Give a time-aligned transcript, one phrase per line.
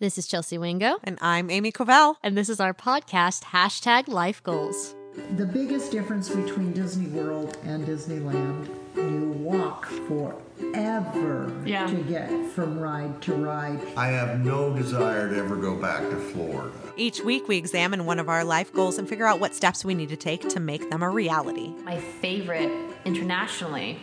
[0.00, 2.16] This is Chelsea Wingo, And I'm Amy Covell.
[2.22, 4.94] and this is our podcast, hashtag Life Goals.
[5.36, 11.86] The biggest difference between Disney World and Disneyland, you walk forever Yeah.
[11.86, 13.80] to get from ride to ride.
[13.96, 16.72] I have no desire to ever go back to Florida.
[16.96, 19.94] Each week, we examine one of our life goals and figure out what steps we
[19.94, 21.74] need to take to make them a reality.
[21.84, 22.70] my favorite
[23.04, 23.98] internationally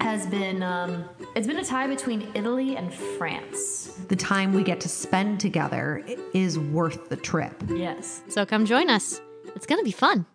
[0.00, 1.04] has been um,
[1.34, 3.86] it's been a tie between Italy and France.
[4.08, 7.54] the time we get to spend together is worth the trip.
[7.68, 8.22] Yes.
[8.28, 9.20] So come join us.
[9.56, 10.26] It's going to be fun.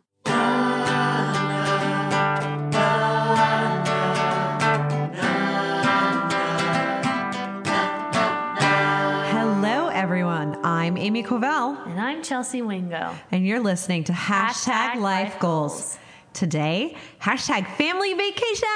[9.35, 10.57] Hello, everyone.
[10.63, 13.15] I'm Amy Covell, And I'm Chelsea Wingo.
[13.31, 15.71] and you're listening to Hashtag, Hashtag Life Life Goals.
[15.73, 15.97] Goals.
[16.33, 18.67] Today, hashtag family vacation.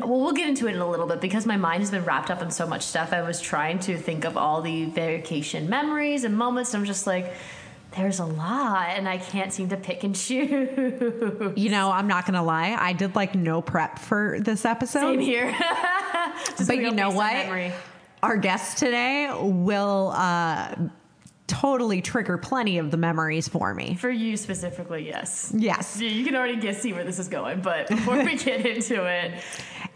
[0.00, 2.30] Well, we'll get into it in a little bit because my mind has been wrapped
[2.30, 3.12] up in so much stuff.
[3.12, 6.74] I was trying to think of all the vacation memories and moments.
[6.74, 7.32] And I'm just like,
[7.96, 11.52] there's a lot, and I can't seem to pick and choose.
[11.56, 12.76] You know, I'm not to lie.
[12.78, 15.00] I did like no prep for this episode.
[15.00, 15.56] Same here.
[16.66, 17.32] But you know what?
[17.32, 17.72] memory.
[18.22, 20.74] Our guest today will uh,
[21.50, 23.96] totally trigger plenty of the memories for me.
[23.96, 25.52] For you specifically, yes.
[25.56, 26.00] Yes.
[26.00, 29.32] You can already guess see where this is going, but before we get into it,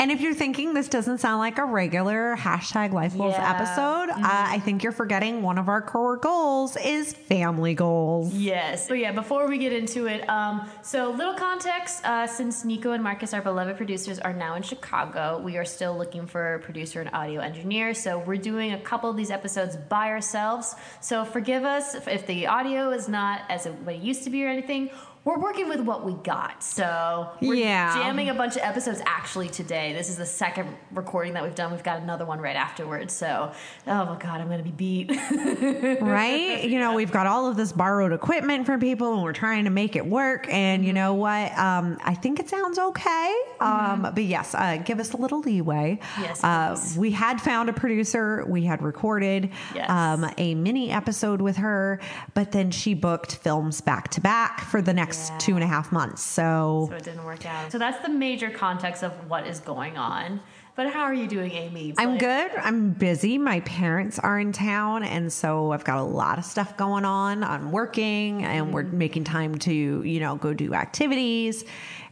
[0.00, 3.50] And if you're thinking this doesn't sound like a regular hashtag life goals Yeah.
[3.54, 8.34] episode, uh, I think you're forgetting one of our core goals is family goals.
[8.34, 8.88] yes.
[8.88, 13.02] But yeah, before we get into it, um, so little context: uh, since Nico and
[13.04, 17.00] Marcus, our beloved producers, are now in Chicago, we are still looking for a producer
[17.00, 17.94] and audio engineer.
[17.94, 20.74] So we're doing a couple of these episodes by ourselves.
[21.00, 24.48] So forgive us if, if the audio is not as it used to be or
[24.48, 24.88] anything.
[25.24, 26.62] We're working with what we got.
[26.62, 27.94] So we're Yeah.
[27.94, 29.94] jamming a bunch of episodes actually today.
[29.94, 31.72] This is the second recording that we've done.
[31.72, 33.14] We've got another one right afterwards.
[33.14, 33.50] So,
[33.86, 35.98] oh my God, I'm going to be beat.
[36.04, 36.64] Right?
[36.64, 39.70] You know, we've got all of this borrowed equipment from people and we're trying to
[39.70, 40.46] make it work.
[40.52, 41.56] And you know what?
[41.58, 43.34] Um, I think it sounds okay.
[43.60, 46.00] Um, but yes, uh, give us a little leeway.
[46.20, 49.88] Yes, Uh, we had found a producer, we had recorded Yes.
[49.88, 51.98] um, a mini episode with her,
[52.34, 55.38] but then she booked films back to back for the next Yeah.
[55.38, 56.22] two and a half months.
[56.22, 57.72] So So it didn't work out.
[57.72, 60.40] So that's the major context of what is going on.
[60.76, 61.94] But how are you doing, Amy?
[61.98, 62.50] I'm good.
[62.56, 63.38] I'm busy.
[63.38, 67.44] My parents are in town, and so I've got a lot of stuff going on.
[67.44, 68.98] I'm working, and we're Mm-hmm.
[68.98, 71.64] making time to, you know, go do activities,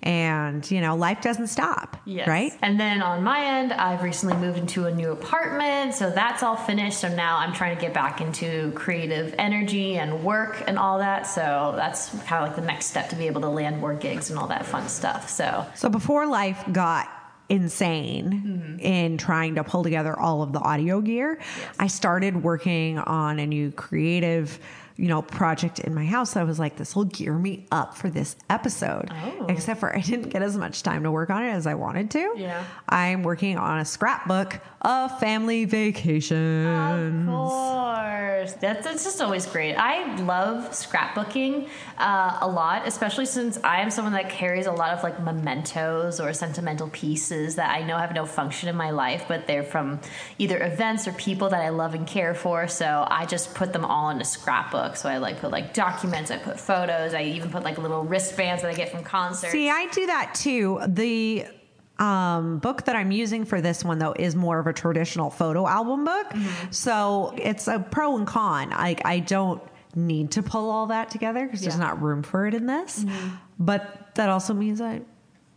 [0.05, 2.29] and you know, life doesn't stop, Yes.
[2.29, 2.53] right?
[2.63, 6.55] And then on my end, I've recently moved into a new apartment, so that's all
[6.57, 7.01] finished.
[7.01, 11.27] So now I'm trying to get back into creative energy and work and all that.
[11.27, 14.31] So that's kind of like the next step to be able to land more gigs
[14.31, 15.29] and all that fun stuff.
[15.29, 17.09] So So before life got
[17.53, 18.79] insane Mm-hmm.
[18.81, 21.39] in trying to pull together all of the audio gear,
[21.79, 24.59] I started working on a new creative,
[25.03, 26.37] you know, project in my house.
[26.37, 29.11] I was like, this will gear me up for this episode.
[29.11, 29.47] Oh.
[29.49, 32.13] Except for I didn't get as much time to work on it as I wanted
[32.13, 32.35] to.
[32.37, 32.65] Yeah.
[32.89, 37.29] I'm working on a scrapbook of family vacations.
[37.29, 38.53] Of course.
[38.61, 39.75] That's, that's just always great.
[39.75, 44.91] I love scrapbooking uh, a lot, especially since I am someone that carries a lot
[44.91, 49.25] of like mementos or sentimental pieces that I know have no function in my life,
[49.27, 50.01] but they're from
[50.39, 52.69] either events or people that I love and care for.
[52.69, 54.92] So I just put them all in a scrapbook.
[54.97, 58.63] So I like put like documents, I put photos, I even put like little wristbands
[58.63, 59.53] that I get from concerts.
[59.53, 60.81] See, I do that too.
[60.87, 61.47] The
[61.99, 65.67] um, book that I'm using for this one though is more of a traditional photo
[65.67, 66.33] album book.
[66.71, 68.71] So it's a pro and con.
[68.71, 69.63] Like I don't
[69.95, 73.05] need to pull all that together because there's not room for it in this.
[73.59, 75.03] But that also means I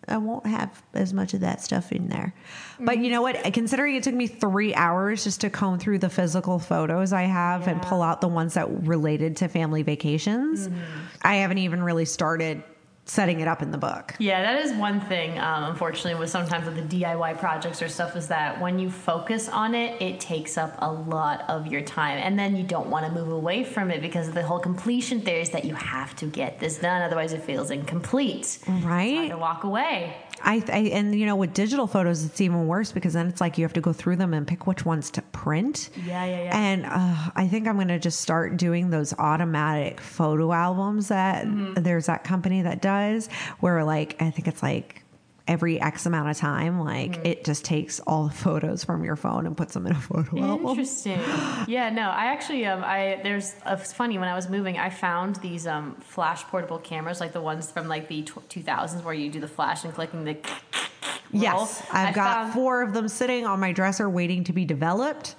[0.07, 2.33] I won't have as much of that stuff in there.
[2.79, 3.11] But you mm-hmm.
[3.11, 3.53] know what?
[3.53, 7.67] Considering it took me three hours just to comb through the physical photos I have
[7.67, 10.79] and pull out the ones that related to family vacations, mm-hmm.
[11.21, 12.63] I haven't even really started
[13.05, 14.15] setting it up in the book.
[14.19, 15.37] Yeah, that is one thing.
[15.37, 19.47] Um, unfortunately, with sometimes with the DIY projects or stuff, is that when you focus
[19.47, 23.05] on it, it takes up a lot of your time, and then you don't want
[23.05, 26.15] to move away from it because of the whole completion theory is that you have
[26.17, 28.59] to get this done, otherwise it feels incomplete.
[28.67, 29.29] Right.
[29.29, 30.17] To walk away.
[30.43, 33.57] I, I and you know with digital photos it's even worse because then it's like
[33.57, 35.89] you have to go through them and pick which ones to print.
[36.05, 36.57] Yeah, yeah, yeah.
[36.57, 41.45] And uh, I think I'm going to just start doing those automatic photo albums that
[41.45, 41.81] Mm-hmm.
[41.83, 43.27] there's that company that does
[43.59, 45.01] where like I think it's like
[45.47, 47.25] every X amount of time like Mm-hmm.
[47.27, 50.41] it just takes all the photos from your phone and puts them in a photo
[50.41, 50.67] album.
[50.67, 51.19] Interesting.
[51.67, 55.35] yeah, no, I actually um I there's it's funny when I was moving, I found
[55.37, 59.29] these um flash portable cameras like the ones from like the tw- 2000s where you
[59.29, 60.37] do the flash and clicking the
[61.31, 64.63] Yes, I've I got found- four of them sitting on my dresser waiting to be
[64.65, 65.35] developed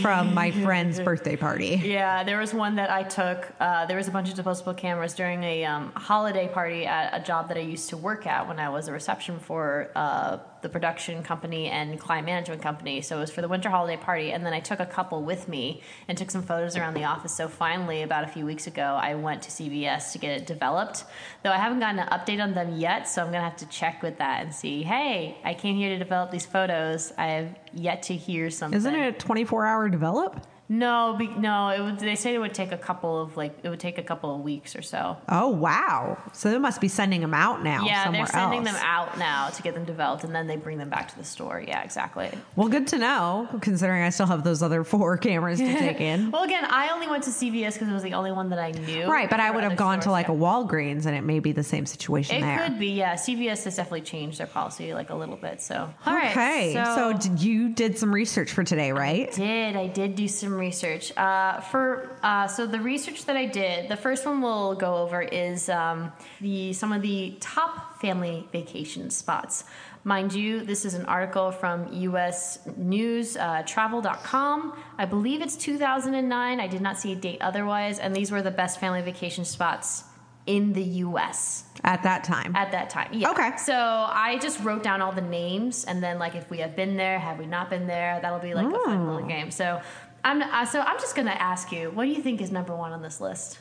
[0.00, 1.80] from my friend's birthday party.
[1.84, 3.52] Yeah, there was one that I took.
[3.60, 7.24] Uh, there was a bunch of disposable cameras during a um, holiday party at a
[7.24, 10.72] job that I used to work at when I was a reception for uh, the
[10.72, 13.00] production company and client management company.
[13.00, 15.46] So it was for the winter holiday party, and then I took a couple with
[15.46, 17.32] me and took some photos around the office.
[17.32, 21.04] So finally, about a few weeks ago, I went to CVS to get it developed.
[21.44, 24.02] Though I haven't gotten an update on them yet, so I'm gonna have to check
[24.02, 24.82] with that and see.
[24.82, 27.12] Hey, I came here to develop these photos.
[27.16, 28.76] I have yet to hear something.
[28.76, 30.44] Isn't it a 24 hour develop?
[30.68, 31.68] No, be, no.
[31.68, 34.02] It would, they said it would take a couple of like it would take a
[34.02, 35.16] couple of weeks or so.
[35.28, 36.18] Oh, wow.
[36.32, 38.76] So they must be sending them out now yeah, somewhere they're sending else.
[38.76, 41.24] them out now to get them developed, and then they bring them back to the
[41.24, 41.62] store.
[41.66, 42.30] Yeah, exactly.
[42.54, 46.30] Well, good to know, considering I still have those other four cameras to take in.
[46.36, 48.72] Well, again, I only went to CVS because it was the only one that I
[48.72, 49.06] knew.
[49.06, 50.36] Right, but I would have gone to like a.
[50.46, 52.58] Walgreens and it may be the same situation It there.
[52.58, 53.14] could be, yeah.
[53.14, 55.60] CVS has definitely changed their policy like a little bit.
[55.60, 56.30] So, all right.
[56.30, 59.28] okay, so, did you did some research for today, right?
[59.28, 63.46] I did I did do some research uh, for uh, so the research that I
[63.46, 68.48] did the first one we'll go over is um, the some of the top family
[68.52, 69.64] vacation spots
[70.04, 76.60] mind you this is an article from US News uh, Travel.com I believe it's 2009
[76.60, 80.04] I did not see a date otherwise and these were the best family vacation spots
[80.46, 82.54] in the US At that time.
[82.54, 83.08] at that time.
[83.12, 83.30] Yeah.
[83.32, 83.56] Okay.
[83.56, 86.96] So I just wrote down all the names, and then like if we have been
[86.96, 88.20] there, have we not been there?
[88.22, 89.50] That'll be like a fun little game.
[89.50, 89.80] So
[90.26, 92.90] I'm uh, so I'm just gonna ask you, what do you think is number one
[92.92, 93.60] on this list?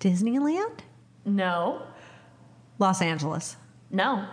[0.00, 0.78] Disneyland?
[1.26, 1.82] No,
[2.78, 3.56] Los Angeles.
[3.90, 4.26] no,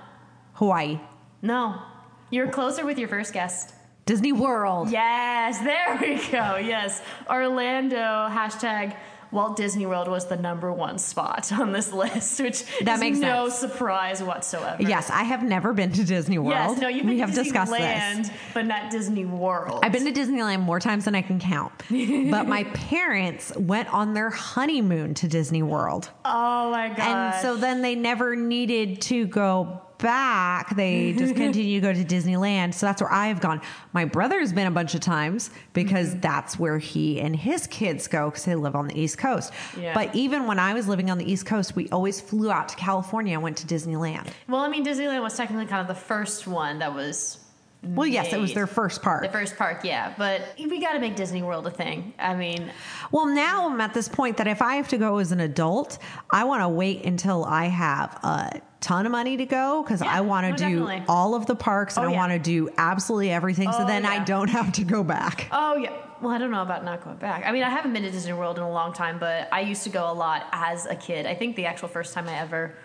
[0.53, 0.99] Hawaii.
[1.41, 1.81] no.
[2.29, 3.75] You're closer with your first guest.
[4.05, 4.89] Disney World.
[4.89, 6.55] Yes, there we go.
[6.55, 8.95] Yes, Orlando hashtag.
[9.33, 13.17] Walt Disney World was the number one spot on this list, which That is makes
[13.17, 13.59] no sense.
[13.59, 14.81] surprise whatsoever.
[14.81, 16.51] Yes, I have never been to Disney World.
[16.51, 18.31] Yes, no, you've been we have discussed Disneyland, this.
[18.53, 19.79] but not Disney World.
[19.83, 21.73] I've been to Disneyland more times than I can count.
[21.89, 26.09] but my parents went on their honeymoon to Disney World.
[26.23, 26.99] Oh my god!
[26.99, 30.75] And so then they never needed to go back.
[30.75, 32.73] They just continue to go to Disneyland.
[32.73, 33.61] So that's where I've gone.
[33.93, 36.19] My brother's been a bunch of times because Mm-hmm.
[36.21, 39.53] that's where he and his kids go because they live on the East Coast.
[39.79, 39.93] Yeah.
[39.93, 42.75] But even when I was living on the East Coast, we always flew out to
[42.75, 44.27] California and went to Disneyland.
[44.47, 47.39] Well, I mean, Disneyland was technically kind of the first one that was
[47.83, 49.23] Well, yes, it was their first park.
[49.23, 50.13] the first park, yeah.
[50.17, 52.13] But we got to make Disney World a thing.
[52.19, 52.69] I mean,
[53.11, 55.97] Well, now I'm at this point that if I have to go as an adult,
[56.31, 60.11] I want to wait until I have a ton of money to go because Yeah,
[60.13, 61.03] I want to no, do definitely.
[61.07, 62.17] all of the parks and Oh, I yeah.
[62.17, 63.71] want to do absolutely everything.
[63.71, 65.47] so Oh, then I don't have to go back.
[65.51, 65.91] oh yeah.
[66.21, 67.43] Well, I don't know about not going back.
[67.45, 69.83] I mean, I haven't been to Disney World in a long time, but I used
[69.83, 71.25] to go a lot as a kid.
[71.25, 72.75] I think the actual first time I ever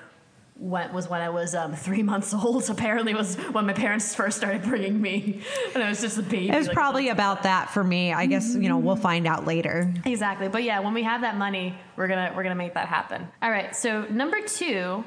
[0.57, 2.69] went was when I was um, three months old.
[2.69, 5.43] Apparently, was when my parents first started bringing me,
[5.73, 6.49] and I was just a baby.
[6.49, 8.13] It was like, probably about that for me.
[8.13, 9.93] I guess you know we'll find out later.
[10.05, 10.49] Exactly.
[10.49, 13.29] But yeah, when we have that money, we're gonna we're gonna make that happen.
[13.41, 13.75] All right.
[13.77, 15.05] So number two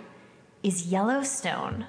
[0.64, 1.86] is Yellowstone.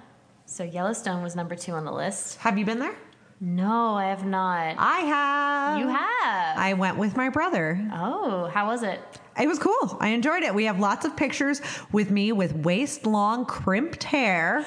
[0.46, 2.38] So Yellowstone was number two on the list.
[2.38, 2.94] Have you been there?
[3.40, 4.76] No, I have not.
[4.78, 5.78] I have.
[5.80, 6.58] you have.
[6.58, 7.88] I went with my brother.
[7.92, 9.00] oh, how was it?
[9.40, 9.96] It was cool.
[10.00, 10.54] I enjoyed it.
[10.54, 11.60] We have lots of pictures
[11.90, 14.64] with me with waist long crimped hair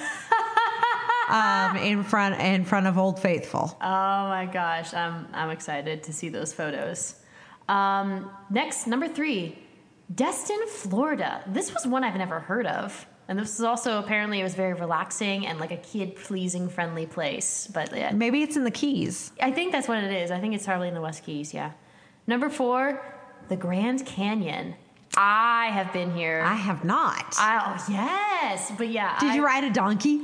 [1.30, 3.78] um, in front in front of Old Faithful.
[3.82, 7.16] Oh my gosh, I'm I'm excited to see those photos.
[7.70, 9.58] Um, next, number three,
[10.14, 11.44] Destin, Florida.
[11.48, 13.06] This was one I've never heard of.
[13.28, 17.06] And this is also apparently it was very relaxing and like a kid pleasing friendly
[17.06, 17.68] place.
[17.74, 19.32] But yeah, Maybe it's in the Keys.
[19.42, 20.32] I think that's what it is.
[20.32, 21.72] I think it's probably in the West Keys, yeah.
[22.28, 23.04] Number four,
[23.50, 24.76] the Grand Canyon.
[25.18, 26.42] I have been here.
[26.46, 27.36] I have not.
[27.40, 29.18] I, oh, yes, but yeah.
[29.20, 30.22] Did I, you ride a donkey?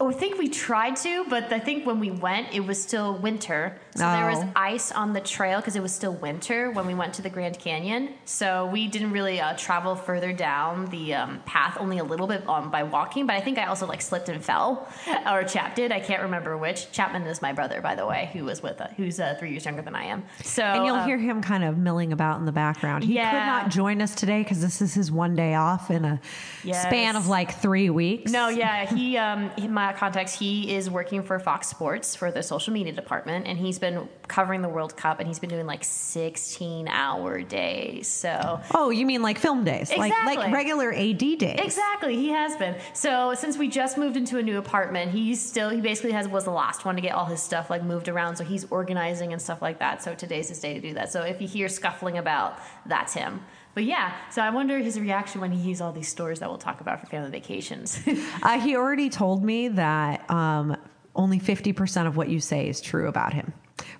[0.00, 3.14] Oh, I think we tried to, but I think when we went, it was still
[3.18, 3.80] winter.
[3.96, 4.52] So there was Oh.
[4.54, 7.58] ice on the trail because it was still winter when we went to the Grand
[7.58, 8.10] Canyon.
[8.24, 12.48] So we didn't really uh, travel further down the um, path, only a little bit
[12.48, 13.26] um, by walking.
[13.26, 14.86] But I think I also like slipped and fell,
[15.26, 15.90] or Chap did.
[15.90, 16.92] I can't remember which.
[16.92, 19.64] Chapman is my brother, by the way, who was with us, who's uh, three years
[19.64, 20.22] younger than I am.
[20.44, 23.02] So And you'll um, hear him kind of milling about in the background.
[23.02, 23.30] He Yeah.
[23.32, 26.20] could not join us today because this is his one day off in a
[26.62, 26.82] Yes.
[26.82, 28.30] span of like three weeks.
[28.30, 32.42] No, yeah, he um in my context, he is working for Fox Sports for the
[32.42, 35.82] social media department and he's been covering the World Cup and he's been doing like
[35.82, 38.06] 16 hour days.
[38.06, 41.58] So Oh, you mean like film days, like like regular AD days?
[41.58, 42.76] Exactly, he has been.
[42.92, 46.44] So since we just moved into a new apartment, he's still he basically has was
[46.44, 48.36] the last one to get all his stuff like moved around.
[48.36, 50.02] So he's organizing and stuff like that.
[50.02, 51.10] So today's his day to do that.
[51.10, 53.40] So if you hear scuffling about, that's him.
[53.78, 56.58] But yeah, so I wonder his reaction when he hears all these stories that we'll
[56.58, 58.00] talk about for family vacations.
[58.42, 60.76] Uh, he already told me that um,
[61.14, 63.52] only 50% of what you say is true about him.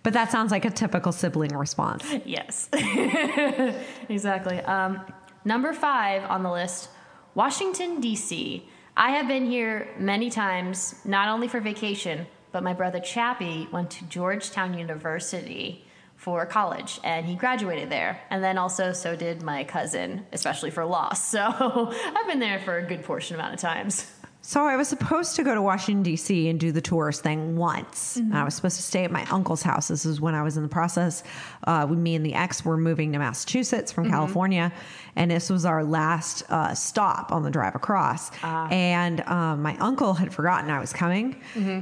[0.03, 2.05] But that sounds like a typical sibling response.
[2.25, 2.69] Yes,
[4.09, 4.59] exactly.
[4.63, 5.01] Um,
[5.45, 6.89] number five on the list
[7.37, 8.69] Washington, D.C.
[8.97, 13.91] I have been here many times, not only for vacation, but my brother Chappie went
[13.91, 15.85] to Georgetown University
[16.19, 18.21] for college and he graduated there.
[18.29, 21.15] And then also, so did my cousin, especially for law.
[21.29, 24.11] So I've been there for a good portion amount of times.
[24.49, 26.49] So I was supposed to go to Washington D.C.
[26.49, 28.17] and do the tourist thing once.
[28.33, 29.89] I was supposed to stay at my uncle's house.
[29.89, 31.23] This is when I was in the process.
[31.65, 34.73] Uh, we, me and the ex were moving to Massachusetts from California,
[35.17, 38.31] and this was our last uh, stop on the drive across.
[38.73, 41.37] And um, my uncle had forgotten I was coming,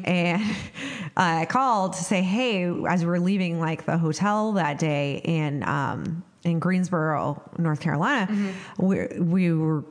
[0.05, 0.43] and
[1.17, 5.63] I called to say, "Hey," as we were leaving like the hotel that day in
[5.63, 9.85] um, in Greensboro, North Carolina, we we were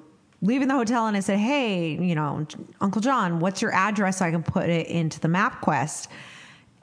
[0.45, 2.45] leaving the hotel and I said, Hey, you know,
[2.79, 6.07] Uncle John, what's your address so I can put it into the MapQuest?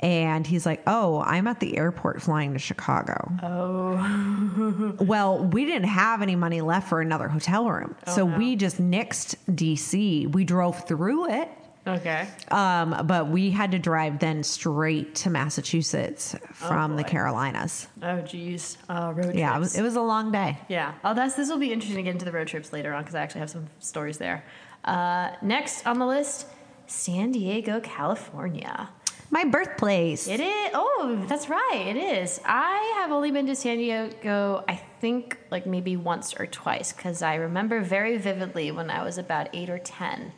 [0.01, 3.33] And he's like, Oh, I'm at the airport flying to Chicago.
[3.43, 4.97] Oh.
[5.01, 7.95] well, we didn't have any money left for another hotel room.
[8.07, 10.31] Oh, so we just nixed DC.
[10.33, 11.49] We drove through it.
[11.87, 12.29] Okay.
[12.49, 17.03] Um, but we had to drive then straight to Massachusetts from the.
[17.05, 17.89] Carolinas.
[18.03, 18.79] Oh, geez.
[18.89, 19.61] Uh, road Yeah, it trips.
[19.61, 20.59] was, it was a long day.
[20.69, 20.95] Yeah.
[21.05, 23.15] Oh, that's this will be interesting to get into the road trips later on because
[23.17, 24.45] I actually have some stories there.
[24.85, 26.47] Uh, next on the list,
[26.87, 28.89] San Diego, California.
[29.31, 30.29] My birthplace.
[30.29, 30.71] It is.
[30.75, 31.85] Oh, that's right.
[31.89, 32.39] It is.
[32.45, 37.23] I have only been to San Diego, I think, like maybe once or twice because
[37.23, 40.33] I remember very vividly when I was about eight or 10.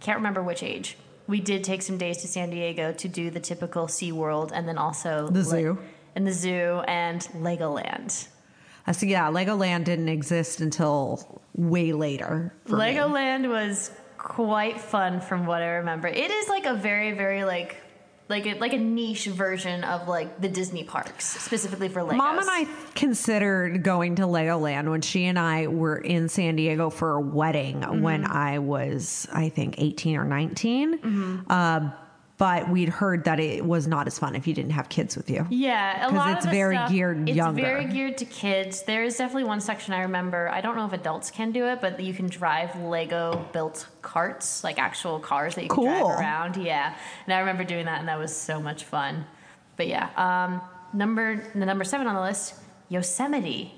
[0.00, 0.96] Can't remember which age.
[1.26, 4.78] We did take some days to San Diego to do the typical SeaWorld and then
[4.78, 5.78] also The zoo.
[6.16, 8.26] and the zoo and Legoland.
[8.86, 9.08] I see.
[9.08, 12.52] Yeah, Legoland didn't exist until way later.
[12.64, 12.82] for me.
[12.82, 16.08] Legoland was quite fun from what I remember.
[16.08, 17.76] It is like a very, very like
[18.30, 22.16] like a, like a niche version of like the Disney parks, specifically for Legos.
[22.16, 26.88] Mom and I considered going to Legoland when she and I were in San Diego
[26.88, 28.00] for a wedding Mm-hmm.
[28.02, 31.44] when I was, I think, 18 or 19.
[31.48, 31.90] Uh,
[32.40, 35.28] but we'd heard that it was not as fun if you didn't have kids with
[35.28, 35.46] you.
[35.50, 37.60] Yeah, a 'Cause lot it's very stuff- geared it's younger.
[37.60, 38.82] very geared to kids.
[38.84, 40.48] There is definitely one section I remember.
[40.48, 44.64] I don't know if adults can do it, but you can drive Lego built carts,
[44.64, 46.56] like actual cars that you can drive around.
[46.56, 46.94] Yeah,
[47.26, 49.26] and I remember doing that, and that was so much fun.
[49.76, 50.62] But yeah, um,
[50.94, 52.54] number the number seven on the list,
[52.88, 53.74] Yosemite.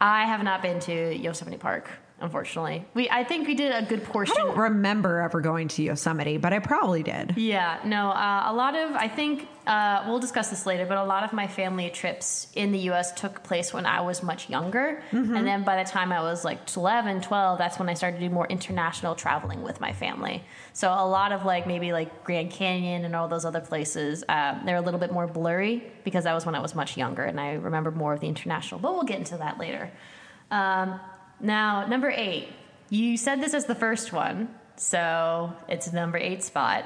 [0.00, 1.88] I have not been to Yosemite Park,
[2.22, 2.84] unfortunately.
[2.94, 4.36] We I think we did a good portion.
[4.38, 7.36] I don't remember ever going to Yosemite, but I probably did.
[7.36, 11.04] Yeah, no, uh, a lot of, I think, uh, we'll discuss this later, but a
[11.04, 15.02] lot of my family trips in the US took place when I was much younger.
[15.10, 18.28] And then by the time I was like 11, 12, that's when I started to
[18.28, 20.42] do more international traveling with my family.
[20.72, 24.64] So a lot of like maybe like Grand Canyon and all those other places, uh,
[24.64, 27.38] they're a little bit more blurry because that was when I was much younger and
[27.40, 29.90] I remember more of the international, but we'll get into that later.
[30.50, 31.00] Um,
[31.42, 32.48] now, number eight,
[32.88, 34.48] you said this as the first one.
[34.76, 36.84] So it's number eight spot.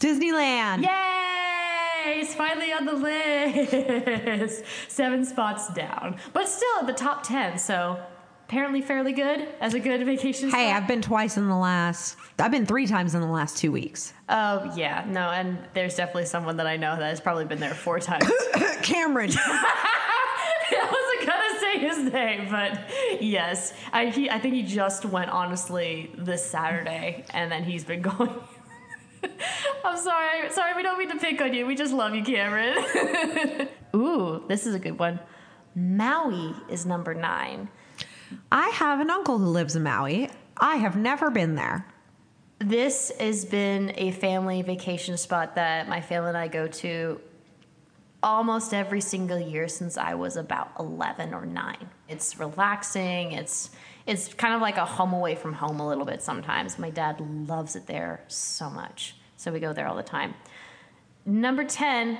[0.00, 0.82] Disneyland.
[0.82, 2.20] Yay!
[2.20, 4.64] It's finally on the list.
[4.88, 7.58] Seven spots down, but still at the top ten.
[7.58, 8.00] So
[8.48, 10.50] apparently fairly good as a good vacation.
[10.50, 10.82] Hey, spot.
[10.82, 14.12] I've been twice in the last, I've been three times in the last two weeks.
[14.28, 17.74] Oh yeah, no, and there's definitely someone that I know that has probably been there
[17.74, 18.24] four times.
[18.82, 19.30] Cameron.
[21.80, 25.30] I wasn't gonna say his name, but yes, I he, I think he just went
[25.30, 28.32] honestly this Saturday, and then he's been going.
[29.84, 31.66] I'm sorry, sorry, we don't mean to pick on you.
[31.66, 33.68] We just love you, Cameron.
[33.94, 35.20] Ooh, this is a good one.
[35.74, 37.68] Maui is number nine.
[38.50, 40.30] I have an uncle who lives in Maui.
[40.56, 41.86] I have never been there.
[42.58, 47.20] This has been a family vacation spot that my family and I go to
[48.22, 51.76] almost every single year since I was about 11 or 9.
[52.08, 53.32] It's relaxing.
[53.32, 53.70] It's
[54.06, 56.78] it's kind of like a home away from home a little bit sometimes.
[56.78, 59.14] My dad loves it there so much.
[59.36, 60.34] So we go there all the time.
[61.24, 62.18] Number 10,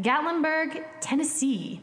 [0.00, 1.82] Gatlinburg, Tennessee.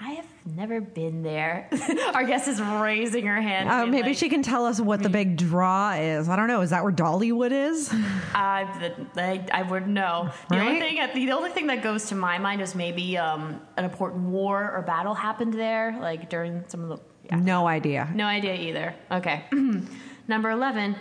[0.00, 1.68] I have never been there.
[2.14, 3.68] Our guest is raising her hand.
[3.68, 6.28] Uh, maybe like, she can tell us what the big draw is.
[6.28, 6.60] I don't know.
[6.60, 7.90] Is that where Dollywood is?
[8.34, 10.30] I, I, I would know.
[10.50, 11.12] The only Right?
[11.12, 14.70] thing the only thing that goes to my mind is maybe um, an important war
[14.72, 16.98] or battle happened there, like during some of the.
[17.24, 17.36] Yeah.
[17.40, 18.08] No idea.
[18.14, 18.94] No idea either.
[19.10, 19.44] Okay.
[20.28, 20.94] Number eleven,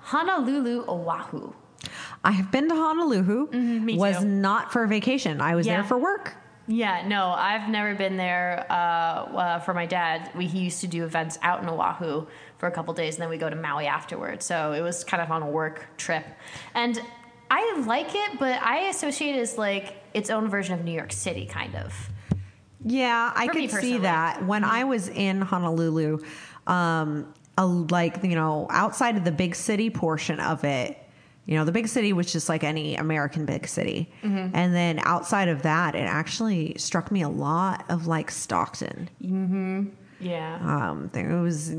[0.00, 1.52] Honolulu, Oahu.
[2.24, 3.48] I have been to Honolulu.
[3.50, 4.24] Mm-hmm, was too.
[4.24, 5.40] not for vacation.
[5.40, 5.76] I was Yeah.
[5.76, 6.34] there for work.
[6.72, 10.30] Yeah, no, I've never been there uh, uh, for my dad.
[10.34, 12.26] We, he used to do events out in Oahu
[12.56, 14.46] for a couple days, and then we go to Maui afterwards.
[14.46, 16.24] So it was kind of on a work trip.
[16.74, 16.98] And
[17.50, 21.12] I like it, but I associate it as like its own version of New York
[21.12, 21.94] City, kind of.
[22.82, 24.42] Yeah, I could see that.
[24.46, 26.20] When I was in Honolulu,
[26.66, 31.01] um, a, like you know, outside of the big city portion of it,
[31.46, 34.54] you know, the big city was just like any American big city, Mm-hmm.
[34.54, 39.08] and then outside of that, it actually struck me a lot of like Stockton.
[40.20, 40.58] Yeah.
[40.62, 41.74] Um, there was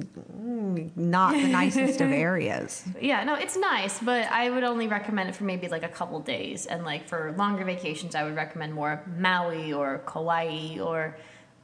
[0.98, 2.84] not the nicest of areas.
[3.00, 6.20] Yeah, no, it's nice, but I would only recommend it for maybe like a couple
[6.20, 6.66] days.
[6.66, 11.16] And like for longer vacations, I would recommend more Maui or Kauai or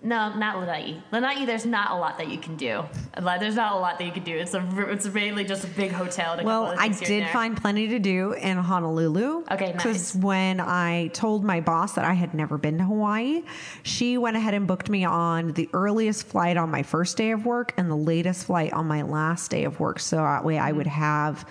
[0.01, 1.01] no, not Lanai.
[1.12, 2.84] Lanai, there's not a lot that you can do.
[3.39, 4.38] There's not a lot that you can do.
[4.38, 6.39] It's a it's mainly just a big hotel.
[6.39, 9.44] a Well, I things here and did find plenty to do in Honolulu.
[9.51, 10.24] Okay, Because nice.
[10.24, 13.44] when I told my boss that I had never been to Hawaii,
[13.84, 17.46] she went ahead and booked me on the earliest flight on my first day of
[17.46, 20.00] work and the latest flight on my last day of work.
[20.00, 21.01] So that way I would Mm-hmm.
[21.01, 21.46] have,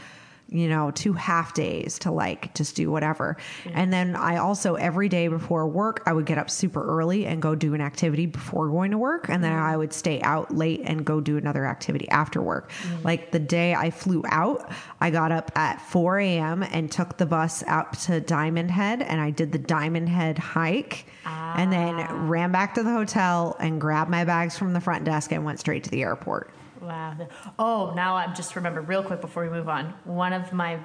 [0.50, 3.36] you know, two half days to like just do whatever.
[3.74, 7.42] And then I also, every day before work, I would get up super early and
[7.42, 9.28] go do an activity before going to work.
[9.28, 9.66] And then Mm-hmm.
[9.72, 12.70] I would stay out late and go do another activity after work.
[12.70, 13.02] Mm-hmm.
[13.02, 16.62] Like the day I flew out, I got up at 4 a.m.
[16.62, 21.06] and took the bus out to Diamond Head and I did the Diamond Head hike
[21.24, 22.06] and Ah.
[22.06, 25.44] then ran back to the hotel and grabbed my bags from the front desk and
[25.44, 26.50] went straight to the airport.
[26.80, 27.16] Wow.
[27.58, 29.94] Oh, now I just remember real quick before we move on.
[30.04, 30.78] One of my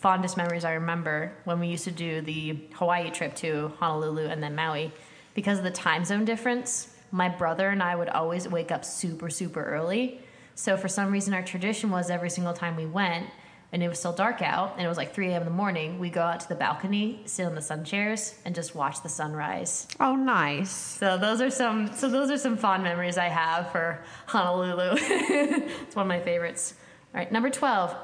[0.00, 4.42] fondest memories I remember when we used to do the Hawaii trip to Honolulu and
[4.42, 4.92] then Maui,
[5.34, 9.30] because of the time zone difference, my brother and I would always wake up super,
[9.30, 10.20] super early.
[10.54, 13.26] So for some reason, our tradition was every single time we went,
[13.72, 15.42] and it was still dark out, and it was like 3 a.m.
[15.42, 18.54] in the morning, we go out to the balcony, sit on the sun chairs, and
[18.54, 19.86] just watch the sunrise.
[20.00, 20.70] Oh, nice.
[20.70, 21.92] So those are some.
[21.94, 24.96] So those are some fond memories I have for Honolulu.
[25.00, 26.74] it's one of my favorites.
[27.14, 27.94] All right, number twelve,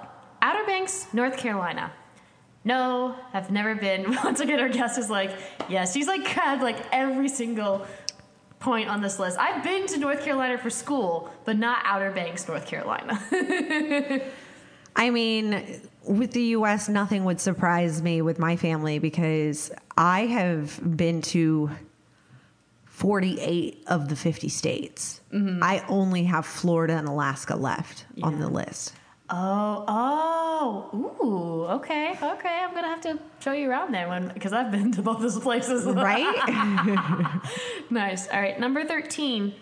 [0.40, 1.92] Outer Banks, North Carolina.
[2.64, 4.16] No, I've never been.
[4.24, 5.30] Once again, our guest is like,
[5.68, 7.86] yes, she's like had like every single
[8.58, 9.38] point on this list.
[9.38, 13.20] I've been to North Carolina for school, but not Outer Banks, North Carolina.
[14.96, 15.62] I mean,
[16.02, 21.70] with the US, nothing would surprise me with my family because I have been to
[22.86, 25.20] 48 of the 50 states.
[25.32, 25.62] Mm-hmm.
[25.62, 28.94] I only have Florida and Alaska left on the list.
[29.28, 32.60] Oh, oh, ooh, okay, okay.
[32.62, 35.38] I'm gonna have to show you around there when because I've been to both those
[35.38, 35.84] places.
[35.96, 37.40] Right?
[37.90, 38.28] nice.
[38.28, 39.54] All right, number thirteen,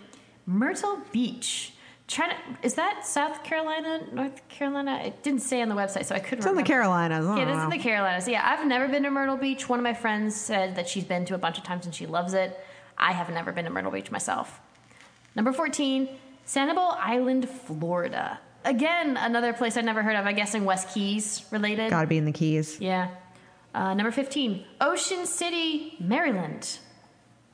[0.44, 1.72] Myrtle Beach.
[2.06, 5.00] Trying to, is that South Carolina, North Carolina?
[5.04, 6.40] It didn't say on the website, so I couldn't.
[6.40, 6.62] it's in the.
[6.62, 7.24] Carolinas.
[7.24, 8.28] Yeah, this is the Carolinas.
[8.28, 9.68] Yeah, I've never been to Myrtle Beach.
[9.70, 12.04] One of my friends said that she's been to a bunch of times and she
[12.06, 12.60] loves it.
[12.98, 14.60] I have never been to Myrtle Beach myself.
[15.34, 16.08] Number 14,
[16.46, 18.38] Sanibel Island, Florida.
[18.66, 20.26] Again, another place I've never heard of.
[20.26, 21.90] I'm guessing West Keys related.
[21.90, 22.80] Gotta be in the Keys.
[22.80, 23.10] Yeah.
[23.74, 26.78] Uh, number 15, Ocean City, Maryland.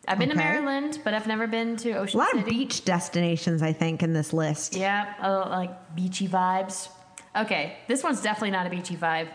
[0.08, 2.18] I've been to Maryland, but I've never been to Ocean.
[2.18, 2.40] A lot City.
[2.42, 4.74] of beach destinations, I think, in this list.
[4.74, 6.88] Yeah, uh, like beachy vibes.
[7.36, 9.28] Okay, this one's definitely not a beachy vibe.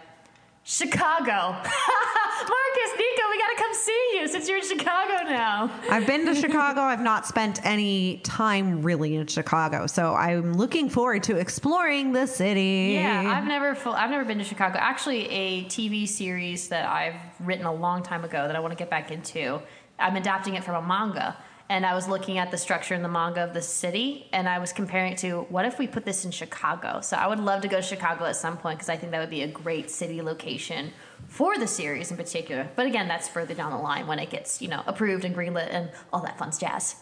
[0.63, 1.31] Chicago.
[1.61, 5.71] Marcus, Nico, we gotta come see you since you're in Chicago now.
[5.91, 6.81] I've been to Chicago.
[6.81, 12.25] I've not spent any time really in Chicago, so I'm looking forward to exploring the
[12.25, 12.93] city.
[12.95, 14.79] Yeah, I've never full, I've never been to Chicago.
[14.79, 18.77] Actually, a TV series that I've written a long time ago that I want to
[18.77, 19.61] get back into.
[19.99, 21.37] I'm adapting it from a manga,
[21.69, 24.59] and I was looking at the structure in the manga of the city, and I
[24.59, 27.01] was comparing it to what if we put this in Chicago.
[27.01, 29.19] So I would love to go to Chicago at some point because I think that
[29.19, 30.91] would be a great city location
[31.27, 32.69] for the series in particular.
[32.75, 35.69] But again, that's further down the line when it gets you know approved and greenlit
[35.71, 36.97] and all that fun jazz.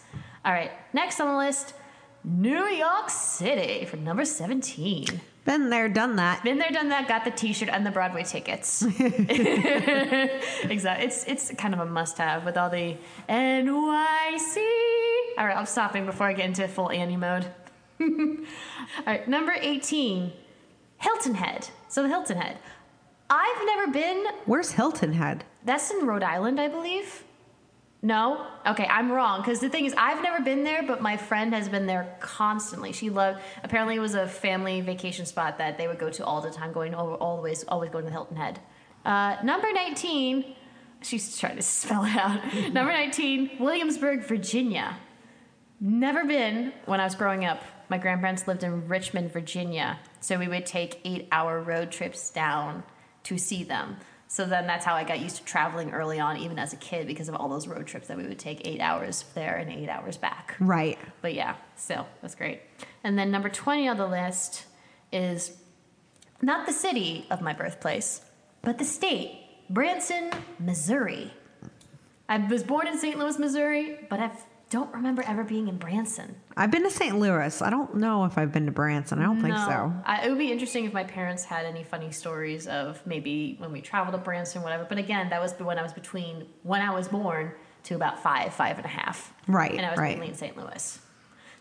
[0.46, 1.74] All right, next on the list.
[2.24, 5.20] New York City for number 17.
[5.46, 6.42] Been there, done that.
[6.44, 7.08] Been there, done that.
[7.08, 8.82] Got the T-shirt and the Broadway tickets.
[9.00, 11.06] exactly.
[11.06, 12.96] It's it's kind of a must-have with all the
[13.28, 14.58] NYC.
[15.38, 17.46] All right, I'm stopping before I get into full Annie mode.
[18.02, 18.08] all
[19.06, 20.32] right, number 18,
[21.00, 21.68] Hilton Head.
[21.90, 22.58] So the Hilton Head.
[23.30, 24.26] I've never been.
[24.46, 25.44] Where's Hilton Head?
[25.66, 27.24] That's in Rhode Island, I believe.
[28.04, 28.46] No?
[28.68, 29.40] Okay, I'm wrong.
[29.40, 32.92] Because the thing is, I've never been there, but my friend has been there constantly.
[32.92, 36.42] She loved, apparently, it was a family vacation spot that they would go to all
[36.42, 38.60] the time, going over all the ways, always going to the Hilton Head.
[39.06, 40.54] Uh, number 19,
[41.02, 42.54] she's trying to spell it out.
[42.74, 44.98] number 19, Williamsburg, Virginia.
[45.80, 47.64] Never been when I was growing up.
[47.88, 49.98] My grandparents lived in Richmond, Virginia.
[50.20, 52.84] So we would take eight hour road trips down
[53.24, 53.98] to see them.
[54.34, 57.06] So then that's how I got used to traveling early on, even as a kid,
[57.06, 59.90] because of all those road trips that we would take eight hours there and eight
[59.90, 60.56] hours back.
[60.60, 60.98] Right.
[61.22, 62.62] But yeah, so that's great.
[63.04, 64.66] And then number 20 on the list
[65.12, 65.56] is
[66.42, 68.22] not the city of my birthplace,
[68.64, 71.32] but the state Branson, Missouri.
[72.28, 73.20] I was born in St.
[73.20, 74.32] Louis, Missouri, but I
[74.74, 76.36] don't remember ever being in Branson.
[76.58, 77.20] I've been to St.
[77.20, 77.62] Louis.
[77.62, 79.20] I don't know if I've been to Branson.
[79.20, 79.94] I don't think so.
[80.04, 83.72] I, it would be interesting if my parents had any funny stories of maybe when
[83.72, 84.88] we traveled to Branson, whatever.
[84.90, 87.52] But again, that was when I was between when I was born
[87.84, 89.32] to about five, five and a half.
[89.48, 90.18] Right, And I was right.
[90.18, 90.58] mainly in St.
[90.58, 91.00] Louis.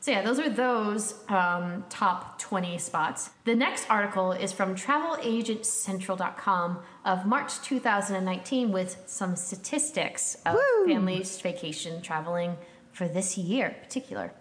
[0.01, 3.29] So yeah, those are those um, top 20 spots.
[3.45, 10.87] The next article is from TravelAgentCentral.com of March 2019 with some statistics of Woo!
[10.87, 12.57] families vacation traveling
[12.93, 14.33] for this year in particular.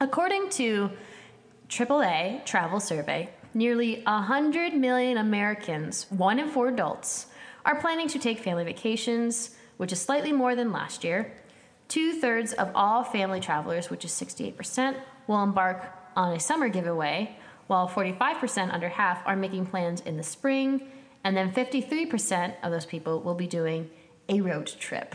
[0.00, 0.90] According to
[1.68, 7.26] AAA Travel Survey, nearly 100 million Americans, one in four adults,
[7.64, 11.32] are planning to take family vacations, which is slightly more than last year.
[11.88, 17.36] Two thirds of all family travelers, which is 68%, will embark on a summer giveaway,
[17.66, 20.88] while 45%, under half, are making plans in the spring,
[21.24, 23.90] and then 53% of those people will be doing
[24.28, 25.14] a road trip.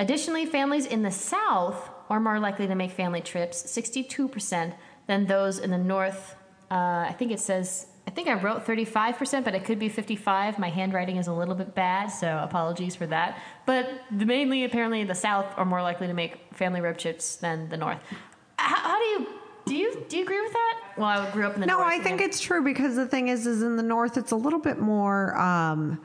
[0.00, 4.72] Additionally, families in the South are more likely to make family trips, 62%,
[5.06, 6.36] than those in the North.
[6.70, 10.58] Uh, I think it says, I think I wrote 35%, but it could be 55.
[10.58, 13.42] My handwriting is a little bit bad, so apologies for that.
[13.66, 17.68] But the, mainly, apparently, the South are more likely to make family road trips than
[17.68, 17.98] the North.
[18.56, 19.26] How, how do you
[19.66, 20.80] do you do you agree with that?
[20.96, 21.88] Well, I grew up in the No, North.
[21.88, 24.58] I think it's true because the thing is, is in the north, it's a little
[24.58, 26.00] bit more um,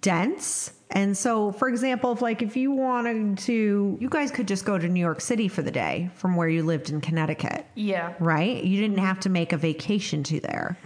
[0.00, 0.72] dense.
[0.90, 4.76] And so, for example, if like if you wanted to, you guys could just go
[4.78, 8.12] to New York City for the day from where you lived in Connecticut, yeah.
[8.20, 8.62] right?
[8.62, 10.76] You didn't have to make a vacation to there.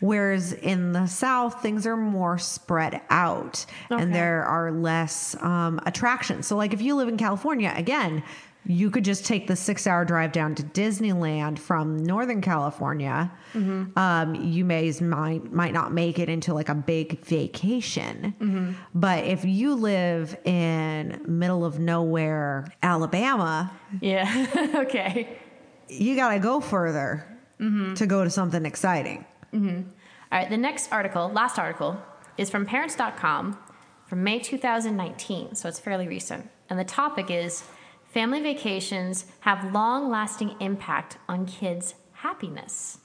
[0.00, 4.00] Whereas in the South, things are more spread out Okay.
[4.00, 6.46] and there are less um, attractions.
[6.46, 8.22] So, like if you live in California, again,
[8.68, 13.32] you could just take the six hour drive down to Disneyland from Northern California.
[13.54, 13.98] Mm-hmm.
[13.98, 18.72] Um, you may might might not make it into like a big vacation, mm-hmm.
[18.94, 24.72] but if you live in middle of nowhere, Alabama, Yeah.
[24.74, 25.38] okay.
[25.88, 27.26] you got to go further
[27.58, 27.94] mm-hmm.
[27.94, 29.24] to go to something exciting.
[30.30, 31.96] All right, the next article, last article,
[32.36, 33.58] is from parents.com
[34.04, 36.50] from May 2019, so it's fairly recent.
[36.68, 37.64] And the topic is
[38.08, 42.98] Family vacations have long lasting impact on kids' happiness.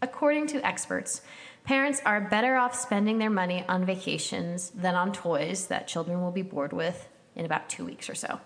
[0.00, 1.20] According to experts,
[1.64, 6.30] parents are better off spending their money on vacations than on toys that children will
[6.30, 8.40] be bored with in about two weeks or so.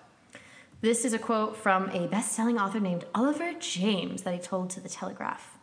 [0.81, 4.71] This is a quote from a best selling author named Oliver James that he told
[4.71, 5.59] to The Telegraph.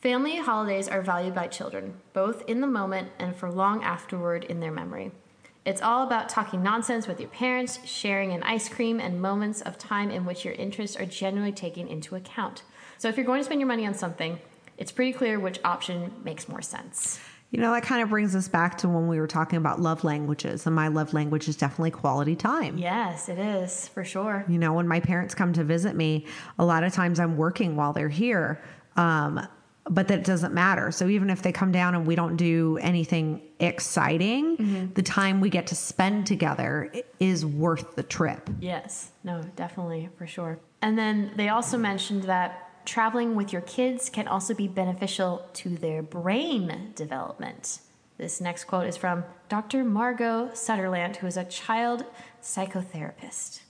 [0.00, 4.60] Family holidays are valued by children, both in the moment and for long afterward in
[4.60, 5.10] their memory.
[5.66, 9.76] It's all about talking nonsense with your parents, sharing an ice cream, and moments of
[9.76, 12.62] time in which your interests are genuinely taken into account.
[12.98, 14.38] So, if you're going to spend your money on something,
[14.78, 17.18] it's pretty clear which option makes more sense.
[17.50, 20.04] You know, that kind of brings us back to when we were talking about love
[20.04, 22.78] languages, and my love language is definitely quality time.
[22.78, 24.44] Yes, it is, for sure.
[24.48, 26.26] You know, when my parents come to visit me,
[26.60, 28.62] a lot of times I'm working while they're here.
[28.96, 29.46] Um,
[29.88, 30.90] but that doesn't matter.
[30.90, 34.92] So even if they come down and we don't do anything exciting, mm-hmm.
[34.94, 38.50] the time we get to spend together is worth the trip.
[38.60, 40.58] Yes, no, definitely, for sure.
[40.82, 45.70] And then they also mentioned that traveling with your kids can also be beneficial to
[45.70, 47.80] their brain development.
[48.18, 49.84] This next quote is from Dr.
[49.84, 52.04] Margot Sunderland, who is a child
[52.42, 53.60] psychotherapist.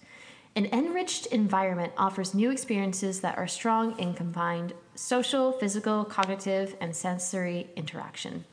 [0.54, 6.96] An enriched environment offers new experiences that are strong in combined social, physical, cognitive, and
[6.96, 8.44] sensory interaction.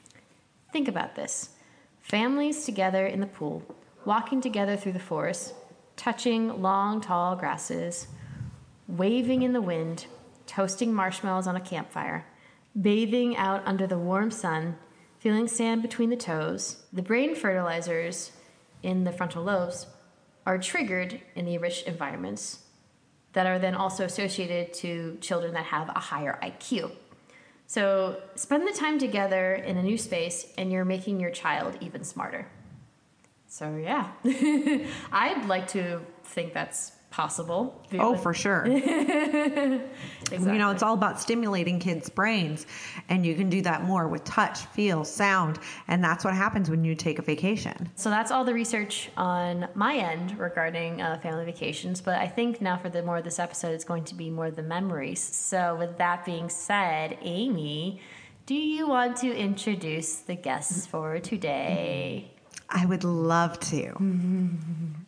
[0.71, 1.49] Think about this
[2.01, 3.63] families together in the pool,
[4.05, 5.53] walking together through the forest,
[5.95, 8.07] touching long, tall grasses,
[8.87, 10.05] waving in the wind,
[10.45, 12.25] toasting marshmallows on a campfire,
[12.79, 14.75] bathing out under the warm sun,
[15.19, 16.83] feeling sand between the toes.
[16.91, 18.31] The brain fertilizers
[18.81, 19.87] in the frontal lobes
[20.45, 22.62] are triggered in the rich environments
[23.33, 26.91] that are then also associated to children that have a higher IQ.
[27.67, 32.03] So spend the time together in a new space and you're making your child even
[32.03, 32.47] smarter.
[33.47, 34.11] So yeah,
[35.11, 37.79] I'd like to think that's possible.
[37.93, 38.65] Oh, for sure.
[40.31, 40.53] Exactly.
[40.53, 42.65] You know, it's all about stimulating kids' brains,
[43.07, 46.83] and you can do that more with touch, feel, sound, and that's what happens when
[46.83, 47.91] you take a vacation.
[47.95, 52.01] So that's all the research on my end regarding uh, family vacations.
[52.01, 54.47] But I think now for the more of this episode, it's going to be more
[54.47, 55.19] of the memories.
[55.21, 58.01] So with that being said, Amy,
[58.47, 62.32] do you want to introduce the guests for today?
[62.69, 63.93] I would love to.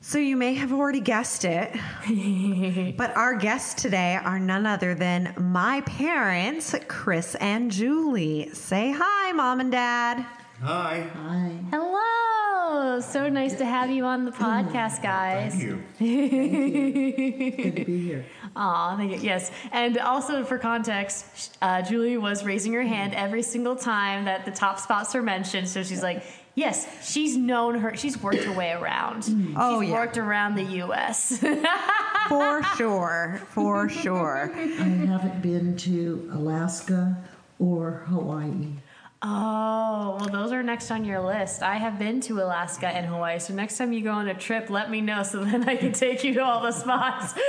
[0.01, 1.75] So, you may have already guessed it,
[2.97, 8.49] but our guests today are none other than my parents, Chris and Julie.
[8.53, 10.25] Say hi, mom and dad.
[10.61, 11.09] Hi.
[11.13, 11.51] Hi.
[11.71, 12.99] Hello.
[13.01, 15.53] So nice to have you on the podcast, guys.
[15.53, 15.83] Thank you.
[17.63, 18.25] Good to be here.
[18.55, 19.17] Aw, thank you.
[19.19, 19.51] Yes.
[19.71, 24.51] And also for context, uh, Julie was raising her hand every single time that the
[24.51, 25.67] top spots were mentioned.
[25.67, 26.23] So she's like,
[26.55, 29.23] yes, she's known her, she's worked her way around.
[29.23, 29.53] Mm.
[29.57, 29.95] Oh, she's yeah.
[29.95, 31.37] worked around the U.S.
[32.29, 33.41] For sure.
[33.49, 34.51] For sure.
[34.55, 37.17] I haven't been to Alaska
[37.59, 38.73] or Hawaii.
[39.21, 41.61] Oh, well, those are next on your list.
[41.63, 43.39] I have been to Alaska and Hawaii.
[43.39, 45.91] So next time you go on a trip, let me know so then I can
[45.93, 47.33] take you to all the spots.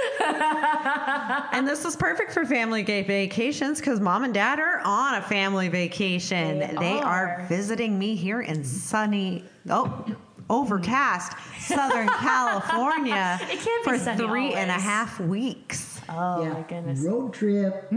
[1.53, 5.23] And this is perfect for family gay vacations because mom and dad are on a
[5.23, 6.59] family vacation.
[6.59, 7.41] They They, are.
[7.41, 7.47] are.
[7.49, 10.05] visiting me here in sunny, oh,
[10.51, 15.96] overcast Southern California It can't be for sunny three and a half weeks.
[16.09, 16.53] Oh, yeah.
[16.53, 17.01] my goodness.
[17.01, 17.89] Road trip.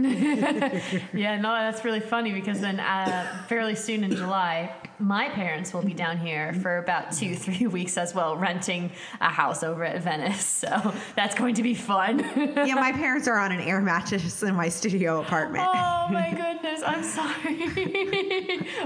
[1.13, 5.81] Yeah, no, that's really funny because then uh, fairly soon in July, my parents will
[5.81, 10.01] be down here for about two, three weeks as well, renting a house over at
[10.03, 10.45] Venice.
[10.59, 12.19] So that's going to be fun.
[12.38, 15.65] yeah, my parents are on an air mattress in my studio apartment.
[15.67, 17.57] oh my goodness, I'm sorry.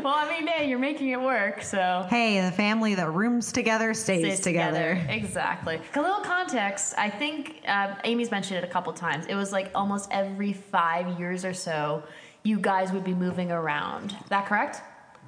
[0.04, 2.06] well, I mean, hey, you're making it work, so.
[2.10, 5.04] Hey, the family that rooms together stays, stays together.
[5.10, 5.82] Exactly.
[5.96, 6.94] A little context.
[6.98, 9.26] I think uh, Amy's mentioned it a couple times.
[9.26, 12.04] It was like almost every five years or so,
[12.44, 14.12] you guys would be moving around.
[14.12, 14.82] Is that correct?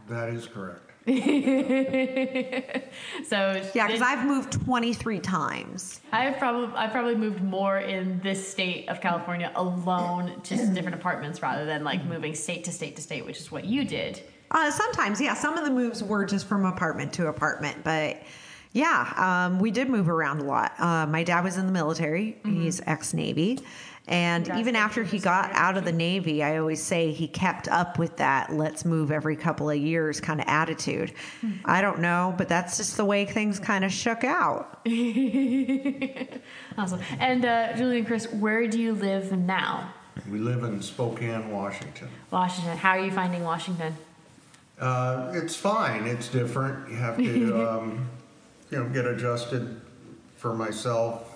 [0.07, 0.91] That is correct.
[3.27, 6.01] So Yeah, because I've moved 23 times.
[6.11, 11.41] I've probably I've probably moved more in this state of California alone, just different apartments
[11.41, 14.21] rather than like moving state to state to state, which is what you did.
[14.51, 15.33] Uh, sometimes, yeah.
[15.33, 18.21] Some of the moves were just from apartment to apartment, but
[18.73, 19.13] yeah,
[19.47, 20.73] um, we did move around a lot.
[20.79, 23.59] Uh, my dad was in the military; he's ex Navy,
[24.07, 27.97] and even after he got out of the Navy, I always say he kept up
[27.97, 31.13] with that "let's move every couple of years" kind of attitude.
[31.65, 34.85] I don't know, but that's just the way things kind of shook out.
[36.77, 36.99] Awesome.
[37.19, 39.93] And uh, Julie and Chris, where do you live now?
[40.29, 42.09] We live in Spokane, Washington.
[42.31, 42.77] Washington.
[42.77, 43.95] How are you finding Washington?
[44.79, 46.05] Uh, it's fine.
[46.05, 46.89] It's different.
[46.89, 48.09] You have to, um,
[48.71, 49.81] you know, get adjusted.
[50.37, 51.33] For myself,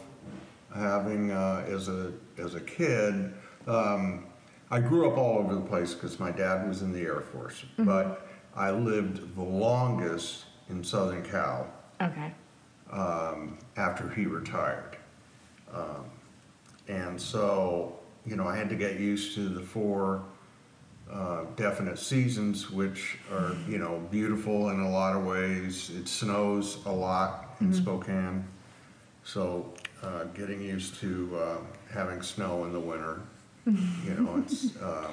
[0.76, 3.34] having uh, as a as a kid,
[3.68, 4.26] um,
[4.72, 7.64] I grew up all over the place because my dad was in the Air Force.
[7.78, 11.68] But I lived the longest in Southern Cal
[12.02, 12.32] Okay.
[12.92, 14.98] um, after he retired.
[15.74, 16.06] Um,
[16.88, 20.24] and so, you know, I had to get used to the four
[21.12, 25.90] uh, definite seasons, which are, you know, beautiful in a lot of ways.
[25.96, 28.46] It snows a lot in Spokane.
[29.34, 31.58] So, uh, getting used to uh,
[31.94, 33.22] having snow in the winter,
[33.68, 34.76] you know, it's.
[34.82, 35.12] Um,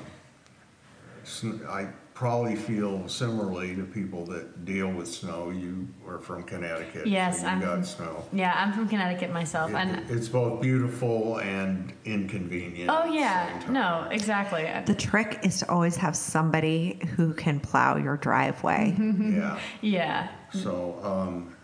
[1.24, 5.50] sn- I probably feel similarly to people that deal with snow.
[5.50, 7.06] You are from Connecticut.
[7.06, 8.24] Yes, so you I'm got snow.
[8.32, 12.88] Yeah, I'm from Connecticut myself, It- and it's both beautiful and inconvenient.
[12.90, 13.72] oh at the yeah, same time.
[13.74, 14.66] no, exactly.
[14.86, 18.96] The trick is to always have somebody who can plow your driveway.
[19.36, 19.58] Yeah.
[19.82, 20.28] Yeah.
[20.54, 21.55] So, um,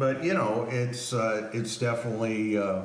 [0.00, 2.56] but you know, it's uh, it's definitely.
[2.58, 2.82] Uh,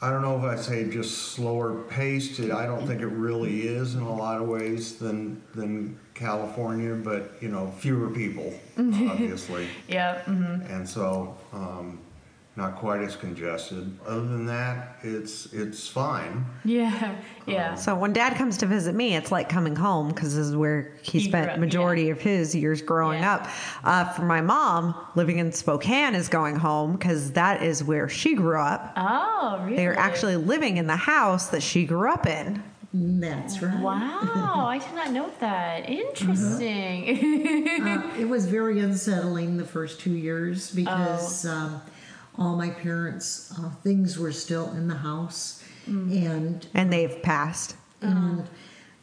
[0.00, 2.40] I don't know if I'd say just slower paced.
[2.40, 7.34] I don't think it really is in a lot of ways than than California, but
[7.40, 9.68] you know, fewer people, obviously.
[9.86, 10.22] Yeah.
[10.22, 11.98] hmm and so um,
[12.58, 13.96] not quite as congested.
[14.06, 16.44] Other than that, it's it's fine.
[16.64, 17.16] Yeah.
[17.46, 17.74] Yeah.
[17.76, 20.92] So when dad comes to visit me, it's like coming home because this is where
[21.00, 23.36] he, He spent up, majority of his years growing Yeah.
[23.36, 23.48] up.
[23.84, 28.34] Uh, for my mom, living in Spokane is going home because that is where she
[28.34, 28.92] grew up.
[28.96, 29.76] Oh, really?
[29.76, 32.62] They are actually living in the house that she grew up in.
[32.92, 33.78] That's right.
[33.80, 35.88] Wow, I did not know that.
[35.88, 37.68] Interesting.
[37.86, 41.50] Uh, it was very unsettling the first two years because Oh.
[41.50, 41.80] um,
[42.38, 46.26] all my parents' uh, things were still in the house, Mm.
[46.30, 47.74] and And they've passed.
[48.02, 48.44] And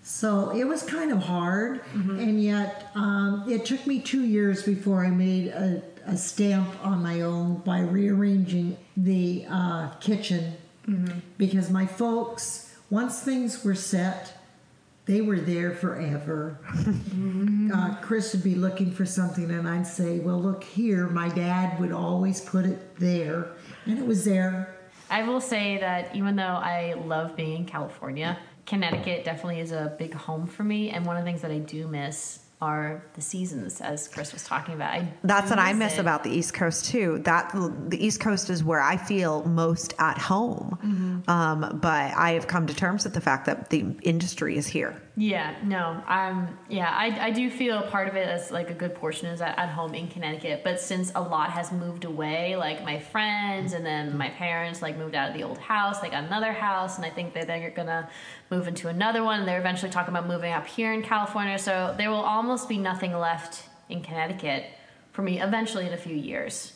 [0.04, 1.82] so it was kind of hard.
[1.93, 7.02] And yet, um, it took me two years before I made a, a stamp on
[7.02, 10.54] my own by rearranging the uh, kitchen
[11.39, 14.35] because my folks, once things were set,
[15.06, 16.60] they were there forever.
[17.74, 21.08] uh, Chris would be looking for something, and I'd say, Well, look here.
[21.08, 23.52] My dad would always put it there,
[23.86, 24.76] and it was there.
[25.10, 29.96] I will say that even though I love being in California, Connecticut definitely is a
[30.00, 30.89] big home for me.
[30.89, 34.43] And one of the things that I do miss are the seasons, as Chris was
[34.43, 34.93] talking about.
[34.93, 35.99] I That's what I miss it.
[35.99, 37.19] about the East Coast too.
[37.19, 40.78] That the East Coast is where I feel most at home.
[40.84, 41.30] Mm-hmm.
[41.30, 44.99] Um, but I have come to terms with the fact that the industry is here.
[45.17, 46.58] Yeah, no, I'm.
[46.67, 49.58] Yeah, I, I do feel part of it as like a good portion is at,
[49.58, 50.62] at home in Connecticut.
[50.62, 54.97] But since a lot has moved away, like my friends and then my parents like
[54.97, 57.69] moved out of the old house, they got another house, and I think that they're
[57.69, 58.10] gonna
[58.51, 59.39] move into another one.
[59.39, 61.58] And they're eventually talking about moving up here in California.
[61.60, 64.65] So there will almost be nothing left in Connecticut
[65.13, 66.74] for me eventually in a few years.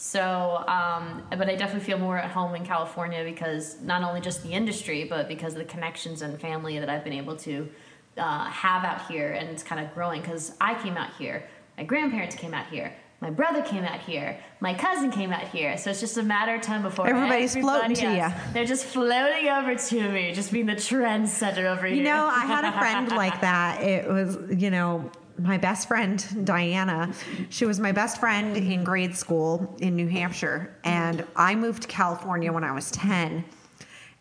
[0.00, 4.42] So, um, but I definitely feel more at home in California because not only just
[4.42, 7.68] the industry, but because of the connections and family that I've been able to
[8.16, 10.22] uh, have out here, and it's kind of growing.
[10.22, 14.42] Because I came out here, my grandparents came out here, my brother came out here,
[14.60, 15.76] my cousin came out here.
[15.76, 18.52] So it's just a matter of time before Everybody's everybody floating to else- ya.
[18.54, 21.96] They're just floating over to me, just being the trendsetter over here.
[21.96, 23.82] You know, I had a friend like that.
[23.82, 25.10] It was, you know,
[25.42, 27.12] my best friend, Diana.
[27.48, 30.76] She was my best friend in grade school in New Hampshire.
[30.84, 33.44] And I moved to California when I was 10.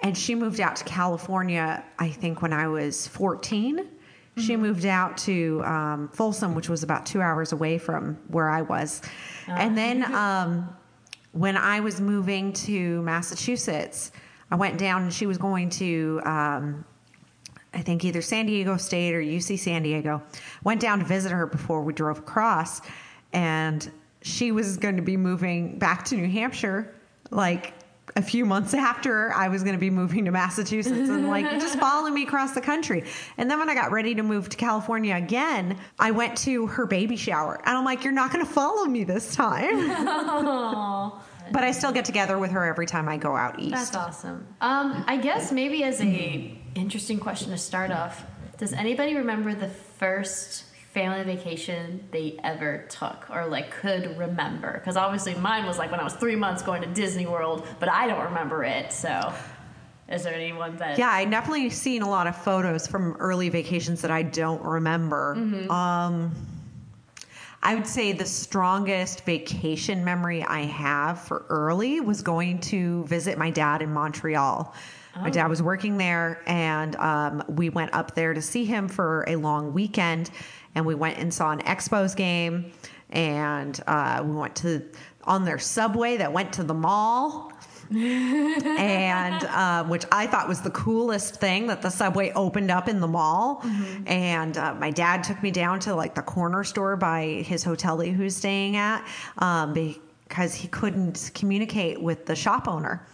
[0.01, 3.88] And she moved out to California, I think, when I was 14.
[4.38, 8.62] She moved out to um, Folsom, which was about two hours away from where I
[8.62, 9.01] was.
[9.47, 10.69] And then um,
[11.34, 14.13] when I was moving to Massachusetts,
[14.51, 16.86] I went down and she was going to um,
[17.73, 20.21] I think either San Diego State or UC San Diego.
[20.63, 22.82] Went down to visit her before we drove across,
[23.32, 23.89] and
[24.21, 26.93] she was going to be moving back to New Hampshire
[27.32, 27.73] like
[28.15, 31.79] a few months after I was going to be moving to Massachusetts and like just
[31.79, 33.03] following me across the country.
[33.38, 36.86] And then when I got ready to move to California again, I went to her
[36.86, 39.89] baby shower and I'm like, you're not going to follow me this time.
[41.51, 43.71] but I still get together with her every time I go out east.
[43.71, 44.47] That's awesome.
[44.62, 48.23] Um, I guess maybe as a interesting question to start off,
[48.58, 54.73] does anybody remember the first family vacation they ever took or like could remember?
[54.73, 57.89] Because obviously mine was like when I was three months going to Disney World, but
[57.89, 58.91] I don't remember it.
[58.91, 59.34] So,
[60.10, 60.97] is there anyone that?
[60.97, 65.36] Yeah, I definitely seen a lot of photos from early vacations that I don't remember.
[65.69, 66.36] Um,
[67.62, 73.38] I would say the strongest vacation memory I have for early was going to visit
[73.38, 74.73] my dad in Montreal.
[75.21, 79.25] My dad was working there, and um, we went up there to see him for
[79.27, 80.32] a long weekend.
[80.75, 82.71] And we went and saw an Expos game,
[83.10, 84.84] and uh, we went to
[85.23, 87.51] on their subway that went to the mall
[87.95, 92.99] and um, which I thought was the coolest thing that the subway opened up in
[92.99, 93.63] the mall.
[94.05, 97.97] And uh, my dad took me down to like the corner store by his hotel
[97.97, 99.03] that he was staying at
[99.39, 103.08] um, because he couldn't communicate with the shop owner.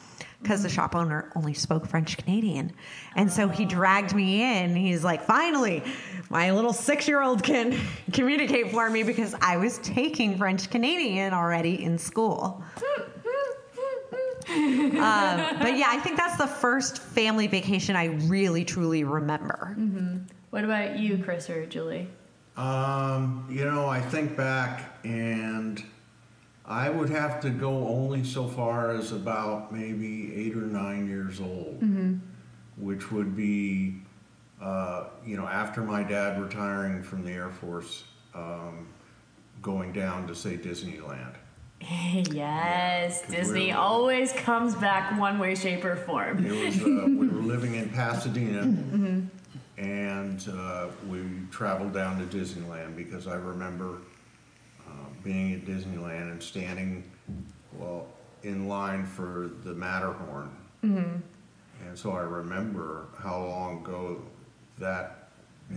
[0.45, 2.71] Because the shop owner only spoke French Canadian.
[3.15, 4.75] And so he dragged me in.
[4.75, 5.81] He's like, finally,
[6.29, 7.75] my little six year old can
[8.13, 12.63] communicate for me because I was taking French Canadian already in school.
[14.47, 19.75] Um, but yeah, I think that's the first family vacation I really truly remember.
[20.51, 22.07] What about you, Chris or Julie?
[22.55, 25.83] Um, you know, I think back and
[26.67, 31.39] I would have to go only so far as about maybe eight or nine years
[31.39, 31.83] old,
[32.77, 34.01] which would be,
[34.61, 38.87] uh, you know, after my dad retiring from the Air Force, um,
[39.61, 41.35] going down to say Disneyland.
[41.81, 46.43] yes, 'cause Disney we're- always comes back one way, shape, or form.
[46.45, 48.61] It was, uh, we were living in Pasadena,
[49.77, 53.97] and uh, we traveled down to Disneyland because I remember
[55.25, 57.03] being at Disneyland and standing,
[57.73, 58.05] well,
[58.43, 60.55] in line for the Matterhorn.
[60.83, 61.17] Mm-hmm.
[61.87, 64.21] And so I remember how long ago
[64.77, 65.29] that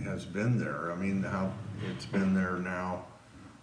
[0.03, 0.91] has been there.
[0.91, 1.51] I mean, how
[1.91, 3.03] it's been there now.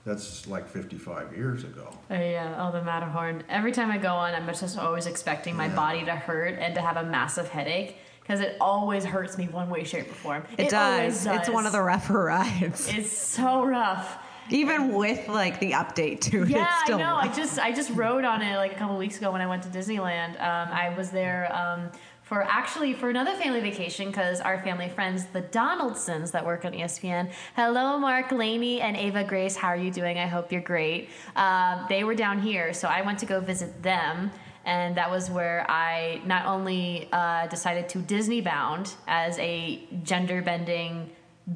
[0.05, 1.89] That's like 55 years ago.
[2.11, 3.43] Oh yeah, oh the Matterhorn.
[3.49, 5.75] Every time I go on, I'm just always expecting my Yeah.
[5.75, 9.69] body to hurt and to have a massive headache because it always hurts me one
[9.69, 10.43] way, shape, or form.
[10.59, 11.41] It, always does.
[11.41, 12.89] It's one of the rougher rides.
[12.89, 14.19] It's so rough.
[14.51, 17.17] Even with like the update to it, Yeah, it's still I know.
[17.17, 19.63] I just I just rode on it like a couple weeks ago when I went
[19.65, 20.41] to Disneyland.
[20.41, 21.91] Um, I was there um,
[22.23, 26.73] for actually for another family vacation because our family friends, the Donaldsons that work on
[26.73, 27.31] ESPN.
[27.55, 29.57] Hello, Mark, Laney, and Ava Grace.
[29.57, 30.19] How are you doing?
[30.19, 31.09] I hope you're great.
[31.37, 34.31] Um, they were down here, so I went to go visit them.
[34.65, 40.43] And that was where I not only uh, decided to Disney bound as a gender
[40.43, 41.09] bending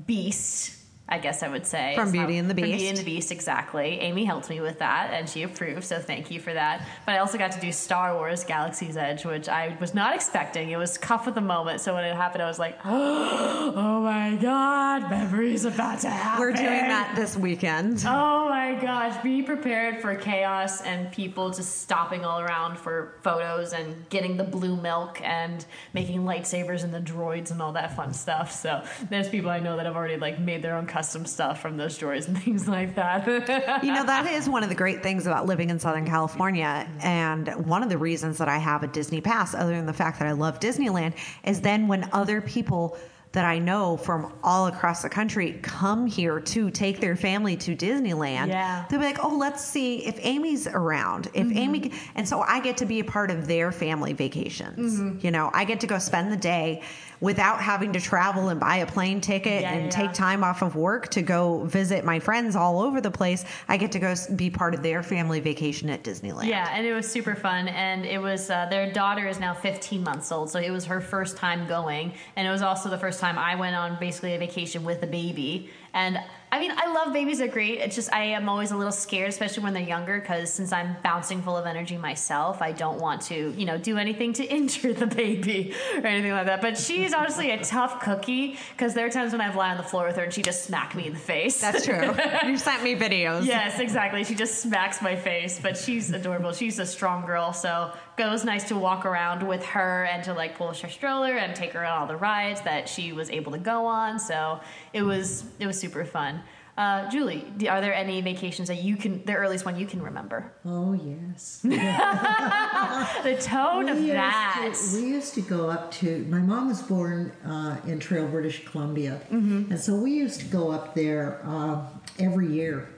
[0.07, 0.80] beast,
[1.11, 1.95] I guess I would say.
[1.97, 2.89] From Beauty and the from Beauty Beast.
[2.91, 3.99] and the Beast, exactly.
[4.01, 6.87] Amy helped me with that, and she approved, so thank you for that.
[7.05, 10.71] But I also got to do Star Wars Galaxy's Edge, which I was not expecting.
[10.71, 14.37] It was cuff of the moment, so when it happened, I was like, oh my
[14.37, 16.41] god, memory's about to happen.
[16.41, 18.05] We're doing that this weekend.
[18.31, 23.73] Oh my gosh, be prepared for chaos and people just stopping all around for photos
[23.73, 28.13] and getting the blue milk and making lightsabers and the droids and all that fun
[28.13, 28.53] stuff.
[28.53, 31.77] So there's people I know that have already like made their own custom stuff from
[31.77, 33.83] those droids and things like that.
[33.85, 37.49] you know that is one of the great things about living in southern california and
[37.67, 40.29] one of the reasons that i have a disney pass other than the fact that
[40.29, 42.97] i love disneyland is then when other people
[43.33, 47.77] that I know from all across the country come here to take their family to
[47.77, 48.49] Disneyland.
[48.49, 48.87] Yeah.
[48.89, 51.29] They'll be like, oh, let's see if Amy's around.
[51.35, 51.59] If Mm-hmm.
[51.59, 55.01] Amy, and so I get to be a part of their family vacations.
[55.01, 55.25] Mm-hmm.
[55.25, 56.83] You know, I get to go spend the day
[57.21, 60.63] without having to travel and buy a plane ticket Yeah, and yeah, take time off
[60.63, 63.45] of work to go visit my friends all over the place.
[63.69, 66.47] I get to go be part of their family vacation at Disneyland.
[66.47, 67.69] Yeah, and it was super fun.
[67.69, 71.01] And it was uh, their daughter is now 15 months old, so it was her
[71.01, 74.39] first time going, and it was also the first time I went on basically a
[74.39, 75.71] vacation with a baby.
[75.93, 76.19] And
[76.53, 77.79] I mean, I love babies; they're great.
[77.79, 80.97] It's just I am always a little scared, especially when they're younger, because since I'm
[81.03, 84.93] bouncing full of energy myself, I don't want to, you know, do anything to injure
[84.93, 86.61] the baby or anything like that.
[86.61, 89.89] But she's honestly a tough cookie, because there are times when I've lied on the
[89.89, 91.61] floor with her and she just smacked me in the face.
[91.61, 92.15] That's true.
[92.47, 93.47] you sent me videos.
[93.47, 94.25] Yes, exactly.
[94.25, 96.53] She just smacks my face, but she's adorable.
[96.53, 100.35] She's a strong girl, so it was nice to walk around with her and to
[100.35, 103.53] like pull her stroller and take her on all the rides that she was able
[103.53, 104.19] to go on.
[104.19, 104.61] So
[104.93, 106.40] it was it was super fun.
[106.81, 110.51] Uh, Julie, are there any vacations that you can the earliest one you can remember?
[110.65, 111.61] Oh yes.
[113.23, 114.75] The tone of we used that.
[114.75, 116.25] To, we used to go up to.
[116.31, 119.73] My mom was born uh, in Trail, British Columbia, Mm-hmm.
[119.73, 121.85] and so we used to go up there uh,
[122.19, 122.89] every year.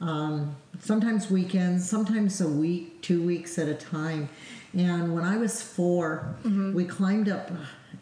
[0.00, 4.30] Um, sometimes weekends, sometimes a week, two weeks at a time.
[4.72, 6.72] And when I was 4 Mm-hmm.
[6.72, 7.50] we climbed up.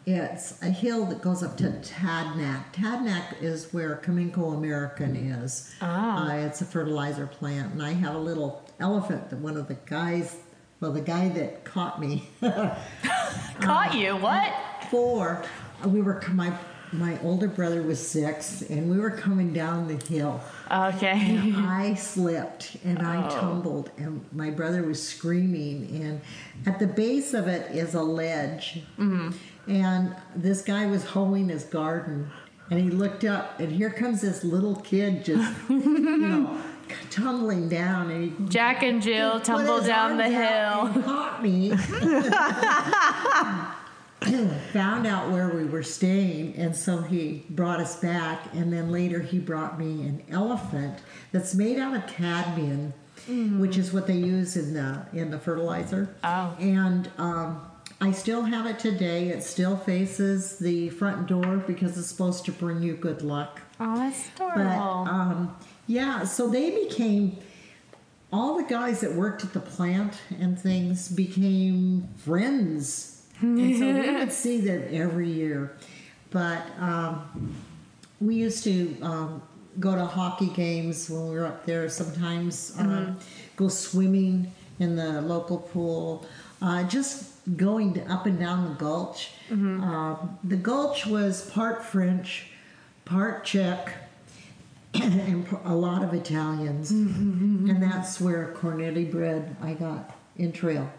[0.05, 2.73] It's a hill that goes up to Tadanac.
[2.73, 5.73] Tadanac is where Cominco American is.
[5.81, 6.27] Ah.
[6.29, 9.77] Uh, it's a fertilizer plant, and I have a little elephant that one of the
[9.85, 10.35] guys,
[10.81, 12.27] well, the guy that caught me,
[13.61, 14.17] Caught you?
[14.17, 14.53] What?
[14.91, 15.43] four.
[15.85, 16.53] We were my
[16.91, 20.39] my older brother was six, and we were coming down the hill.
[20.69, 21.37] Okay.
[21.37, 23.29] And I slipped and I Oh.
[23.39, 25.87] tumbled, and my brother was screaming.
[26.03, 26.21] And
[26.67, 29.31] at the base of it is a ledge, Mm-hmm.
[29.67, 32.29] And this guy was hoeing his garden.
[32.69, 36.57] And he looked up, and here comes this little kid just, you know,
[37.09, 38.09] tumbling down.
[38.09, 40.87] And he Jack and Jill tumble down the hill.
[40.87, 41.73] and caught me.
[44.71, 48.53] Found out where we were staying, and so he brought us back.
[48.53, 50.99] And then later, he brought me an elephant
[51.33, 52.93] that's made out of cadmium,
[53.59, 56.15] which is what they use in the in the fertilizer.
[56.23, 56.55] Oh.
[56.57, 57.69] And um,
[58.01, 59.29] I still have it today.
[59.29, 63.61] It still faces the front door because it's supposed to bring you good luck.
[63.79, 65.07] Oh, that's But adorable.
[65.09, 65.57] um,
[65.87, 67.37] yeah, so they became
[68.31, 74.11] all the guys that worked at the plant and things became friends, and so we
[74.15, 75.77] would see them every year.
[76.31, 77.53] But um,
[78.19, 79.41] we used to um,
[79.79, 81.87] go to hockey games when we were up there.
[81.89, 83.17] Sometimes um,
[83.55, 86.25] go swimming in the local pool.
[86.61, 89.31] Uh, just going to, up and down the gulch.
[89.49, 89.83] Mm-hmm.
[89.83, 92.47] Um, the gulch was part French,
[93.05, 93.93] part Czech,
[94.93, 96.91] and a lot of Italians.
[96.91, 100.89] Mm-hmm, mm-hmm, and that's where cornetti bread I got in Trail.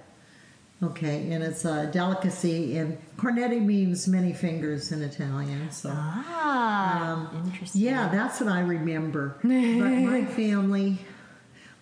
[0.82, 5.70] Okay, and it's a delicacy, and cornetti means many fingers in Italian.
[5.70, 7.80] So, ah, um, interesting.
[7.80, 9.36] yeah, that's what I remember.
[9.42, 10.98] but my family,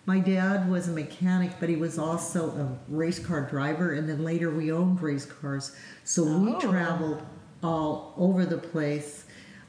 [0.05, 4.23] my dad was a mechanic, but he was also a race car driver, and then
[4.23, 5.75] later we owned race cars.
[6.03, 6.59] So we Oh.
[6.59, 7.21] traveled
[7.63, 9.25] all over the place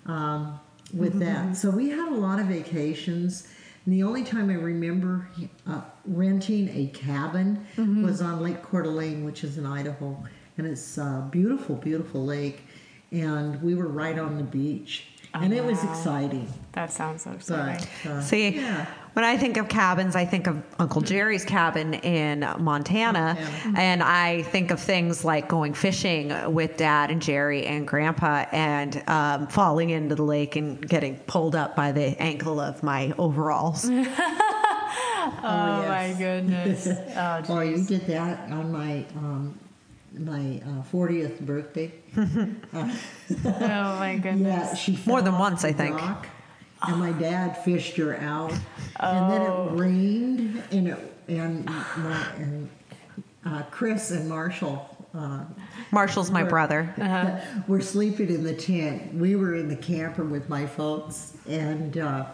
[0.06, 0.58] um,
[0.92, 1.56] with that.
[1.56, 3.46] So we had a lot of vacations.
[3.84, 5.28] And the only time I remember
[5.66, 7.64] uh, renting a cabin
[8.02, 10.22] was on Lake Coeur d'Alene, which is in Idaho.
[10.58, 12.62] And it's a beautiful, beautiful lake.
[13.12, 15.06] And we were right on the beach.
[15.34, 15.90] And it was wow.
[15.90, 16.48] exciting.
[16.72, 17.86] That sounds so exciting.
[18.02, 18.86] But uh, See, yeah.
[19.12, 23.78] when I think of cabins, I think of Uncle Jerry's cabin in Montana, Montana.
[23.78, 29.02] and I think of things like going fishing with Dad and Jerry and Grandpa, and
[29.08, 33.88] um, falling into the lake and getting pulled up by the ankle of my overalls.
[35.46, 35.88] Oh, yes.
[35.88, 36.86] my goodness.
[37.16, 39.58] Oh, Oh, you did that on my um,
[40.18, 41.92] my uh, 40th birthday.
[42.16, 42.96] oh
[43.44, 44.44] my goodness.
[44.70, 45.96] Yeah, she More than once, I think.
[45.98, 46.26] dock,
[46.86, 48.52] and my dad fished her out,
[49.00, 49.68] and then Oh.
[49.72, 52.68] it rained, and it and my, and
[53.46, 54.90] uh, Chris and Marshall.
[55.14, 55.44] Uh,
[55.92, 57.42] Marshall's my were- brother.
[57.68, 59.14] We're sleeping in the tent.
[59.14, 62.26] We were in the camper with my folks, and uh,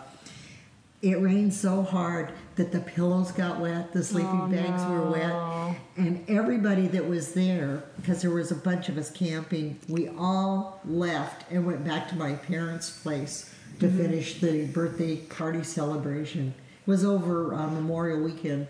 [1.03, 6.29] it rained so hard that the pillows got wet, the sleeping bags were wet, and
[6.29, 11.51] everybody that was there, because there was a bunch of us camping, we all left
[11.51, 16.55] and went back to my parents' place to finish the birthday party celebration.
[16.87, 18.69] It was over uh, Memorial Weekend.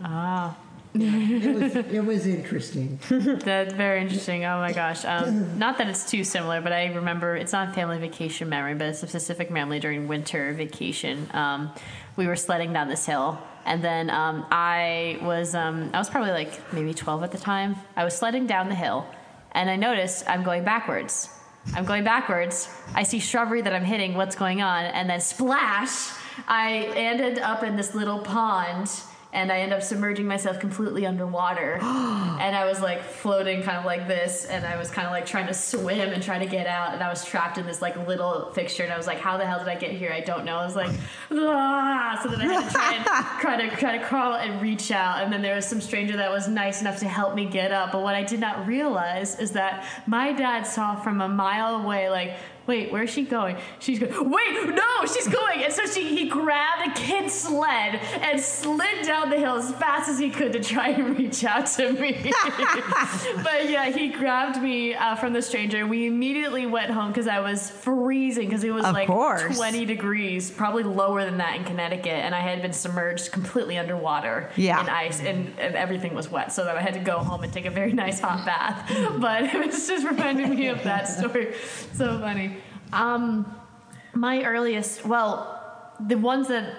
[0.00, 0.56] Ah.
[0.94, 2.98] It was it was interesting.
[3.08, 4.44] That's very interesting.
[4.44, 5.04] Oh my gosh.
[5.04, 8.88] Um, not that it's too similar, but I remember it's not family vacation memory, but
[8.88, 11.28] it's a specific memory during winter vacation.
[11.32, 11.70] Um,
[12.16, 16.32] we were sledding down this hill, and then um, I was um, I was probably
[16.32, 17.76] like maybe 12 at the time.
[17.96, 19.06] I was sledding down the hill,
[19.52, 21.30] and I noticed I'm going backwards.
[21.74, 22.68] I'm going backwards.
[22.94, 24.14] I see shrubbery that I'm hitting.
[24.14, 24.84] What's going on?
[24.84, 26.10] And then splash!
[26.48, 28.90] I ended up in this little pond
[29.32, 31.74] and I end up submerging myself completely underwater.
[31.82, 35.24] and I was like floating kind of like this, and I was kind of like
[35.24, 37.96] trying to swim and try to get out, and I was trapped in this like
[38.06, 40.12] little fixture, and I was like, how the hell did I get here?
[40.12, 40.56] I don't know.
[40.56, 40.90] I was like,
[41.30, 42.20] ah!
[42.22, 43.04] so then I had to try and
[43.40, 46.30] try to try to crawl and reach out, and then there was some stranger that
[46.30, 47.92] was nice enough to help me get up.
[47.92, 52.10] But what I did not realize is that my dad saw from a mile away,
[52.10, 52.34] like
[52.66, 53.56] wait, where's she going?
[53.80, 55.62] She's going, wait, no, she's going.
[55.64, 60.08] And so she, he grabbed a kid's sled and slid down the hill as fast
[60.08, 62.12] as he could to try and reach out to me.
[63.42, 65.86] but yeah, he grabbed me uh, from the stranger.
[65.86, 69.56] We immediately went home because I was freezing because it was Of like course.
[69.56, 72.06] 20 degrees, probably lower than that in Connecticut.
[72.12, 74.80] And I had been submerged completely underwater Yeah.
[74.80, 76.52] in ice and, and everything was wet.
[76.52, 78.90] So that I had to go home and take a very nice hot bath.
[79.20, 81.54] But it was just reminding me of that story.
[81.94, 82.56] So funny.
[82.92, 83.54] Um,
[84.14, 86.74] my earliest, well, the ones that,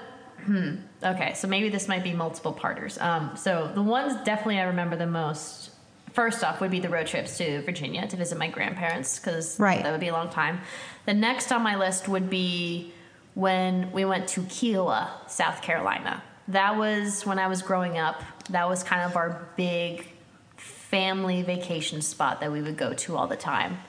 [0.45, 2.97] hmm, okay, so maybe this might be multiple parters.
[2.99, 5.71] Um, so the ones definitely I remember the most.
[6.13, 9.81] First off, would be the road trips to Virginia to visit my grandparents because Right.
[9.81, 10.61] that would be a long time.
[11.05, 12.93] The next on my list would be
[13.33, 16.21] when we went to Kiawah, South Carolina.
[16.49, 18.21] That was when I was growing up.
[18.51, 20.07] That was kind of our big
[20.55, 23.79] family vacation spot that we would go to all the time.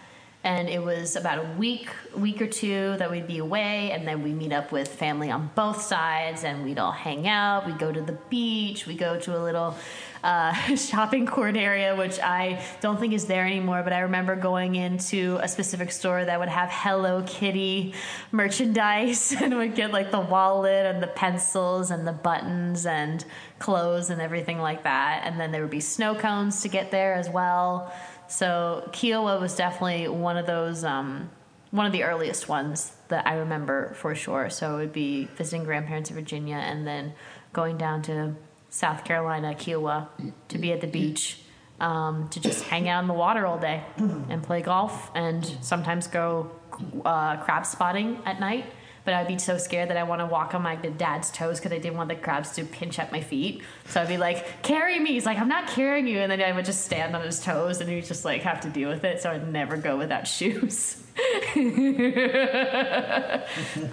[0.45, 4.23] And it was about a week, week or two that we'd be away, and then
[4.23, 7.67] we meet up with family on both sides, and we'd all hang out.
[7.67, 8.87] we'd go to the beach.
[8.87, 9.75] We go to a little
[10.23, 13.83] uh, shopping court area, which I don't think is there anymore.
[13.83, 17.95] But I remember going into a specific store that would have Hello Kitty
[18.31, 23.25] merchandise, and would get like the wallet and the pencils and the buttons and
[23.59, 25.23] clothes and everything like that.
[25.25, 27.91] And then there would be snow cones to get there as well.
[28.35, 31.31] So Kiawah was definitely one of those, um,
[31.71, 34.51] one of the earliest ones that I remember for sure.
[34.51, 37.13] So it would be visiting grandparents in Virginia and then
[37.53, 38.35] going down to
[38.71, 40.09] South Carolina, Kiawah,
[40.49, 41.43] to be at the beach,
[41.79, 46.09] um, to just hang out in the water all day and play golf and sometimes
[46.09, 46.51] go
[47.05, 48.67] uh, crab spotting at night.
[49.05, 51.73] But I'd be so scared that I want to walk on my dad's toes because
[51.73, 53.63] I didn't want the crabs to pinch at my feet.
[53.87, 56.53] So I'd be like, "Carry me." He's like, "I'm not carrying you," and then I
[56.53, 59.21] would just stand on his toes, and he'd just like have to deal with it.
[59.21, 61.03] So I'd never go without shoes.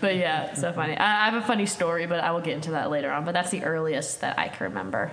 [0.01, 0.97] but yeah, so funny.
[0.97, 3.25] I, I have a funny story, but I will get into that later on.
[3.25, 5.11] But that's the earliest that I can remember.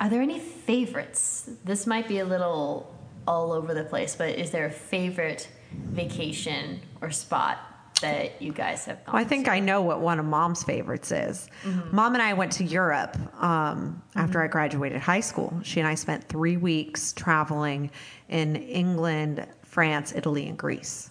[0.00, 1.48] Are there any favorites?
[1.64, 2.94] This might be a little
[3.28, 7.58] all over the place, but is there a favorite vacation or spot
[8.00, 9.14] that you guys have gone?
[9.14, 9.52] Well, I think to?
[9.52, 11.48] I know what one of mom's favorites is.
[11.64, 11.94] Mm-hmm.
[11.94, 14.52] Mom and I went to Europe um, after I mm-hmm.
[14.52, 15.58] graduated high school.
[15.62, 17.90] She and I spent three weeks traveling
[18.28, 21.10] in England, France, Italy, and Greece.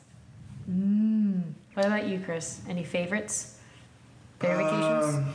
[0.70, 1.54] Mm.
[1.74, 2.62] What about you, Chris?
[2.68, 3.58] Any favorites?
[4.40, 5.16] Favorite vacations?
[5.16, 5.34] Um,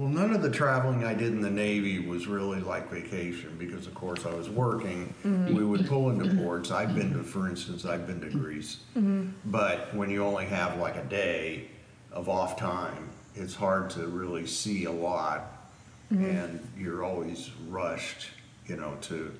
[0.00, 3.86] Well, none of the traveling I did in the Navy was really like vacation because,
[3.86, 5.12] of course, I was working.
[5.22, 5.54] Mm-hmm.
[5.54, 6.70] We would pull into ports.
[6.70, 8.78] I've been to, for instance, I've been to Greece.
[8.96, 9.28] Mm-hmm.
[9.44, 11.68] But when you only have like a day
[12.12, 15.68] of off time, it's hard to really see a lot.
[16.10, 16.24] Mm-hmm.
[16.24, 18.28] And you're always rushed,
[18.68, 19.30] you know, to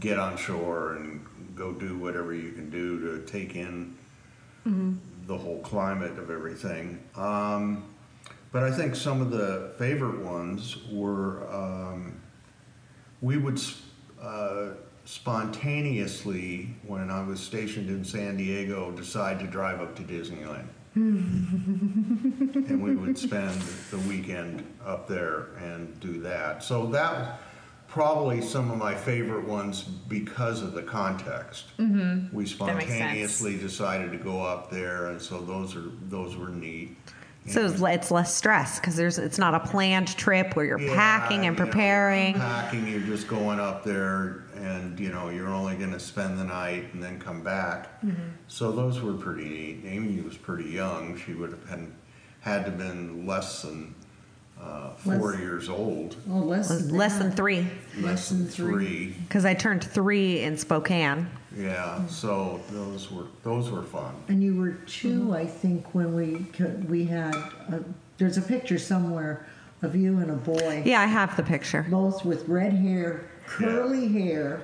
[0.00, 1.24] get on shore and
[1.56, 3.96] go do whatever you can do to take in
[4.66, 7.02] the whole climate of everything.
[7.16, 7.84] Um,
[8.52, 12.20] but I think some of the favorite ones were um,
[13.20, 13.60] we would
[14.20, 14.70] uh,
[15.04, 20.66] spontaneously, when I was stationed in San Diego, decide to drive up to Disneyland.
[20.94, 26.62] and we would spend the weekend up there and do that.
[26.62, 27.28] So that was
[27.88, 31.66] probably some of my favorite ones because of the context.
[31.78, 32.34] Mm-hmm.
[32.36, 36.96] We spontaneously decided to go up there, and so those are those were neat.
[37.48, 40.94] So it's, it's less stress because there's it's not a planned trip where you're Yeah,
[40.94, 42.34] packing and you know, preparing.
[42.34, 46.44] packing, you're just going up there, and you know you're only going to spend the
[46.44, 48.00] night and then come back.
[48.02, 48.22] Mm-hmm.
[48.48, 49.80] So those were pretty neat.
[49.84, 51.94] Amy was pretty young; she would have hadn't
[52.40, 53.94] had to have been less than
[54.60, 57.36] uh, four Less- years old, Oh, less than Less than that.
[57.36, 57.66] three,
[57.98, 59.14] less than three.
[59.28, 61.28] because I turned three in Spokane.
[61.58, 62.08] Yeah, mm.
[62.08, 64.14] so those were those were fun.
[64.28, 67.34] And you were 2 I think, when we could- we had.
[67.34, 67.82] A,
[68.18, 69.46] there's a picture somewhere
[69.82, 71.86] of you and a boy, Yeah, I have the picture.
[71.90, 74.62] both with red hair, curly hair,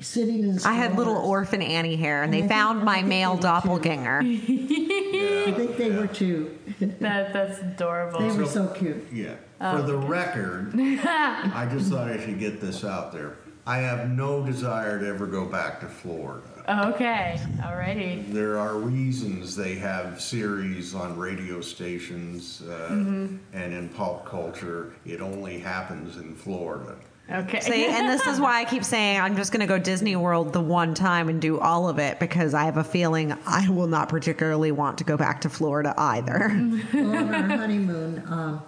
[0.00, 0.56] sitting in.
[0.56, 3.30] The I had little orphan Annie hair, and I they think- found I my male
[3.30, 3.42] they were two.
[3.48, 4.18] doppelganger.
[4.24, 6.58] I think they were two.
[6.80, 8.20] That, that's adorable.
[8.20, 9.06] They were so cute.
[9.12, 9.34] Yeah.
[9.60, 13.36] Oh, For the record, I just thought I should get this out there.
[13.66, 16.46] I have no desire to ever go back to Florida.
[16.94, 18.30] Okay, alrighty.
[18.30, 23.36] There are reasons they have series on radio stations uh, Mm-hmm.
[23.52, 24.94] and in pop culture.
[25.06, 26.96] It only happens in Florida.
[27.30, 27.60] Okay.
[27.60, 30.52] See, and this is why I keep saying I'm just going to go Disney World
[30.52, 33.86] the one time and do all of it because I have a feeling I will
[33.86, 36.50] not particularly want to go back to Florida either.
[36.92, 38.62] Well, on our honeymoon, um,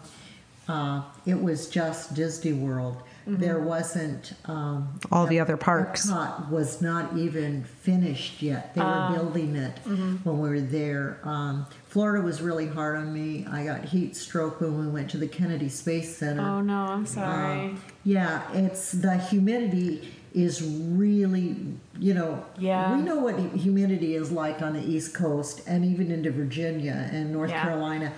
[0.69, 3.03] uh, it was just Disney World.
[3.29, 4.35] There wasn't.
[4.45, 6.07] Um, All the other parks.
[6.09, 8.75] Epcot was not even finished yet.
[8.75, 11.19] They were building it when we were there.
[11.25, 13.45] Um, Florida was really hard on me.
[13.51, 16.43] I got heat stroke when we went to the Kennedy Space Center.
[16.43, 17.75] oh no, I'm sorry.
[18.05, 21.57] Yeah, it's the humidity is really,
[21.99, 22.95] you know, Yeah.
[22.97, 27.33] we know what humidity is like on the East Coast and even into Virginia and
[27.33, 27.63] North Yeah.
[27.63, 28.13] Carolina,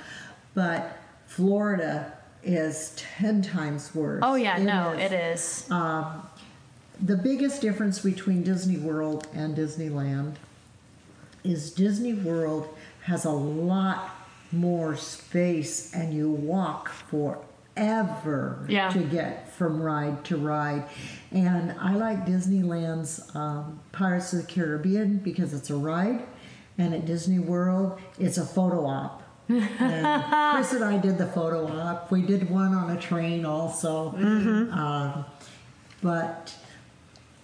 [0.55, 2.13] but Florida
[2.53, 4.21] is 10 times worse.
[4.25, 5.13] oh yeah, It no, is.
[5.13, 5.69] it is.
[7.01, 10.35] The biggest difference between Disney World and Disneyland
[11.45, 12.69] is Disney World
[13.03, 14.11] has a lot
[14.51, 18.89] more space and you walk forever Yeah.
[18.91, 20.85] to get from ride to ride.
[21.31, 26.23] And I like Disneyland's um, Pirates of the Caribbean because it's a ride,
[26.79, 29.23] and at Disney World, it's a photo op.
[29.49, 32.11] and Chris and I did the photo op.
[32.11, 34.11] We did one on a train also.
[34.17, 35.25] Um,
[36.03, 36.55] but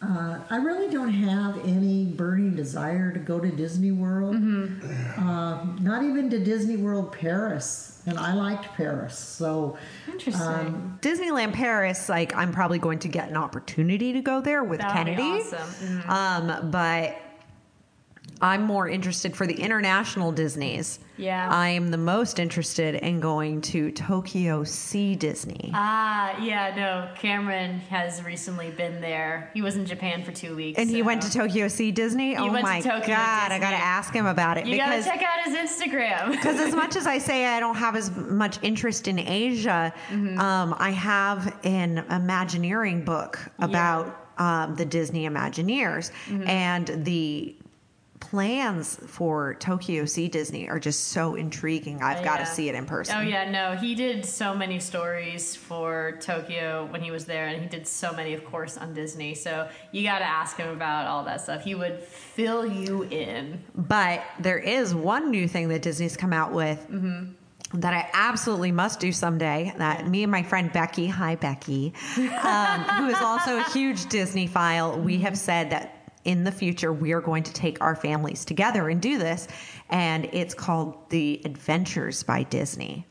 [0.03, 4.35] uh, I really don't have any burning desire to go to Disney World.
[4.37, 9.19] Um, not even to Disney World Paris, and I liked Paris.
[9.19, 10.99] So Interesting.
[11.01, 14.95] Disneyland Paris, like I'm probably going to get an opportunity to go there with That
[14.95, 15.41] would be Kennedy.
[15.55, 16.03] awesome.
[16.03, 16.09] Mhm.
[16.09, 17.17] Um, but
[18.41, 20.99] I'm more interested for the international Disneys.
[21.17, 21.49] Yeah.
[21.49, 25.71] I'm the most interested in going to Tokyo Sea Disney.
[25.73, 27.09] Ah, yeah, no.
[27.19, 29.51] Cameron has recently been there.
[29.55, 30.79] He was in Japan for two weeks.
[30.79, 32.37] and he went to Tokyo Sea Disney.
[32.37, 35.23] oh went to my god, I gotta ask him about it You gotta because check
[35.23, 36.31] out his Instagram.
[36.33, 40.39] because as much as I say I don't have as much interest in Asia, Mm-hmm.
[40.39, 46.49] um, I have an Imagineering book about um, the Disney Imagineers Mm-hmm.
[46.49, 47.55] and the
[48.31, 52.03] plans for Tokyo Sea Disney are just so intriguing.
[52.03, 52.49] I've got to Yeah.
[52.53, 53.17] see it in person.
[53.19, 57.63] Oh yeah, no, he did so many stories for Tokyo when he was there, and
[57.63, 59.35] he did so many, of course, on Disney.
[59.35, 61.63] So you got to ask him about all that stuff.
[61.65, 63.63] He would fill you in.
[63.75, 67.81] But there is one new thing that Disney's come out with Mm-hmm.
[67.81, 69.75] that I absolutely must do someday.
[69.79, 75.03] That me and my friend Becky, hi Becky, um, who is also a huge Disneyphile,
[75.03, 75.94] we have said that
[76.25, 79.49] in the future we are going to take our families together and do this,
[79.91, 83.07] and it's called the Adventures by Disney.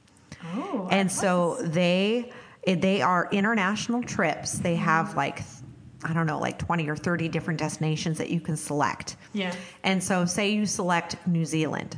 [0.56, 2.32] Oh, and so they
[2.66, 4.54] they are international trips.
[4.54, 5.16] They have mm.
[5.16, 5.42] like
[6.06, 9.16] I don't know, like 20 or 30 different destinations that you can select.
[9.32, 9.56] Yeah.
[9.84, 11.96] And so, say you select New Zealand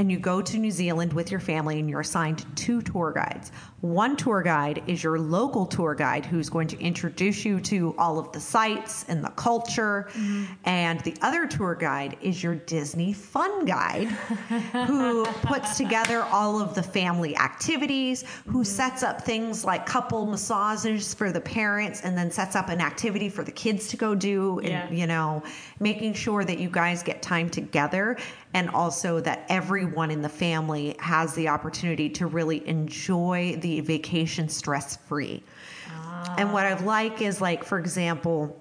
[0.00, 3.52] and you go to New Zealand with your family and you're assigned two tour guides.
[3.82, 8.18] One tour guide is your local tour guide who's going to introduce you to all
[8.18, 10.08] of the sites and the culture.
[10.12, 10.44] Mm-hmm.
[10.64, 14.08] And the other tour guide is your Disney fun guide
[14.86, 18.62] who puts together all of the family activities, who mm-hmm.
[18.62, 23.28] sets up things like couple massages for the parents and then sets up an activity
[23.28, 24.90] for the kids to go do and Yeah.
[24.90, 25.42] you know,
[25.78, 28.16] making sure that you guys get time together
[28.54, 34.48] and also that everyone in the family has the opportunity to really enjoy the vacation
[34.48, 35.42] stress free.
[36.36, 38.56] And what I like is like, for example,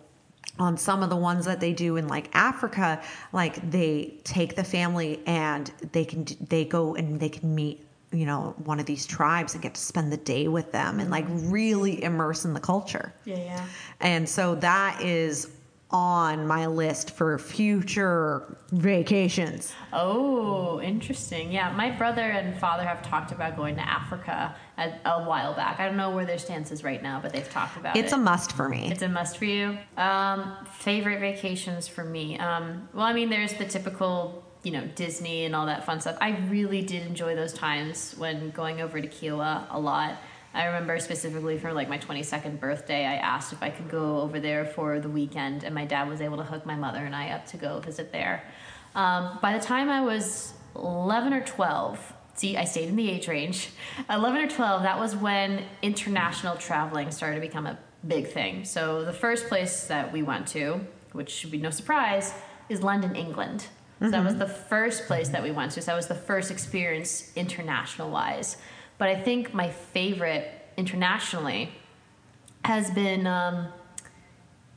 [0.58, 4.64] on some of the ones that they do in like Africa, like they take the
[4.64, 9.06] family and they can they go and they can meet you know one of these
[9.06, 12.60] tribes and get to spend the day with them and like really immerse in the
[12.60, 13.14] culture.
[13.26, 13.66] Yeah, yeah.
[14.02, 15.52] And so that is
[15.92, 19.74] on my list for future vacations.
[19.92, 21.52] Oh, interesting.
[21.52, 25.80] Yeah, my brother and father have talked about going to Africa a, a while back.
[25.80, 28.06] I don't know where their stance is right now, but they've talked about it.
[28.06, 28.92] It's a must for me.
[28.92, 29.78] It's a must for you.
[29.98, 32.38] Um, favorite vacations for me.
[32.38, 36.18] Um, well, I mean, there's the typical you know, Disney and all that fun stuff.
[36.20, 40.18] I really did enjoy those times when going over to Kiawah a lot.
[40.60, 44.42] I remember specifically for like my 22nd birthday, I asked if I could go over
[44.42, 47.30] there for the weekend, and my dad was able to hook my mother and I
[47.30, 48.44] up to go visit there.
[48.94, 53.30] Um, by the time I was 11 or 12, see, I stayed in the age
[53.30, 53.70] range.
[54.10, 58.66] 11 or 12, that was when international traveling started to become a big thing.
[58.66, 60.82] So the first place that we went to,
[61.14, 62.34] which should be no surprise,
[62.68, 63.68] is London, England.
[64.02, 65.82] So that was the first place that we went to.
[65.82, 68.56] So that was the first experience international wise.
[69.00, 71.72] But I think my favorite internationally
[72.64, 73.70] has been um,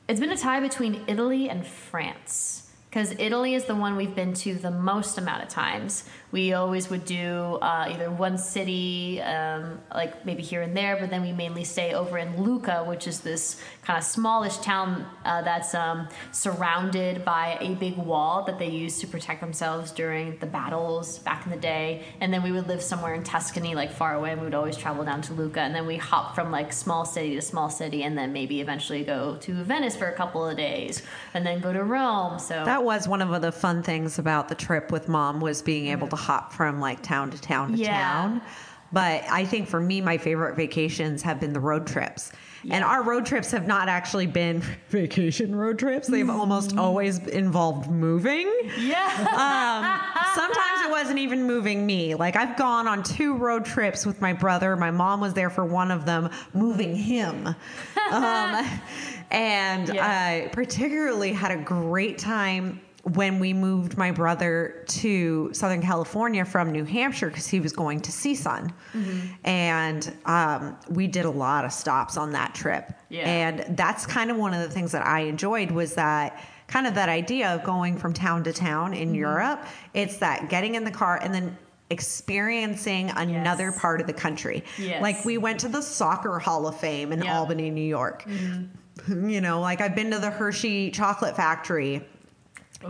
[0.08, 2.70] it's been a tie between Italy and France.
[2.88, 6.04] Because Italy is the one we've been to the most amount of times.
[6.32, 11.10] We always would do uh, either one city, um, like maybe here and there, but
[11.10, 15.42] then we mainly stay over in Lucca, which is this kind of smallish town uh,
[15.42, 20.46] that's um, surrounded by a big wall that they used to protect themselves during the
[20.46, 22.02] battles back in the day.
[22.20, 24.76] And then we would live somewhere in Tuscany, like far away, and we would always
[24.76, 25.60] travel down to Lucca.
[25.60, 29.04] And then we hop from like small city to small city, and then maybe eventually
[29.04, 31.02] go to Venice for a couple of days,
[31.34, 32.38] and then go to Rome.
[32.38, 35.88] So That was one of the fun things about the trip with mom was being
[35.88, 37.92] able to hop from like town to town to Yeah.
[38.00, 38.42] town.
[38.92, 42.30] But I think for me, my favorite vacations have been the road trips.
[42.70, 46.06] And our road trips have not actually been vacation road trips.
[46.08, 48.48] They've almost always involved moving.
[48.78, 50.00] yeah.
[50.34, 52.14] Sometimes it wasn't even moving me.
[52.14, 54.76] Like I've gone on two road trips with my brother.
[54.76, 57.46] My mom was there for one of them, moving him.
[58.12, 58.80] um,
[59.30, 60.06] and Yeah.
[60.06, 66.70] I particularly had a great time when we moved my brother to Southern California from
[66.70, 68.72] New Hampshire because he was going to CSUN.
[68.94, 69.20] Mm-hmm.
[69.44, 72.92] And um, we did a lot of stops on that trip.
[73.08, 73.22] Yeah.
[73.28, 76.94] And that's kind of one of the things that I enjoyed was that kind of
[76.94, 79.02] that idea of going from town to town Mm-hmm.
[79.02, 79.66] in Europe.
[79.94, 81.56] It's that getting in the car and then
[81.90, 83.80] experiencing another Yes.
[83.80, 84.62] part of the country.
[84.78, 85.02] Yes.
[85.02, 87.20] Like we went to the Soccer Hall of Fame in.
[87.20, 87.28] Mm-hmm.
[87.32, 88.24] Albany, New York.
[89.08, 92.06] You know, like I've been to the Hershey Chocolate Factory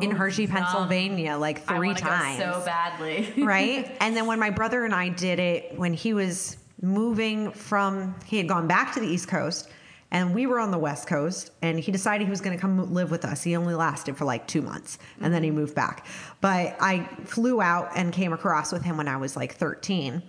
[0.01, 0.53] in Ooh, Hershey, yum.
[0.53, 3.33] Pennsylvania, like three times so badly.
[3.45, 3.97] right?
[4.01, 8.37] And then when my brother and I did it, when he was moving from, he
[8.37, 9.69] had gone back to the East Coast
[10.13, 12.93] and we were on the West Coast and he decided he was going to come
[12.93, 13.43] live with us.
[13.43, 16.07] He only lasted for like two months and then he moved back.
[16.43, 20.23] But I flew out and came across with him when I was like 13.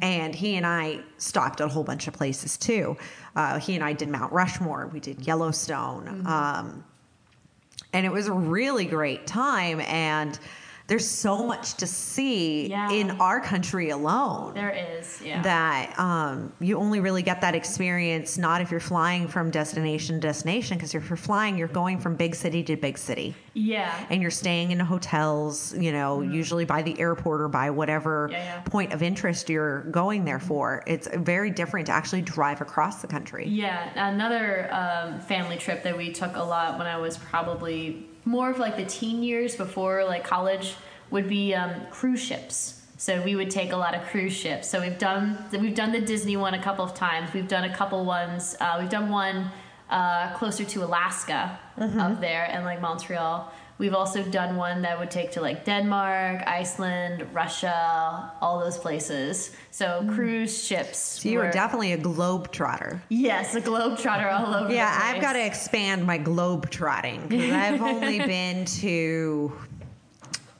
[0.00, 2.96] And he and I stopped at a whole bunch of places too.
[3.36, 6.26] Uh, he and I did Mount Rushmore, we did Yellowstone.
[6.26, 6.84] Um,
[7.96, 10.38] and it was a really great time and
[10.88, 12.90] there's so much to see Yeah.
[12.90, 15.42] in our country alone there is, yeah.
[15.42, 20.20] that um, you only really get that experience not if you're flying from destination to
[20.20, 24.06] destination because if you're flying you're going from big city to big city yeah.
[24.10, 28.32] and you're staying in hotels you know usually by the airport or by whatever Mm-hmm.
[28.32, 28.60] Yeah, yeah.
[28.62, 33.08] point of interest you're going there for it's very different to actually drive across the
[33.08, 38.06] country Yeah, another um, family trip that we took a lot when I was probably
[38.26, 40.74] more of like the teen years before like college
[41.10, 42.82] would be um, cruise ships.
[42.98, 44.68] So we would take a lot of cruise ships.
[44.68, 47.32] So we've done we've done the Disney one a couple of times.
[47.32, 48.56] We've done a couple ones.
[48.60, 49.50] Uh, we've done one
[49.88, 53.52] uh, closer to Alaska up there and like Montreal.
[53.78, 59.50] We've also done one that would take to like Denmark, Iceland, Russia, all those places.
[59.70, 60.14] So mm.
[60.14, 60.98] cruise ships.
[60.98, 64.72] so you were were- definitely a globe trotter Yes, a globe trotter all over.
[64.72, 69.52] Yeah, I've got to expand my globe trotting because I've only been to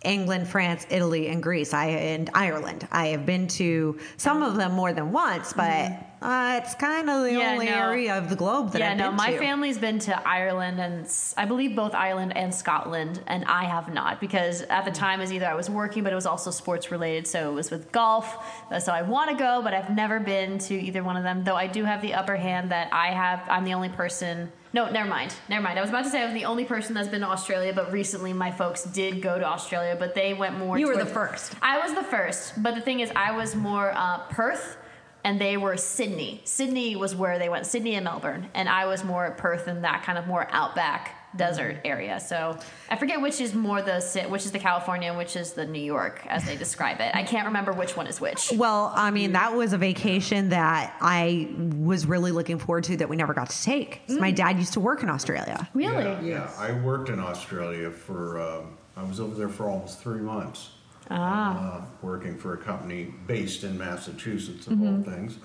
[0.04, 1.74] England, France, Italy, and Greece.
[1.74, 2.86] I and Ireland.
[2.92, 5.92] I have been to some of them more than once, but
[6.22, 7.38] uh, it's kind of the Mm-hmm.
[7.40, 7.72] Yeah, only no.
[7.90, 9.38] area of the globe that yeah, I've no, my to.
[9.38, 14.20] family's been to Ireland and I believe both Ireland and Scotland, and I have not
[14.20, 17.26] because at the time is either I was working, but it was also sports related,
[17.26, 18.36] so it was with golf.
[18.70, 21.42] uh, So I want to go, but I've never been to either one of them.
[21.44, 23.42] Though I do have the upper hand that I have.
[23.48, 24.50] I'm the only person.
[24.76, 25.32] No, never mind.
[25.48, 25.78] Never mind.
[25.78, 27.90] I was about to say I was the only person that's been to Australia, but
[27.92, 30.78] recently my folks did go to Australia, but they went more.
[30.78, 31.54] You were the first.
[31.62, 34.76] I was the first, but the thing is, I was more uh, Perth,
[35.24, 36.42] and they were Sydney.
[36.44, 40.02] Sydney was where they went, Sydney and Melbourne, and I was more Perth and that
[40.02, 42.18] kind of more outback desert area.
[42.20, 42.58] So
[42.90, 45.82] I forget which is more the which is the California and which is the New
[45.82, 47.14] York as they describe it.
[47.14, 48.52] I can't remember which one is which.
[48.54, 53.08] Well, I mean, that was a vacation that I was really looking forward to that
[53.08, 54.06] we never got to take.
[54.06, 54.20] 'Cause Mm.
[54.20, 55.68] My dad used to work in Australia.
[55.74, 56.04] Really?
[56.04, 56.50] Yeah, yeah.
[56.58, 60.70] I worked in Australia for, um, I was over there for almost three months.
[61.10, 61.76] Ah.
[61.76, 65.36] Uh, working for a company based in Massachusetts, of all things.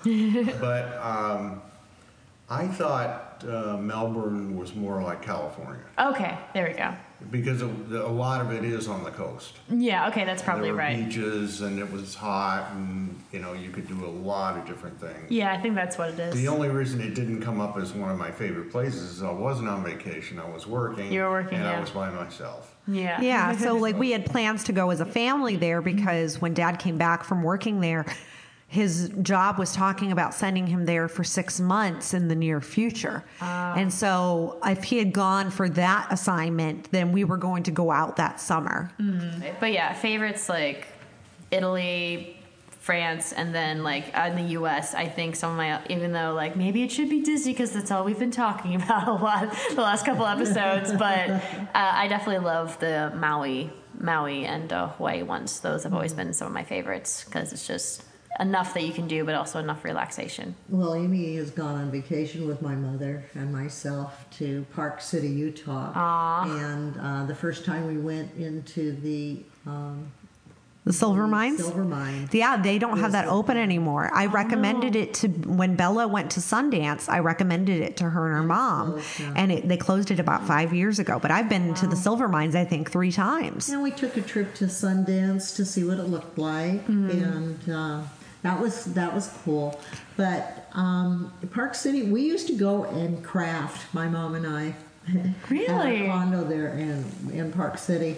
[0.60, 1.62] but um,
[2.50, 6.94] I thought uh, Melbourne was more like California Okay, there we go.
[7.30, 9.54] because of the, a lot of it is on the coast.
[9.70, 11.04] Yeah, okay, that's probably there were right.
[11.04, 15.00] Beaches and it was hot, and you know you could do a lot of different
[15.00, 15.30] things.
[15.30, 16.34] Yeah, I think that's what it is.
[16.34, 19.30] The only reason it didn't come up as one of my favorite places is I
[19.30, 20.38] wasn't on vacation.
[20.38, 21.12] I was working.
[21.12, 21.76] You were working, and yeah.
[21.78, 22.74] I was by myself.
[22.88, 23.20] yeah.
[23.20, 26.78] Yeah, so like we had plans to go as a family there because when dad
[26.78, 28.04] came back from working there,
[28.72, 33.22] his job was talking about sending him there for six months in the near future.
[33.42, 37.90] And so if he had gone for that assignment, then we were going to go
[37.90, 38.90] out that summer.
[39.60, 40.86] But yeah, favorites like
[41.50, 42.38] Italy,
[42.70, 44.94] France, and then like in the U.S.
[44.94, 47.90] I think some of my even though like maybe it should be Disney because that's
[47.90, 50.90] all we've been talking about a lot the last couple episodes.
[50.98, 51.40] but uh,
[51.74, 53.70] I definitely love the Maui,
[54.00, 55.60] Maui and uh, Hawaii ones.
[55.60, 58.04] Those have always been some of my favorites because it's just
[58.40, 60.54] enough that you can do, but also enough relaxation.
[60.68, 66.44] Well, Amy has gone on vacation with my mother and myself to Park City, Utah.
[66.44, 70.06] And uh, the first time we went into the um,
[70.84, 71.58] The silver mines?
[71.60, 73.32] silver mine, Yeah, they don't have that Yes.
[73.32, 74.10] open anymore.
[74.12, 77.08] I recommended it to when Bella went to Sundance.
[77.08, 80.44] I recommended it to her and her mom, closed and it, they closed it about
[80.46, 81.18] five years ago.
[81.20, 83.68] But I've been to the silver mines, I think, three times.
[83.68, 88.02] and we took a trip to Sundance to see what it looked like, and uh,
[88.42, 89.80] that was that was cool.
[90.16, 93.92] But um, Park City, we used to go and craft.
[93.94, 94.74] My mom and I.
[95.50, 95.66] Really?
[95.66, 98.16] Had a condo there in in Park City,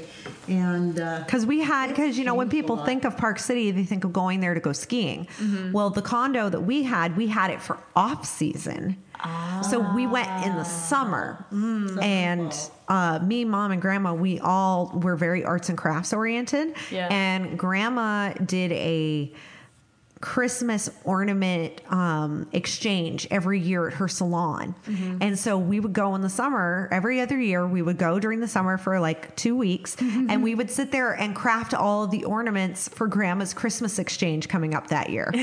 [0.49, 3.85] and uh, Because we had, because you know, when people think of Park City, they
[3.85, 5.27] think of going there to go skiing.
[5.73, 8.99] Well, the condo that we had, we had it for off season.
[9.63, 11.47] So we went in the summer.
[12.03, 12.55] And
[12.89, 16.75] uh, me, mom, and grandma, we all were very arts and crafts oriented.
[16.91, 17.09] Yeah.
[17.11, 19.33] And grandma did a
[20.25, 24.75] Christmas ornament um, exchange every year at her salon.
[25.21, 28.41] And so we would go in the summer, every other year, we would go during
[28.41, 32.11] the summer for like two weeks and we would sit there and craft all of
[32.11, 35.31] the ornaments for grandma's Christmas exchange coming up that year.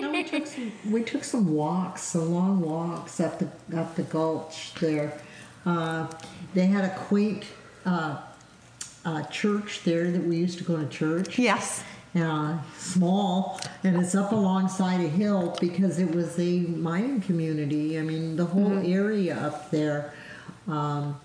[0.00, 0.70] No, we took some.
[0.88, 5.20] We took some walks, some long walks up the up the gulch there.
[5.66, 6.06] Uh,
[6.54, 7.44] they had a quaint
[7.84, 8.20] uh,
[9.04, 11.36] uh, church there that we used to go to church.
[11.36, 11.82] yes.
[12.16, 17.98] Uh, small, and it's up alongside a hill because it was a mining community.
[17.98, 20.14] I mean, the whole area up there.
[20.66, 21.20] Um,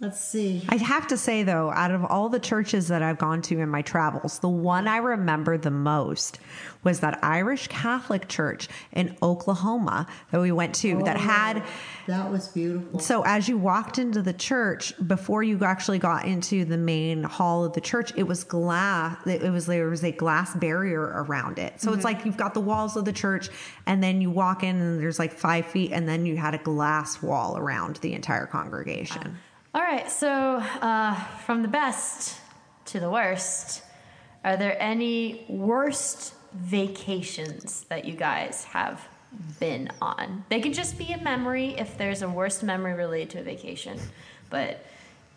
[0.00, 0.64] let's see.
[0.68, 3.68] I'd have to say though, out of all the churches that I've gone to in
[3.68, 6.38] my travels, the one I remember the most
[6.82, 11.62] was that Irish Catholic church in Oklahoma that we went to that oh, had
[12.06, 12.98] That was beautiful.
[13.00, 17.64] So as you walked into the church, before you actually got into the main hall
[17.64, 19.18] of the church, it was glass.
[19.26, 21.80] It was there was a glass barrier around it.
[21.80, 22.16] So it's mm-hmm.
[22.16, 23.50] like you've got the walls of the church,
[23.86, 26.58] and then you walk in, and there's like five feet, and then you had a
[26.58, 29.22] glass wall around the entire congregation.
[29.24, 29.49] Ah.
[29.72, 31.14] All right, so uh,
[31.44, 32.36] from the best
[32.86, 33.82] to the worst,
[34.44, 39.06] are there any worst vacations that you guys have
[39.60, 40.44] been on?
[40.48, 44.00] They could just be a memory if there's a worst memory related to a vacation,
[44.48, 44.84] but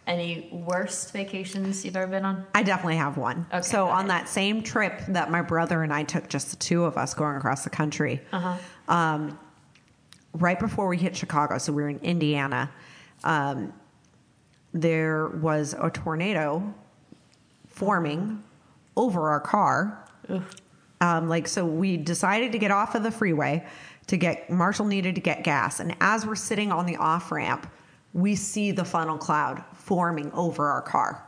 [0.07, 2.43] any worst vacations you've ever been on?
[2.55, 3.45] I definitely have one.
[3.53, 6.85] Okay, so on that same trip that my brother and I took, just the two
[6.85, 8.19] of us going across the country,
[8.87, 9.37] um,
[10.33, 12.71] right before we hit Chicago, so we were in Indiana.
[13.23, 13.73] Um,
[14.73, 16.73] there was a tornado
[17.67, 18.43] forming
[18.95, 20.07] over our car.
[21.01, 23.65] Um, like so, we decided to get off of the freeway
[24.07, 24.49] to get.
[24.49, 27.69] Marshall needed to get gas, and as we're sitting on the off ramp,
[28.13, 31.23] we see the funnel cloud forming over our car.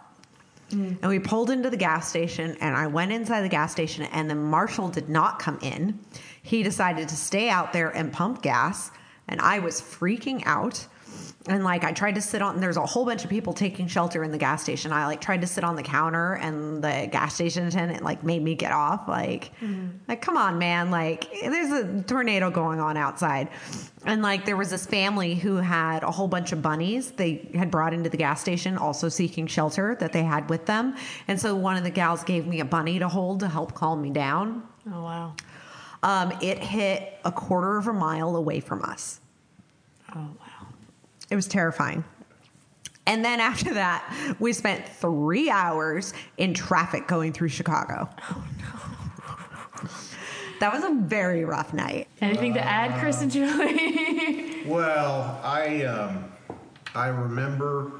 [1.02, 4.30] And we pulled into the gas station, and I went inside the gas station, and
[4.30, 6.00] then Marshall did not come in.
[6.42, 8.92] He decided to stay out there and pump gas,
[9.28, 10.88] and I was freaking out.
[11.48, 14.24] And like I tried to sit on there's a whole bunch of people taking shelter
[14.24, 14.92] in the gas station.
[14.92, 18.42] I like tried to sit on the counter and the gas station attendant like made
[18.42, 19.08] me get off.
[19.08, 19.52] Like
[20.08, 20.90] like come on, man.
[20.90, 23.50] Like there's a tornado going on outside.
[24.06, 27.70] And like there was this family who had a whole bunch of bunnies they had
[27.70, 30.96] brought into the gas station also seeking shelter that they had with them.
[31.28, 34.02] And so one of the gals gave me a bunny to hold to help calm
[34.02, 34.64] me down.
[34.92, 35.34] Oh, wow.
[36.04, 39.20] Um, it hit a quarter of a mile away from us.
[40.16, 40.45] Oh, wow.
[41.30, 42.04] It was terrifying.
[43.08, 48.10] And then after that, we spent three hours in traffic going through Chicago.
[48.32, 49.90] Oh, no.
[50.62, 52.08] That was a very rough night.
[52.22, 54.64] Anything to add, Chris and Julie?
[54.66, 56.32] Well, I um,
[56.96, 57.92] I remember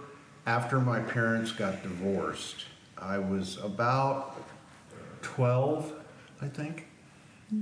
[0.48, 2.66] after my parents got divorced,
[2.98, 4.42] I was about
[5.22, 5.94] twelve,
[6.42, 6.88] I think,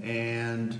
[0.01, 0.79] and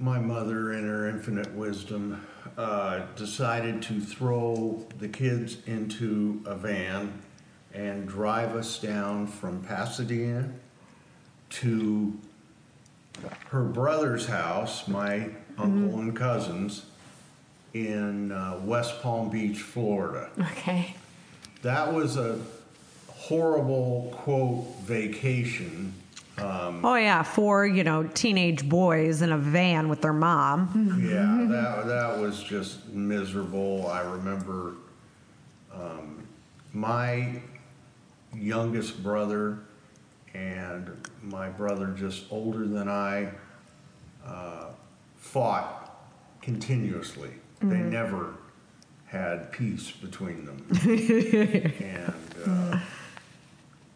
[0.00, 2.26] my mother, in her infinite wisdom,
[2.56, 7.12] uh, decided to throw the kids into a van
[7.74, 10.50] and drive us down from Pasadena
[11.50, 12.18] to
[13.48, 16.86] her brother's house, my uncle and cousins,
[17.74, 20.30] in uh, West Palm Beach, Florida.
[20.38, 20.94] Okay.
[21.62, 22.38] That was a
[23.08, 25.92] horrible, quote, vacation.
[26.40, 31.00] Oh yeah, four you know teenage boys in a van with their mom.
[31.02, 33.88] Yeah, that, that was just miserable.
[33.88, 34.74] I remember
[35.72, 36.26] um,
[36.72, 37.40] my
[38.34, 39.58] youngest brother
[40.34, 40.90] and
[41.22, 43.30] my brother, just older than I,
[44.24, 44.66] uh,
[45.16, 45.96] fought
[46.42, 47.30] continuously.
[47.60, 48.34] They never
[49.06, 50.64] had peace between them.
[50.82, 52.14] and,
[52.46, 52.78] uh,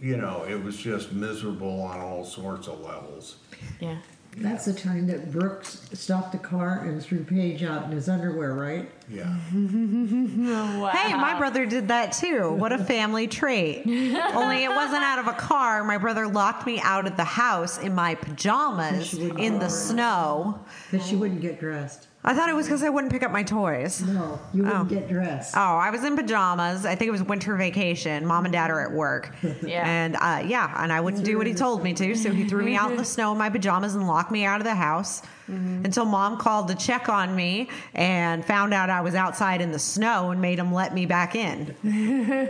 [0.02, 3.36] you know, it was just miserable on all sorts of levels.
[3.80, 3.98] Yeah.
[4.38, 8.54] That's the time that Brooks stopped the car and threw Paige out in his underwear,
[8.54, 8.90] right?
[9.08, 9.36] Yeah.
[9.52, 10.88] Wow.
[10.92, 12.50] Hey, my brother did that too.
[12.52, 13.86] What a family trait.
[13.86, 15.84] Only it wasn't out of a car.
[15.84, 20.58] My brother locked me out of the house in my pajamas in the snow.
[20.90, 22.08] That she wouldn't get dressed.
[22.24, 24.00] I thought it was because I wouldn't pick up my toys.
[24.00, 24.84] No, you wouldn't Oh.
[24.84, 25.56] get dressed.
[25.56, 26.86] Oh, I was in pajamas.
[26.86, 28.24] I think it was winter vacation.
[28.26, 29.34] Mom and dad are at work.
[29.62, 29.84] Yeah.
[29.86, 32.14] And uh, yeah, and I wouldn't do what he told me to.
[32.14, 34.60] So he threw me out in the snow in my pajamas and locked me out
[34.60, 39.14] of the house until mom called to check on me and found out I was
[39.14, 41.76] outside in the snow and made him let me back in.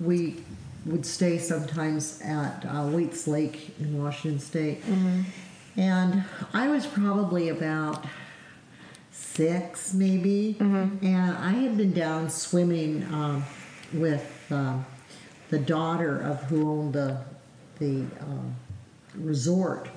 [0.00, 0.36] we
[0.86, 4.82] would stay sometimes at uh, Waitts Lake in Washington State.
[5.76, 8.04] And I was probably about
[9.34, 10.56] six, maybe.
[10.60, 13.44] And I had been down swimming um,
[13.92, 14.84] with um,
[15.50, 17.18] the daughter of who owned the,
[17.78, 18.54] the um,
[19.14, 19.88] resort.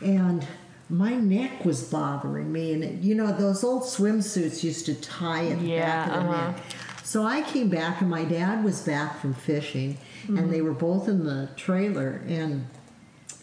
[0.00, 0.46] And
[0.88, 2.72] my neck was bothering me.
[2.72, 6.12] And, it, you know, those old swimsuits used to tie at the Yeah, back of
[6.12, 6.50] the uh-huh.
[6.52, 6.62] neck.
[7.04, 9.98] So I came back, and my dad was back from fishing,
[10.28, 12.22] and they were both in the trailer.
[12.26, 12.66] And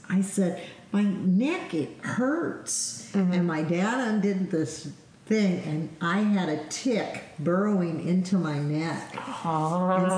[0.10, 3.12] I said, My neck, it hurts.
[3.14, 4.92] And my dad undid this
[5.30, 9.16] thing, and I had a tick burrowing into my neck.
[9.16, 9.24] And
[10.12, 10.16] so,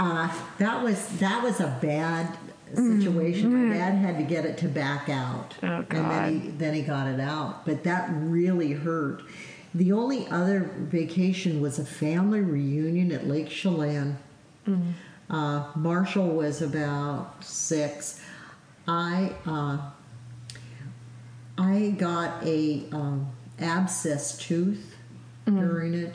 [0.00, 2.38] uh, that was that was a bad
[2.74, 3.68] situation.
[3.68, 6.82] My dad had to get it to back out, Oh, and then he then he
[6.82, 7.66] got it out.
[7.66, 9.22] But that really hurt.
[9.74, 14.16] The only other vacation was a family reunion at Lake Chelan.
[15.28, 18.20] Uh, Marshall was about six.
[18.86, 19.78] I uh,
[21.58, 23.28] I got a um,
[23.58, 24.96] abscess tooth
[25.46, 26.14] during it,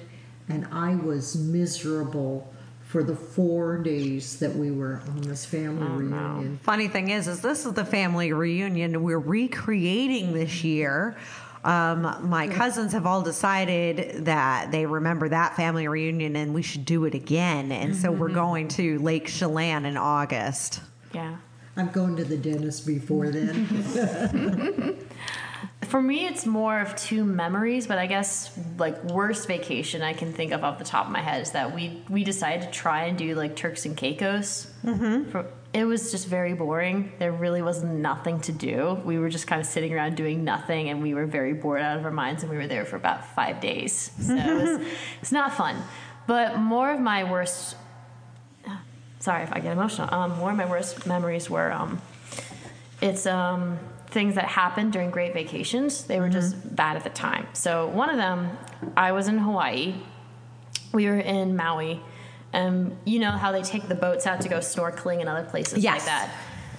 [0.50, 2.52] and I was miserable
[2.88, 6.58] for the four days that we were on this family reunion.
[6.64, 11.18] Funny thing is, is this is the family reunion we're recreating this year.
[11.66, 16.86] Um, my cousins have all decided that they remember that family reunion and we should
[16.86, 17.74] do it again.
[17.74, 20.80] And so we're going to Lake Chelan in August.
[21.14, 21.36] Yeah.
[21.76, 24.98] I'm going to the dentist before then.
[25.88, 30.34] For me, it's more of two memories, but I guess like worst vacation I can
[30.34, 33.06] think of off the top of my head is that we we decided to try
[33.06, 34.72] and do like Turks and Caicos.
[34.84, 35.32] Mm-hmm.
[35.32, 37.12] For, it was just very boring.
[37.20, 39.00] There really was nothing to do.
[39.06, 42.00] We were just kind of sitting around doing nothing, and we were very bored out
[42.00, 42.44] of our minds.
[42.44, 44.88] And we were there for about five days, so it was,
[45.22, 45.78] it's not fun.
[46.26, 47.76] But more of my worst
[49.20, 50.14] sorry if I get emotional.
[50.14, 52.02] Um, more of my worst memories were um,
[53.02, 53.80] it's um,
[54.18, 56.06] things that happened during great vacations.
[56.06, 56.74] They were just mm-hmm.
[56.74, 57.46] bad at the time.
[57.54, 58.58] So one of them,
[58.98, 59.94] I was in Hawaii.
[60.92, 62.02] We were in Maui,
[62.52, 65.84] and you know how they take the boats out to go snorkeling and other places
[65.84, 66.00] Yes.
[66.00, 66.32] like that.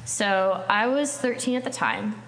[0.04, 2.20] So I was 13 at the time.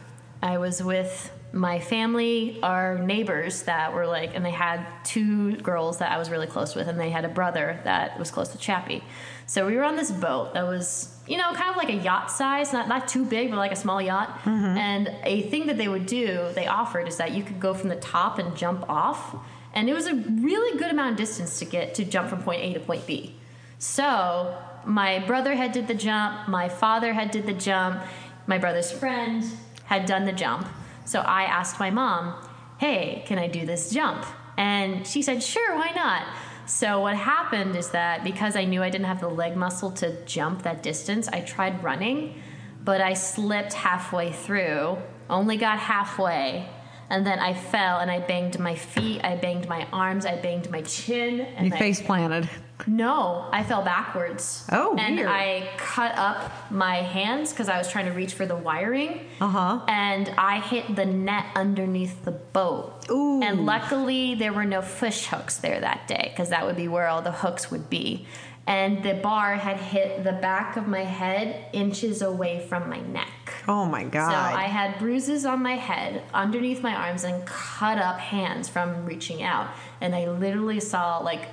[0.44, 5.98] I was with my family, our neighbors that were like, and they had two girls
[5.98, 8.59] that I was really close with, and they had a brother that was close to
[8.59, 9.03] Chappie.
[9.46, 12.30] So we were on this boat that was, you know, kind of like a yacht
[12.30, 14.28] size, not not too big, but like a small yacht.
[14.44, 14.76] Mm-hmm.
[14.78, 17.88] And a thing that they would do, they offered, is that you could go from
[17.88, 19.34] the top and jump off,
[19.74, 22.62] and it was a really good amount of distance to get to jump from point
[22.62, 23.34] A to point B.
[23.78, 28.03] So my brother had did the jump, my father had did the jump,
[28.46, 29.44] my brother's friend
[29.86, 30.68] had done the jump.
[31.11, 32.34] So I asked my mom,
[32.78, 34.24] "Hey, can I do this jump?"
[34.56, 36.22] And she said, "Sure, why not?"
[36.66, 40.24] So what happened is that because I knew I didn't have the leg muscle to
[40.24, 42.40] jump that distance, I tried running,
[42.84, 44.98] but I slipped halfway through,
[45.28, 46.68] only got halfway,
[47.11, 50.70] and then I fell and I banged my feet, I banged my arms, I banged
[50.70, 52.48] my chin, and You I, face planted.
[52.86, 54.64] no, I fell backwards.
[54.72, 55.28] Oh, and weird.
[55.28, 59.26] I cut up my hands because I was trying to reach for the wiring.
[59.40, 59.80] Uh huh.
[59.88, 63.04] And I hit the net underneath the boat.
[63.11, 63.42] Ooh.
[63.42, 67.08] And luckily, there were no fish hooks there that day because that would be where
[67.08, 68.26] all the hooks would be.
[68.66, 73.26] And the bar had hit the back of my head inches away from my neck.
[73.71, 74.33] Oh my god.
[74.33, 79.07] So I had bruises on my head, underneath my arms, and cut up hands from
[79.07, 79.68] reaching out.
[80.01, 81.47] And I literally saw like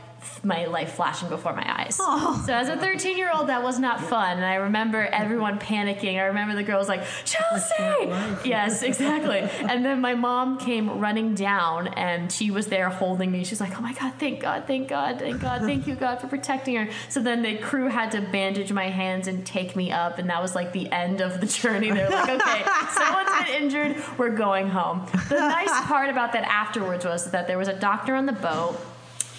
[0.43, 1.97] my life flashing before my eyes.
[1.99, 2.43] Oh.
[2.45, 4.37] So as a 13 year old, that was not fun.
[4.37, 6.17] And I remember everyone panicking.
[6.17, 8.47] I remember the girls like, Chelsea!
[8.47, 9.39] Yes, exactly.
[9.39, 13.43] And then my mom came running down and she was there holding me.
[13.43, 16.27] She's like, oh my God, thank God, thank God, thank God, thank you, God, for
[16.27, 16.89] protecting her.
[17.09, 20.17] So then the crew had to bandage my hands and take me up.
[20.17, 21.91] And that was like the end of the journey.
[21.91, 25.05] They're like, okay, someone's been injured, we're going home.
[25.29, 28.77] The nice part about that afterwards was that there was a doctor on the boat.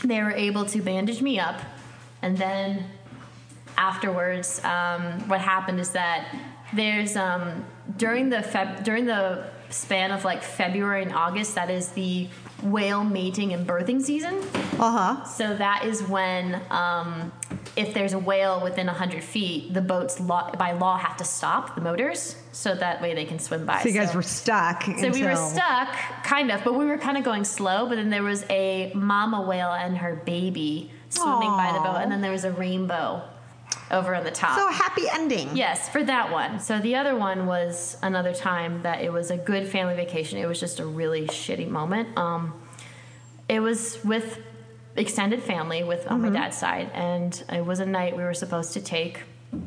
[0.05, 1.61] They were able to bandage me up.
[2.23, 2.85] And then
[3.77, 6.35] afterwards, um, what happened is that
[6.75, 7.65] there's um,
[7.97, 12.29] during the Feb- during the span of like February and August, that is the
[12.63, 14.41] whale mating and birthing season.
[14.79, 15.25] uh huh.
[15.25, 17.33] So that is when, um,
[17.77, 21.75] if there's a whale within 100 feet, the boats law- by law have to stop
[21.77, 23.81] the motors so that way they can swim by.
[23.83, 24.83] So you guys were stuck.
[24.83, 25.89] So we were stuck,
[26.25, 27.89] kind of, but we were kind of going slow.
[27.89, 32.11] But then there was a mama whale and her baby swimming by the boat, and
[32.11, 33.23] then there was a rainbow
[33.91, 34.59] over on the top.
[34.59, 35.57] So happy ending.
[35.57, 36.61] Yes, for that one.
[36.61, 40.39] So the other one was another time that it was a good family vacation.
[40.39, 42.17] It was just a really shitty moment.
[42.17, 42.55] Um,
[43.49, 44.39] it was with
[44.97, 48.73] extended family, with on my dad's side, and it was a night we were supposed
[48.75, 49.23] to take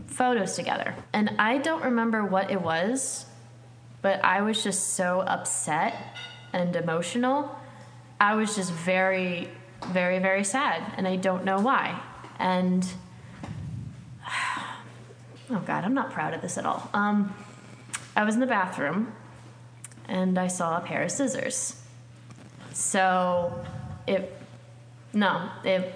[0.07, 0.95] photos together.
[1.13, 3.25] And I don't remember what it was,
[4.01, 5.95] but I was just so upset
[6.53, 7.55] and emotional.
[8.19, 9.49] I was just very,
[9.87, 11.99] very, very sad, and I don't know why.
[12.37, 12.85] And
[15.53, 16.89] oh god, I'm not proud of this at all.
[16.93, 17.33] Um,
[18.15, 19.13] I was in the bathroom,
[20.07, 21.81] and I saw a pair of scissors.
[22.73, 23.63] So
[24.07, 24.35] it,
[25.13, 25.93] no, it.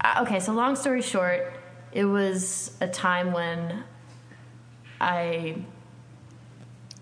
[0.00, 1.52] uh, Okay, so long story short,
[1.92, 3.84] it was a time when
[5.00, 5.56] I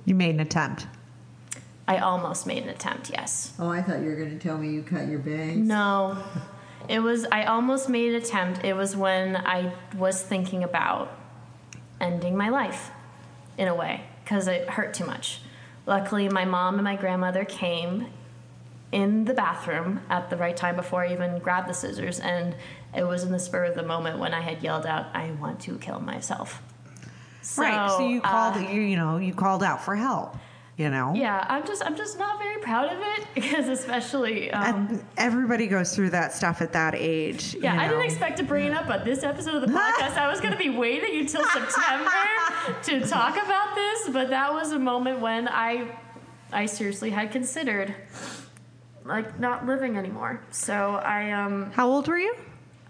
[0.05, 0.87] You made an attempt.
[1.89, 3.11] I almost made an attempt.
[3.11, 3.53] Yes.
[3.59, 5.67] Oh, I thought you were going to tell me you cut your bangs.
[5.67, 6.17] No.
[6.89, 8.65] It was I almost made an attempt.
[8.65, 11.17] It was when I was thinking about
[12.03, 12.91] ending my life
[13.57, 15.41] in a way because it hurt too much.
[15.87, 18.09] Luckily, my mom and my grandmother came
[18.93, 22.55] in the bathroom at the right time before I even grabbed the scissors, and
[22.95, 25.61] it was in the spur of the moment when I had yelled out, "I want
[25.61, 26.63] to kill myself."
[27.41, 27.91] So, right.
[27.91, 30.37] So you called uh, you you know, you called out for help.
[30.83, 31.15] You know?
[31.15, 35.95] yeah, I'm just I'm just not very proud of it because especially um, everybody goes
[35.95, 37.55] through that stuff at that age.
[37.55, 40.17] Yeah, you I didn't expect to bring it up on this episode of the podcast.
[40.17, 42.11] I was going to be waiting until September
[42.83, 45.97] to talk about this, but that was a moment when I,
[46.53, 47.95] I seriously had considered,
[49.05, 50.43] like, not living anymore.
[50.51, 52.35] So I um How old were you?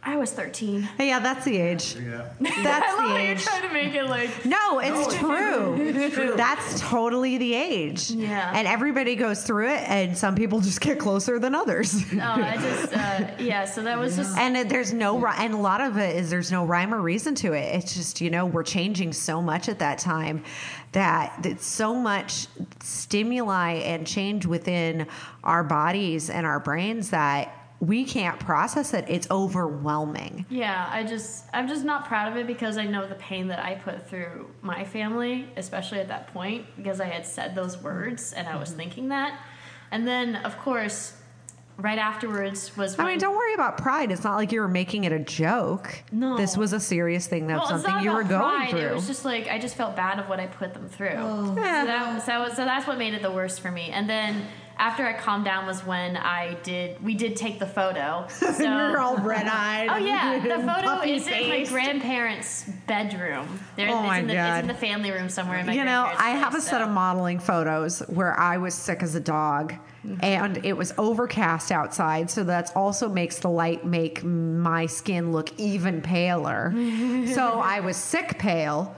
[0.04, 0.88] I was thirteen.
[0.98, 1.94] Yeah, that's the age.
[1.94, 2.28] Yeah.
[2.40, 6.10] That's I love the how you're trying to make it like No, it's true.
[6.10, 6.34] True.
[6.36, 8.10] That's totally the age.
[8.10, 8.50] Yeah.
[8.52, 12.12] And everybody goes through it, and some people just get closer than others.
[12.12, 12.24] no.
[12.32, 13.64] I just uh, yeah.
[13.64, 16.50] So that was just And it- there's no, and a lot of it is there's
[16.50, 17.76] no rhyme or reason to it.
[17.76, 20.42] It's just, you know, we're changing so much at that time
[20.90, 22.48] that it's so much
[22.82, 25.06] stimuli and change within
[25.44, 29.04] our bodies and our brains that we can't process it.
[29.08, 30.46] It's overwhelming.
[30.48, 33.58] Yeah, I just I'm just not proud of it because I know the pain that
[33.58, 38.32] I put through my family, especially at that point because I had said those words
[38.34, 38.60] and I Mm-hmm.
[38.60, 39.40] was thinking that.
[39.90, 41.14] And then of course,
[41.76, 44.12] right afterwards was I mean, don't worry about pride.
[44.12, 46.04] It's not like you were making it a joke.
[46.12, 46.36] No.
[46.36, 47.48] This was a serious thing.
[47.48, 48.70] That's well, something not you were going pride.
[48.70, 48.80] through.
[48.90, 51.16] It was just like I just felt bad of what I put them through.
[51.16, 51.46] Oh.
[51.46, 53.90] So, that, so, so that's what made it the worst for me.
[53.90, 54.44] And then
[54.82, 58.26] after I calmed down was when I did we did take the photo.
[58.42, 59.88] So You're all red eyed.
[59.92, 63.60] Oh yeah, the photo is in my grandparents' bedroom.
[63.76, 64.48] There, Oh, it's, my in the, God.
[64.58, 65.58] it's in the family room somewhere.
[65.58, 68.74] In my you know, I have a place, set of modeling photos where I was
[68.74, 69.74] sick as a dog.
[70.20, 75.50] And it was overcast outside, so that also makes the light make my skin look
[75.58, 76.72] even paler.
[77.34, 78.94] so I was sick pale,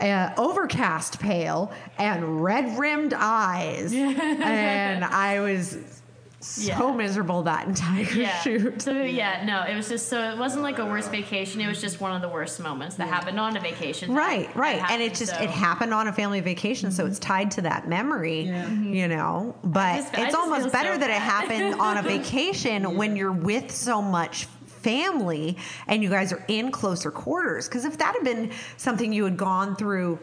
[0.00, 3.92] uh, overcast pale, and red rimmed eyes.
[3.94, 5.97] and I was
[6.40, 6.94] so Yeah.
[6.96, 8.38] miserable that entire Yeah.
[8.42, 8.80] shoot.
[8.82, 11.60] So yeah, no, it was just so it wasn't like a worst vacation.
[11.60, 14.14] It was just one of the worst moments that happened on a vacation.
[14.14, 14.90] that- Right, that right.
[14.90, 17.10] And it just so- it happened on a family vacation, so mm-hmm.
[17.10, 18.64] it's tied to that memory, Yeah.
[18.64, 18.92] Mm-hmm.
[18.94, 19.54] you know.
[19.64, 23.74] But just- it's almost better so that it happened on a vacation when you're with
[23.74, 25.56] so much family
[25.88, 27.68] and you guys are in closer quarters.
[27.68, 30.20] Because if that had been something you had gone through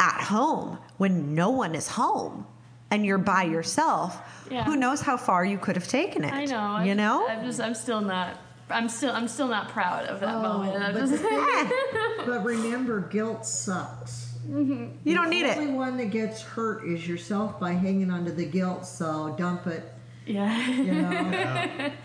[0.00, 2.46] at home when no one is home
[2.90, 4.18] and you're by yourself,
[4.50, 4.64] Yeah.
[4.64, 6.32] who knows how far you could have taken it?
[6.32, 6.58] I know.
[6.58, 7.26] I You know?
[7.28, 7.60] I'm just.
[7.60, 8.36] I'm still not.
[8.70, 9.12] I'm still.
[9.14, 10.82] I'm still not proud of that Oh, moment.
[10.82, 14.26] I'm but, just, the thing- but remember, guilt sucks.
[14.48, 14.86] Mm-hmm.
[15.04, 15.56] you don't need it.
[15.56, 18.86] The only one that gets hurt is yourself by hanging onto the guilt.
[18.86, 19.84] So dump it.
[20.26, 20.68] yeah.
[20.70, 21.90] You know.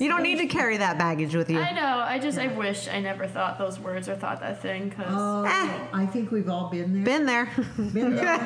[0.00, 1.58] You don't need to carry that baggage with you.
[1.60, 1.98] I know.
[2.06, 2.38] I just.
[2.38, 5.06] I wish I never thought those words or thought that thing because.
[5.10, 5.78] Oh, Eh.
[5.92, 7.04] I think we've all been there.
[7.04, 7.48] Been there.
[7.76, 8.38] Been there.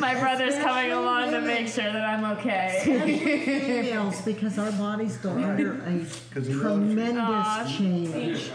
[0.00, 2.80] my brother's coming along to make sure that I'm okay.
[2.84, 6.04] females because our bodies go under a
[6.34, 6.60] 'Cause he loves you.
[6.60, 8.50] tremendous Aw, change.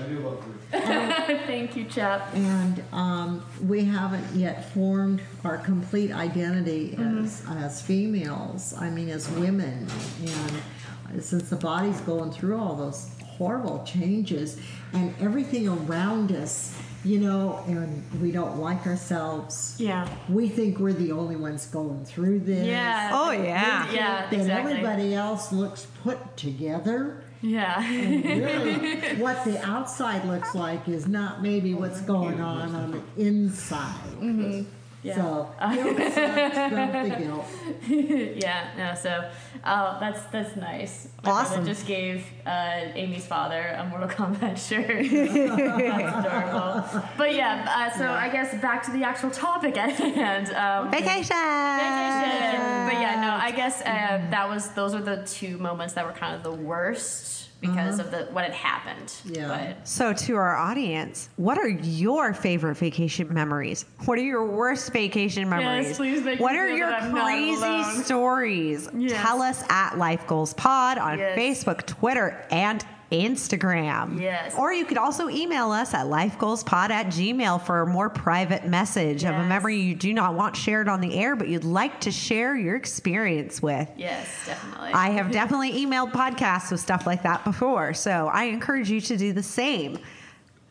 [0.71, 2.33] Thank you, chap.
[2.35, 9.29] And um, we haven't yet formed our complete identity as, as females, I mean, as
[9.29, 9.52] women.
[9.61, 14.59] And since the body's going through all those horrible changes
[14.93, 19.75] and everything around us, you know, and we don't like ourselves.
[19.77, 20.07] Yeah.
[20.29, 22.65] We think we're the only ones going through this.
[22.65, 23.09] Yeah.
[23.13, 23.91] Oh yeah.
[23.91, 24.21] Yeah.
[24.29, 24.71] That Exactly.
[24.73, 27.21] everybody else looks put together.
[27.41, 27.79] Yeah.
[27.85, 33.99] really what the outside looks like is not maybe what's going on on the inside.
[34.21, 34.61] Mm-hmm.
[35.03, 35.15] Yeah.
[35.15, 37.45] So guilt sucks, dump the guilt.
[38.41, 39.29] yeah, no, so
[39.65, 41.09] oh, that's that's nice.
[41.23, 41.65] My Awesome.
[41.65, 44.87] just gave uh, Amy's father a Mortal Kombat shirt.
[44.87, 47.03] that's adorable.
[47.17, 50.49] But yeah, uh, so I guess back to the actual topic at hand.
[50.51, 51.35] Um, Vacation.
[51.35, 52.61] vacation.
[52.87, 56.13] But yeah, no, I guess uh, that was those were the two moments that were
[56.13, 58.17] kind of the worst because uh-huh.
[58.19, 59.13] of the what had happened.
[59.23, 59.47] Yeah.
[59.47, 63.85] But So, to our audience, what are your favorite vacation memories?
[64.03, 65.95] What are your worst vacation memories?
[65.95, 68.89] please make what are your that I'm not crazy stories?
[68.93, 69.13] Yes.
[69.21, 71.37] Tell us at Life Goals Pod on Yes.
[71.37, 74.19] Facebook, Twitter, and Instagram.
[74.19, 74.55] Yes.
[74.57, 79.23] Or you could also email us at lifegoalspod at gmail for a more private message
[79.23, 82.11] of a memory you do not want shared on the air, but you'd like to
[82.11, 83.89] share your experience with.
[83.95, 84.91] yes, definitely.
[84.93, 89.17] I have definitely emailed podcasts with stuff like that before, so I encourage you to
[89.17, 89.99] do the same.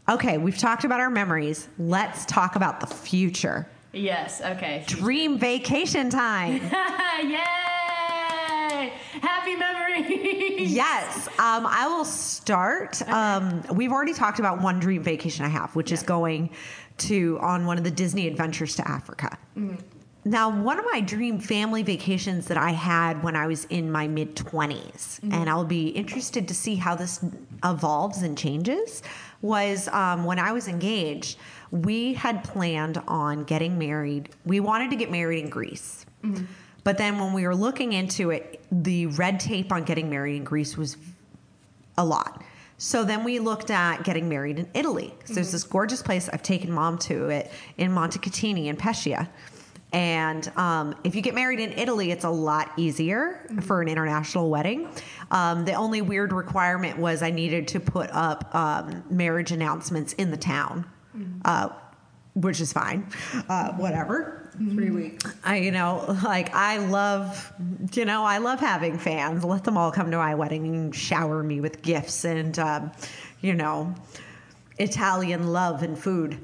[0.08, 1.68] Okay, we've talked about our memories.
[1.78, 3.68] Let's talk about the future.
[3.92, 4.40] yes.
[4.40, 4.82] Okay.
[4.86, 6.60] Dream vacation time.
[7.22, 7.38] Yay!
[9.22, 10.72] Happy memories.
[10.72, 13.00] yes, um, I will start.
[13.08, 16.50] Um, we've already talked about one dream vacation I have, which is going
[16.98, 19.38] to on one of the Disney adventures to Africa.
[20.24, 24.08] Now, one of my dream family vacations that I had when I was in my
[24.08, 27.24] mid 20s, and I'll be interested to see how this
[27.64, 29.02] evolves and changes,
[29.40, 31.38] was um, when I was engaged.
[31.70, 34.30] We had planned on getting married.
[34.44, 36.06] We wanted to get married in Greece.
[36.84, 40.44] But then when we were looking into it, the red tape on getting married in
[40.44, 40.96] Greece was
[41.96, 42.42] a lot.
[42.78, 45.14] So then we looked at getting married in Italy.
[45.24, 46.28] So there's this gorgeous place.
[46.28, 49.28] I've taken mom to it in Montecatini in Pescia.
[49.92, 54.48] And um, if you get married in Italy, it's a lot easier for an international
[54.50, 54.88] wedding.
[55.30, 60.30] Um, the only weird requirement was I needed to put up um, marriage announcements in
[60.30, 60.86] the town,
[61.44, 61.68] uh,
[62.34, 63.06] which is fine.
[63.48, 64.41] Uh, whatever.
[64.56, 65.24] Three weeks.
[65.44, 67.52] I, you know, like I love,
[67.94, 69.44] you know, I love having fans.
[69.44, 72.92] Let them all come to my wedding and shower me with gifts and, um,
[73.40, 73.94] you know,
[74.78, 76.38] Italian love and food.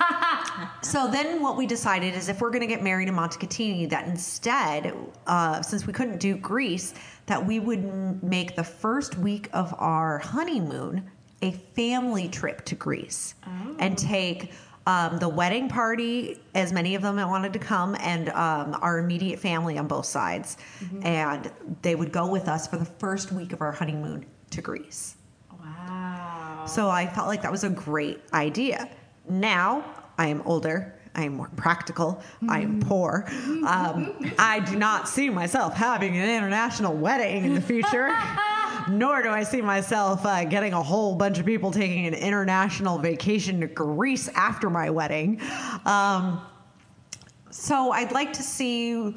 [0.82, 4.08] so then what we decided is if we're going to get married in Montecatini, that
[4.08, 4.92] instead,
[5.26, 6.94] uh, since we couldn't do Greece,
[7.26, 11.08] that we would make the first week of our honeymoon
[11.42, 13.34] a family trip to Greece
[13.78, 14.52] and take
[14.86, 18.98] um, the wedding party, as many of them that wanted to come, and um, our
[18.98, 20.56] immediate family on both sides.
[21.02, 21.50] And
[21.82, 25.16] they would go with us for the first week of our honeymoon to Greece.
[25.60, 26.64] Wow.
[26.66, 28.88] So I felt like that was a great idea.
[29.28, 29.84] Now
[30.18, 30.92] I am older.
[31.16, 32.22] I am more practical.
[32.48, 33.28] I am poor.
[33.66, 38.06] Um, I do not see myself having an international wedding in the future,
[38.88, 42.98] nor do I see myself uh, getting a whole bunch of people taking an international
[42.98, 45.40] vacation to Greece after my wedding.
[45.84, 46.40] Um,
[47.50, 49.14] so I'd like to see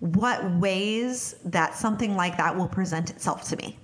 [0.00, 3.78] what ways that something like that will present itself to me.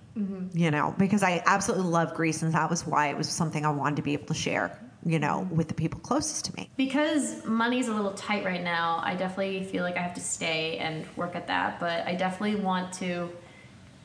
[0.53, 3.71] You know, because I absolutely love Greece, and that was why it was something I
[3.71, 6.69] wanted to be able to share you know, with the people closest to me.
[6.77, 10.77] because money's a little tight right now i definitely feel like i have to stay
[10.79, 13.31] and work at that but i definitely want to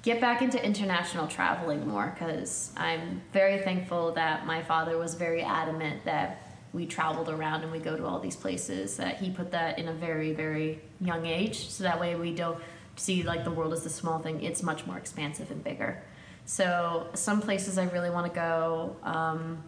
[0.04, 5.42] get back into international traveling more because i'm very thankful that my father was very
[5.42, 9.52] adamant that we traveled around and we go to all these places that he put
[9.52, 12.60] that in a very very young age so that way we don't
[12.96, 16.04] see like the world as a small thing it's much more expansive and bigger
[16.46, 19.64] so some places i really want to go um,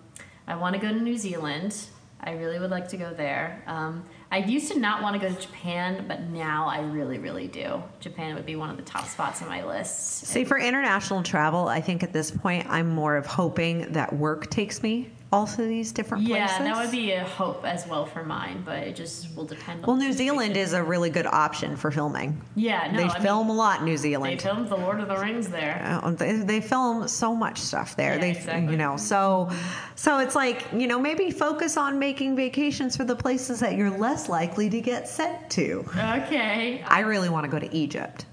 [0.47, 1.75] I want to go to New Zealand.
[2.21, 3.63] I really would like to go there.
[3.67, 4.05] Um,
[4.35, 7.81] I used to not want to go to Japan, but now I really, really do.
[8.01, 10.25] Japan would be one of the top spots on my list.
[10.25, 14.49] See, for international travel, I think at this point I'm more of hoping that work
[14.49, 16.57] takes me also these different Yeah, places.
[16.59, 19.81] Yeah, that would be a hope as well for mine, but it just will depend.
[19.83, 22.39] on Well, New Zealand is a really good option for filming.
[22.55, 24.33] Yeah, no, they I mean, film a lot in New Zealand.
[24.33, 24.67] They Zealand.
[24.69, 25.99] filmed The Lord of the Rings there.
[26.03, 28.13] Uh, they, they film so much stuff there.
[28.13, 28.71] Yeah, they, exactly.
[28.71, 29.49] you know, so
[29.95, 33.97] so it's like you know maybe focus on making vacations for the places that you're
[33.97, 35.85] less likely to get sent to.
[35.97, 38.25] Okay, I really want to go to Egypt.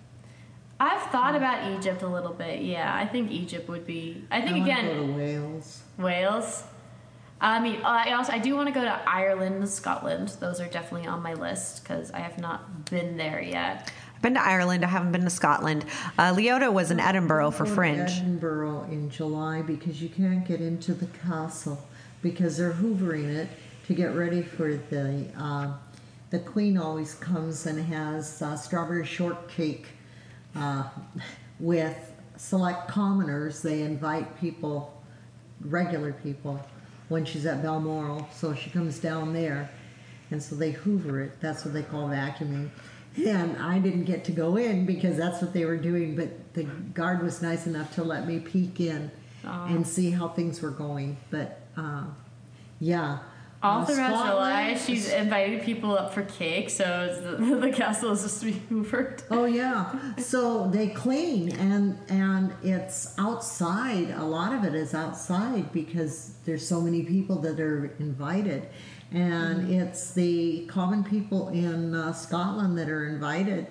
[0.78, 2.60] I've thought about Egypt a little bit.
[2.62, 4.24] Yeah, I think Egypt would be.
[4.32, 5.82] I think I again, go to Wales.
[5.96, 6.64] Wales.
[7.42, 10.28] I mean, uh, I also I do want to go to Ireland and Scotland.
[10.38, 13.92] Those are definitely on my list because I have not been there yet.
[14.14, 14.84] I've been to Ireland.
[14.84, 15.84] I haven't been to Scotland.
[16.16, 18.08] Uh, Leota was in Edinburgh for Fringe.
[18.10, 21.84] Edinburgh in July because you can't get into the castle
[22.22, 23.48] because they're hoovering it
[23.86, 25.26] to get ready for the.
[25.36, 25.72] Uh,
[26.30, 29.88] the Queen always comes and has uh, strawberry shortcake
[30.54, 30.88] uh,
[31.60, 33.60] with select commoners.
[33.60, 35.02] They invite people,
[35.60, 36.58] regular people,
[37.12, 38.28] when she's at Balmoral.
[38.32, 39.70] So she comes down there,
[40.30, 41.40] and so they hoover it.
[41.40, 42.70] That's what they call vacuuming.
[43.24, 46.64] And I didn't get to go in because that's what they were doing, but the
[46.94, 49.10] guard was nice enough to let me peek in
[49.44, 51.18] and see how things were going.
[51.30, 52.04] But uh,
[52.80, 53.18] yeah.
[53.62, 58.22] All Uh, throughout July, she's inviting people up for cake, so the, the castle is
[58.22, 59.22] just hoovered.
[59.30, 60.14] Oh yeah.
[60.18, 64.10] So they clean and and it's outside.
[64.10, 68.68] A lot of it is outside because there's so many people that are invited.
[69.12, 73.66] And it's the common people in uh, Scotland that are invited.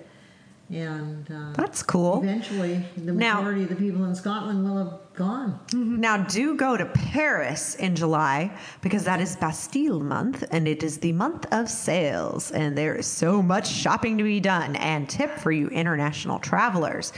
[0.70, 2.22] And uh, That's cool.
[2.22, 5.60] eventually, the Now- majority of the people in Scotland will have gone.
[5.74, 10.98] Now, do go to Paris in July because that is Bastille month and it is
[10.98, 12.50] the month of sales.
[12.52, 14.76] And there is so much shopping to be done.
[14.76, 17.12] And tip for you international travelers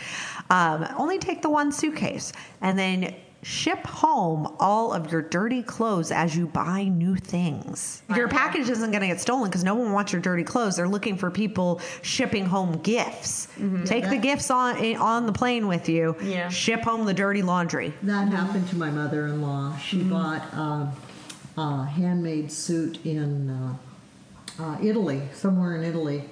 [0.50, 3.14] um, only take the one suitcase and then
[3.44, 8.02] ship home all of your dirty clothes as you buy new things.
[8.16, 10.76] Your package isn't going to get stolen because no one wants your dirty clothes.
[10.76, 13.48] They're looking for people shipping home gifts.
[13.84, 16.16] Take the gifts on on the plane with you.
[16.22, 16.48] Yeah.
[16.48, 17.92] Ship home the dirty laundry.
[18.02, 19.76] That happened to my mother-in-law.
[19.78, 20.92] She bought um,
[21.58, 23.76] a handmade suit in uh,
[24.58, 26.24] uh, Italy, somewhere in Italy,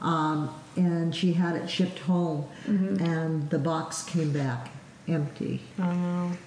[0.00, 4.70] um, and she had it shipped home, and the box came back
[5.08, 5.60] empty.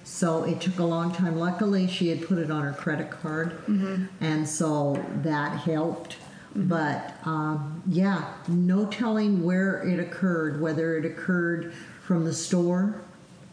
[0.04, 1.36] So it took a long time.
[1.38, 3.58] Luckily, she had put it on her credit card,
[4.20, 6.16] and so that helped.
[6.54, 11.72] But um, yeah, no telling where it occurred, whether it occurred
[12.04, 13.00] from the store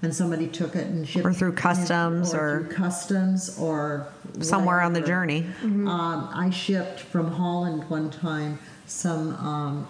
[0.01, 4.07] and somebody took it and shipped Or through it, customs or- through customs or
[4.41, 5.07] Somewhere on the whatever.
[5.27, 5.45] journey.
[5.63, 9.87] Um, I shipped from Holland one time some um,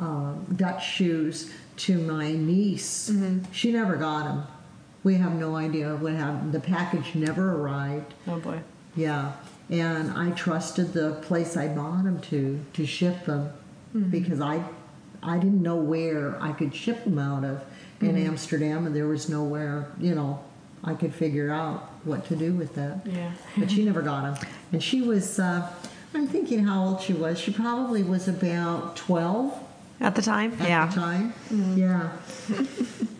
[0.00, 1.50] uh, Dutch shoes
[1.80, 3.08] to my niece.
[3.10, 3.50] Mm-hmm.
[3.52, 4.46] She never got them.
[5.02, 6.52] We have no idea what happened.
[6.52, 8.12] The package never arrived.
[8.28, 8.60] Oh boy.
[8.94, 9.32] Yeah,
[9.70, 13.50] and I trusted the place I bought them to to ship them
[13.94, 14.10] mm-hmm.
[14.10, 14.62] because I
[15.22, 17.64] I didn't know where I could ship them out of
[18.00, 18.26] in mm-hmm.
[18.26, 20.44] Amsterdam, and there was nowhere you know
[20.84, 23.06] I could figure out what to do with that.
[23.06, 23.32] Yeah.
[23.56, 25.38] but she never got them, and she was.
[25.38, 25.66] Uh,
[26.12, 27.38] I'm thinking how old she was.
[27.38, 29.58] She probably was about twelve
[30.00, 30.52] At the time?
[30.58, 30.62] Yeah.
[30.62, 30.86] At yeah.
[30.86, 31.34] the time.
[31.76, 32.10] Yeah.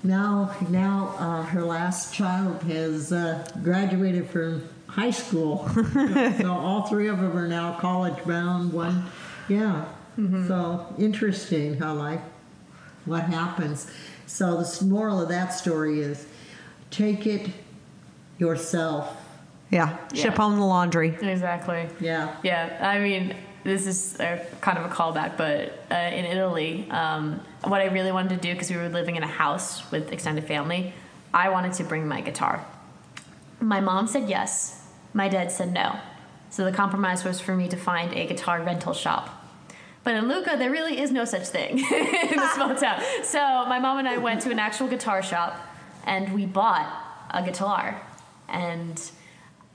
[0.03, 5.69] now, now uh, her last child has uh, graduated from high school,
[6.39, 8.73] so all three of them are now college bound.
[8.73, 9.05] One,
[9.49, 9.85] yeah.
[10.49, 12.21] So interesting how life,
[13.07, 13.91] what happens.
[14.27, 16.27] So the moral of that story is,
[16.91, 17.49] take it
[18.39, 19.17] yourself.
[19.71, 19.97] Yeah.
[20.13, 20.37] Ship Yeah.
[20.37, 21.17] home the laundry.
[21.23, 21.89] Exactly.
[22.01, 22.35] Yeah.
[22.43, 23.35] Yeah, I mean,
[23.65, 28.13] this is a, kind of a callback, but uh, in Italy, um, what I really
[28.13, 30.93] wanted to do, because we were living in a house with extended family,
[31.33, 32.65] I wanted to bring my guitar.
[33.61, 35.99] My mom said yes, my dad said no.
[36.49, 39.37] So the compromise was for me to find a guitar rental shop.
[40.03, 43.03] But in Lucca, there really is no such thing in the small town.
[43.23, 45.61] So my mom and I went to an actual guitar shop
[46.05, 46.91] and we bought
[47.31, 48.01] a guitar.
[48.49, 49.01] And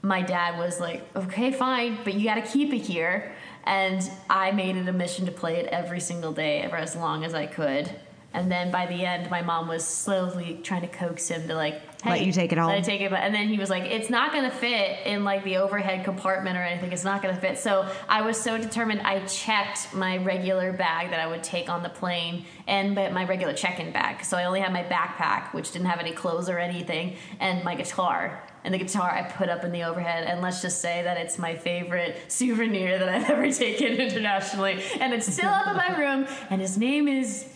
[0.01, 3.33] my dad was like, okay, fine, but you got to keep it here.
[3.65, 7.23] And I made it a mission to play it every single day for as long
[7.23, 7.91] as I could.
[8.35, 11.81] And then by the end, my mom was slowly trying to coax him to like
[12.03, 12.67] hey, Let you take it home.
[12.67, 15.07] Let I take it, but and then he was like, "It's not going to fit
[15.07, 16.91] in like the overhead compartment or anything.
[16.91, 19.01] It's not going to fit." So I was so determined.
[19.01, 23.53] I checked my regular bag that I would take on the plane and my regular
[23.53, 24.25] check-in bag.
[24.25, 27.75] So I only had my backpack, which didn't have any clothes or anything, and my
[27.75, 28.43] guitar.
[28.65, 31.37] And the guitar I put up in the overhead, and let's just say that it's
[31.37, 36.27] my favorite souvenir that I've ever taken internationally, and it's still up in my room.
[36.49, 37.47] And his name is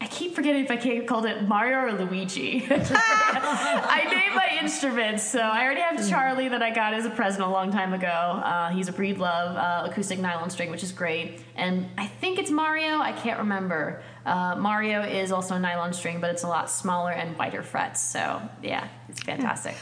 [0.00, 2.64] I keep forgetting if I called it Mario or Luigi.
[2.70, 7.42] I named my instruments, so I already have Charlie that I got as a present
[7.42, 8.06] a long time ago.
[8.06, 12.50] Uh, he's a Breedlove uh, acoustic nylon string, which is great, and I think it's
[12.50, 13.00] Mario.
[13.00, 14.00] I can't remember.
[14.24, 18.00] Uh, Mario is also a nylon string, but it's a lot smaller and wider frets.
[18.00, 19.74] So yeah, it's fantastic.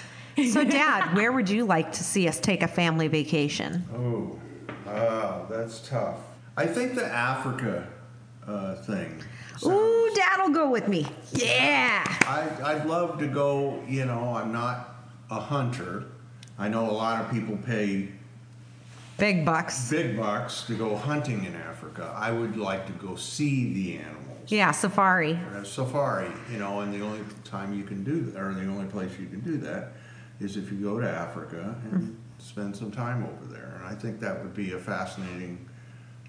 [0.53, 3.85] So, Dad, where would you like to see us take a family vacation?
[3.95, 4.39] Oh,
[4.91, 6.19] uh, that's tough.
[6.57, 7.87] I think the Africa
[8.47, 9.23] uh, thing.
[9.65, 11.07] Ooh, Dad'll go with me.
[11.33, 12.05] Yeah.
[12.27, 14.95] I, I'd love to go, you know, I'm not
[15.31, 16.05] a hunter.
[16.59, 18.09] I know a lot of people pay
[19.19, 19.91] Big bucks.
[19.91, 22.13] big bucks to go hunting in Africa.
[22.15, 24.23] I would like to go see the animals.
[24.49, 25.39] Yeah, safari.
[25.57, 28.85] Uh, Safari, you know, and the only time you can do that, or the only
[28.87, 29.93] place you can do that,
[30.41, 33.75] is if you go to Africa and spend some time over there.
[33.79, 35.69] And I think that would be a fascinating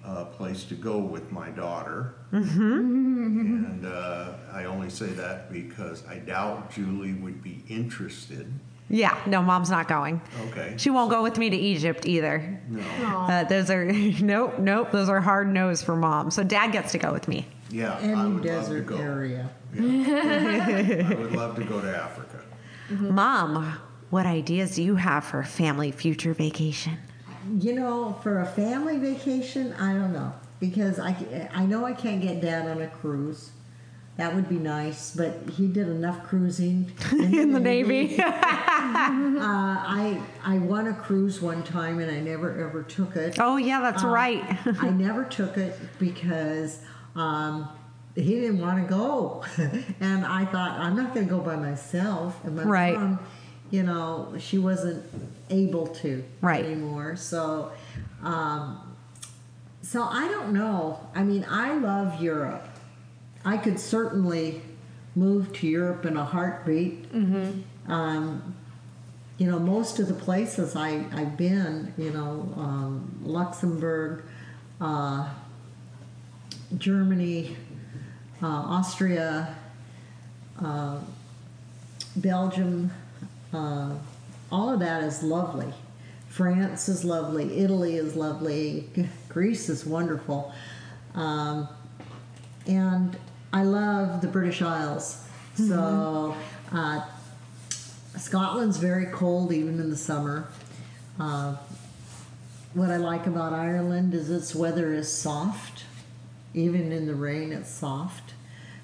[0.06, 2.14] uh, place to go with my daughter.
[2.32, 8.52] And uh, I only say that because I doubt Julie would be interested.
[8.90, 10.22] Yeah, no, mom's not going.
[10.50, 10.76] Okay.
[10.78, 12.62] She won't go with me to Egypt either.
[12.70, 12.82] No.
[12.82, 13.84] Uh, those are
[14.22, 14.92] nope, nope.
[14.94, 16.32] Those are hard no's for mom.
[16.32, 17.46] So dad gets to go with me.
[17.70, 18.96] Yeah, I Any would love to desert go.
[18.98, 19.50] area.
[19.78, 22.42] I would love to go to Africa.
[22.90, 23.78] Mom,
[24.10, 26.98] what ideas do you have for a family future vacation?
[27.60, 32.22] You know, for a family vacation, I don't know because I I know I can't
[32.22, 33.52] get dad on a cruise.
[34.18, 38.20] That would be nice, but he did enough cruising In the Navy.
[38.20, 38.24] uh,
[39.44, 43.38] I I won a cruise one time and I never ever took it.
[43.40, 44.44] oh yeah, that's Uh, right.
[44.82, 46.80] I never took it because
[47.16, 47.70] um,
[48.16, 49.44] he didn't want to go,
[50.02, 52.44] and I thought I'm not going to go by myself.
[52.44, 52.98] And my Right.
[53.00, 53.20] mom,
[53.72, 55.04] you know, she wasn't
[55.50, 56.64] able to Right.
[56.66, 57.16] anymore.
[57.16, 57.72] So,
[58.24, 58.80] um,
[59.82, 61.00] so I don't know.
[61.16, 62.68] I mean, I love Europe.
[63.46, 64.62] I could certainly
[65.16, 67.06] move to Europe in a heartbeat.
[67.88, 68.56] Um,
[69.38, 74.24] you know, most of the places I, I've been, you know, um, Luxembourg,
[74.82, 75.30] uh,
[76.78, 77.56] Germany,
[78.42, 79.56] uh, Austria,
[80.62, 81.00] uh,
[82.16, 82.92] Belgium,
[83.54, 83.94] uh,
[84.52, 85.74] all of that is lovely.
[86.30, 87.60] France is lovely.
[87.60, 88.90] Italy is lovely.
[89.30, 90.54] Greece is wonderful.
[91.16, 91.68] Um,
[92.66, 93.18] and
[93.52, 95.24] I love the British Isles.
[95.56, 96.36] So
[96.72, 97.02] uh,
[98.18, 100.48] Scotland's very cold even in the summer.
[101.20, 101.56] Uh,
[102.74, 105.86] what I like about Ireland is its weather is soft.
[106.54, 108.34] Even in the rain, it's soft.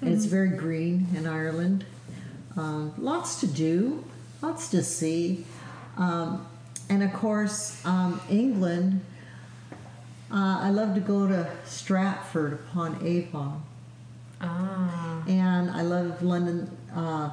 [0.00, 1.84] And it's very green in Ireland.
[2.56, 4.04] Um, lots to do,
[4.44, 5.44] lots to see.
[5.96, 6.46] Um,
[6.90, 9.00] and of course, um, England,
[10.30, 13.62] uh, I love to go to Stratford upon Avon.
[15.26, 17.30] And I love London, uh,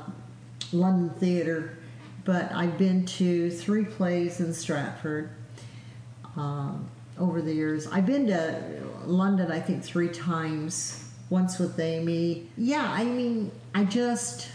[0.72, 1.78] London theater,
[2.24, 5.30] but I've been to three plays in Stratford
[6.38, 6.88] um,
[7.20, 7.88] over the years.
[7.88, 8.64] I've been to
[9.06, 11.08] London, I think, three times.
[11.30, 12.50] Once with Amy.
[12.58, 14.50] Yeah, I mean, I just,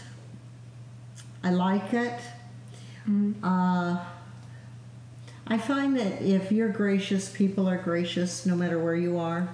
[1.43, 2.19] I like it.
[3.43, 4.03] Uh,
[5.47, 9.47] I find that if you're gracious, people are gracious no matter where you are.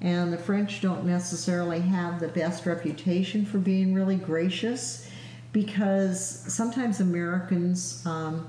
[0.00, 5.08] And the French don't necessarily have the best reputation for being really gracious
[5.52, 8.46] because sometimes Americans um,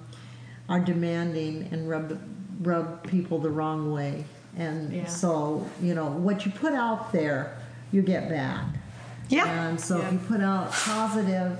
[0.68, 2.20] are demanding and rub,
[2.62, 4.26] rub people the wrong way.
[4.58, 5.06] And Yeah.
[5.06, 7.58] so, you know, what you put out there,
[7.94, 8.66] you get back.
[9.30, 9.68] Yeah.
[9.68, 11.58] And so if you put out positive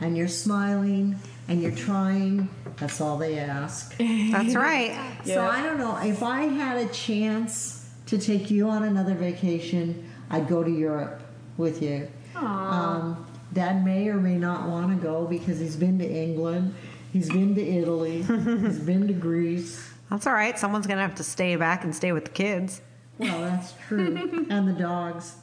[0.00, 1.16] and you're smiling
[1.48, 3.96] and you're trying, that's all they ask.
[3.98, 5.18] That's right.
[5.24, 10.10] So I don't know if I had a chance to take you on another vacation,
[10.30, 11.22] I'd go to Europe
[11.56, 12.08] with you.
[12.34, 16.74] Um, Dad may or may not want to go because he's been to England,
[17.12, 19.90] he's been to Italy, he's been to Greece.
[20.10, 20.58] That's all right.
[20.58, 22.80] Someone's gonna have to stay back and stay with the kids.
[23.18, 25.34] Well, that's true, and the dogs.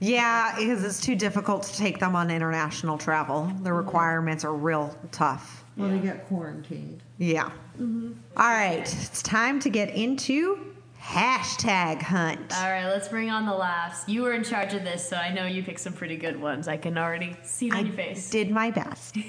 [0.00, 3.46] Yeah, because it's too difficult to take them on international travel.
[3.46, 3.72] The mm-hmm.
[3.72, 5.64] requirements are real tough.
[5.76, 7.02] Well, they get quarantined.
[7.18, 7.50] Yeah.
[7.78, 8.12] Mm-hmm.
[8.36, 12.52] All right, it's time to get into hashtag hunt.
[12.56, 14.08] All right, let's bring on the laughs.
[14.08, 16.66] You were in charge of this, so I know you picked some pretty good ones.
[16.66, 18.30] I can already see it on I your face.
[18.30, 19.16] did my best.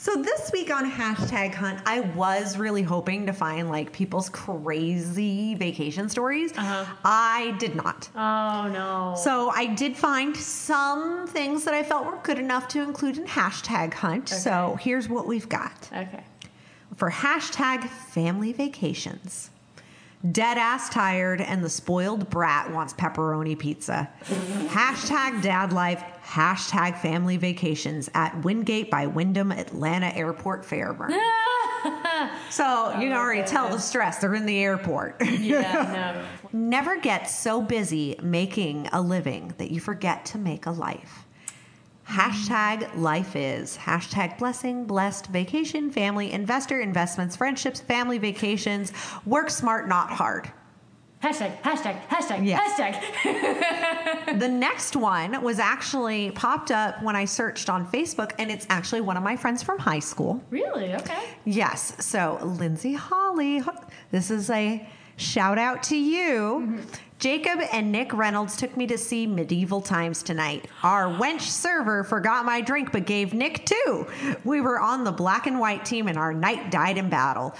[0.00, 5.54] so this week on hashtag hunt, I was really hoping to find like people's crazy
[5.56, 6.56] vacation stories.
[6.56, 6.86] Uh-huh.
[7.04, 8.08] I did not.
[8.16, 9.14] Oh no.
[9.22, 13.26] So I did find some things that I felt were good enough to include in
[13.26, 14.30] hashtag hunt.
[14.30, 16.24] So here's what we've got okay.
[16.96, 19.50] for hashtag family vacations.
[20.32, 24.08] Dead ass tired and the spoiled brat wants pepperoni pizza.
[24.68, 26.02] hashtag dad life.
[26.30, 31.10] Hashtag family vacations at Wingate by Wyndham Atlanta Airport Fairburn.
[32.50, 34.18] so you can already tell the stress.
[34.18, 35.20] They're in the airport.
[35.40, 41.26] Yeah, Never get so busy making a living that you forget to make a life.
[42.08, 43.76] Hashtag life is.
[43.76, 48.92] Hashtag blessing, blessed, vacation, family, investor, investments, friendships, family vacations.
[49.26, 50.52] Work smart, not hard.
[51.22, 52.80] Hashtag, hashtag, hashtag, Yes.
[52.80, 54.38] hashtag.
[54.38, 59.00] The next one was actually popped up when I searched on Facebook, and it's actually
[59.00, 60.40] one of my friends from high school.
[60.50, 60.94] really?
[60.94, 61.24] Okay.
[61.44, 61.94] Yes.
[62.04, 63.60] So, Lindsay Holly,
[64.12, 64.86] this is a
[65.16, 66.64] shout out to you.
[66.66, 66.80] Mm-hmm.
[67.18, 70.68] Jacob and Nick Reynolds took me to see Medieval Times tonight.
[70.82, 74.06] Our wench server forgot my drink but gave Nick two.
[74.44, 77.54] We were on the black and white team and our knight died in battle.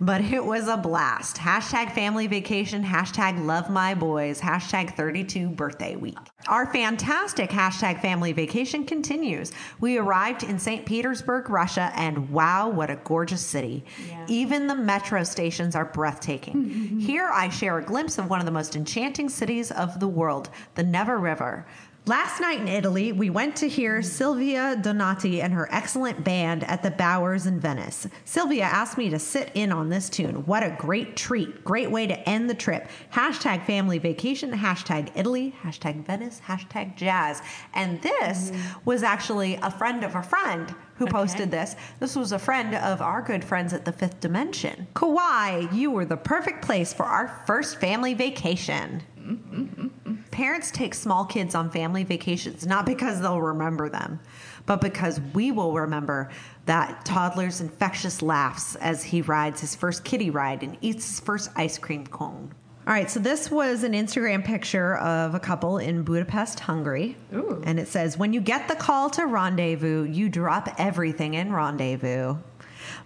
[0.00, 1.36] But it was a blast.
[1.36, 6.18] Hashtag family vacation, hashtag love my boys, hashtag 32 birthday week.
[6.48, 9.52] Our fantastic hashtag family vacation continues.
[9.80, 10.84] We arrived in St.
[10.84, 13.84] Petersburg, Russia, and wow, what a gorgeous city.
[14.08, 14.26] Yeah.
[14.28, 16.98] Even the metro stations are breathtaking.
[17.00, 20.50] Here I share a glimpse of one of the most enchanting cities of the world,
[20.74, 21.66] the Neva River.
[22.08, 26.84] Last night in Italy, we went to hear Silvia Donati and her excellent band at
[26.84, 28.06] the Bowers in Venice.
[28.24, 30.46] Silvia asked me to sit in on this tune.
[30.46, 31.64] What a great treat.
[31.64, 32.88] Great way to end the trip.
[33.12, 37.42] Hashtag family vacation, hashtag Italy, hashtag Venice, hashtag jazz.
[37.74, 38.60] And this mm.
[38.84, 41.74] was actually a friend of a friend who posted this.
[41.98, 44.86] This was a friend of our good friends at the Fifth Dimension.
[44.94, 49.02] Kauai, you were the perfect place for our first family vacation.
[50.30, 54.20] Parents take small kids on family vacations not because they'll remember them,
[54.66, 56.30] but because we will remember
[56.66, 61.50] that toddler's infectious laughs as he rides his first kiddie ride and eats his first
[61.56, 62.52] ice cream cone.
[62.86, 67.16] All right, so this was an Instagram picture of a couple in Budapest, Hungary.
[67.34, 67.60] Ooh.
[67.64, 72.36] And it says, When you get the call to rendezvous, you drop everything in rendezvous.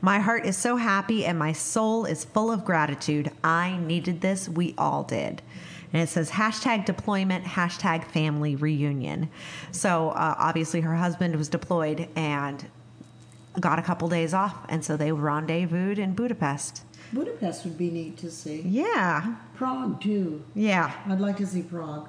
[0.03, 3.31] My heart is so happy and my soul is full of gratitude.
[3.43, 4.51] I needed this.
[4.51, 5.41] We all did.
[5.93, 9.31] And it says hashtag deployment, hashtag family reunion.
[9.73, 12.65] So uh, obviously her husband was deployed and
[13.59, 14.57] got a couple days off.
[14.69, 16.85] And so they rendezvoused in Budapest.
[17.13, 18.63] Budapest would be neat to see.
[18.63, 19.35] Yeah.
[19.57, 20.45] Prague too.
[20.55, 20.93] Yeah.
[21.09, 22.09] I'd like to see Prague.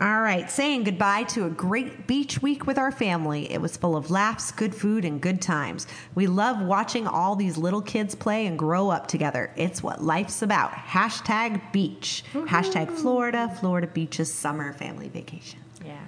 [0.00, 3.52] All right, saying goodbye to a great beach week with our family.
[3.52, 5.86] It was full of laughs, good food, and good times.
[6.14, 9.52] We love watching all these little kids play and grow up together.
[9.54, 10.72] It's what life's about.
[10.72, 12.24] Hashtag beach.
[12.32, 15.60] Hashtag Florida, Florida beaches, summer family vacation.
[15.84, 16.00] Yeah.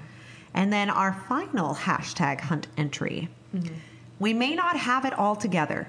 [0.55, 3.29] And then our final hashtag hunt entry.
[3.55, 3.75] Mm-hmm.
[4.19, 5.89] We may not have it all together,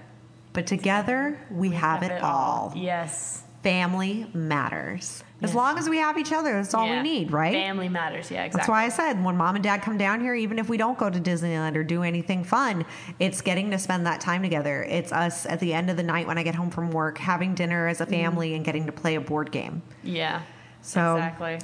[0.52, 2.74] but together we, have, it, all.
[2.76, 3.44] Yes.
[3.64, 5.24] Family matters.
[5.42, 5.56] As Yes.
[5.56, 6.98] long as we have each other, that's all Yeah.
[6.98, 7.54] we need, right?
[7.54, 8.32] Family matters.
[8.32, 8.58] Yeah, exactly.
[8.58, 10.98] That's why I said when mom and dad come down here, even if we don't
[10.98, 12.86] go to Disneyland or do anything fun,
[13.20, 14.84] it's getting to spend that time together.
[14.84, 17.54] It's us at the end of the night when I get home from work, having
[17.54, 18.14] dinner as a mm-hmm.
[18.14, 19.82] family and getting to play a board game.
[20.04, 20.42] Yeah.
[20.82, 21.60] So Exactly.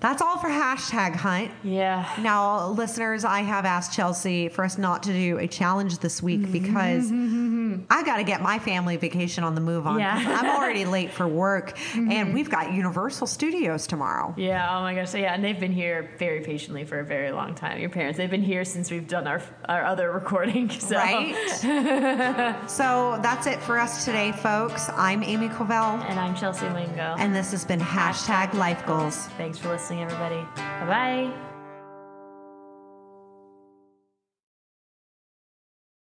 [0.00, 1.50] That's all for hashtag hunt.
[1.64, 2.08] Yeah.
[2.20, 6.40] Now, listeners, I have asked Chelsea for us not to do a challenge this week
[6.40, 6.52] mm-hmm.
[6.52, 7.10] because
[7.90, 9.98] I got to get my family vacation on the move on.
[9.98, 10.22] Yeah.
[10.40, 12.32] I'm already late for work, and mm-hmm.
[12.32, 14.34] we've got Universal Studios tomorrow.
[14.36, 14.76] Yeah.
[14.76, 15.10] Oh my gosh.
[15.10, 17.80] So yeah, and they've been here very patiently for a very long time.
[17.80, 20.70] Your parents, they've been here since we've done our our other recording.
[20.86, 20.96] So.
[20.96, 22.54] Right?
[22.68, 24.88] so that's it for us today, folks.
[24.90, 27.16] I'm Amy Covell, And I'm Chelsea Wingo.
[27.18, 29.26] and this has been hashtag Life Goals.
[29.36, 30.44] Thanks for listening, everybody.
[30.56, 31.55] Bye bye.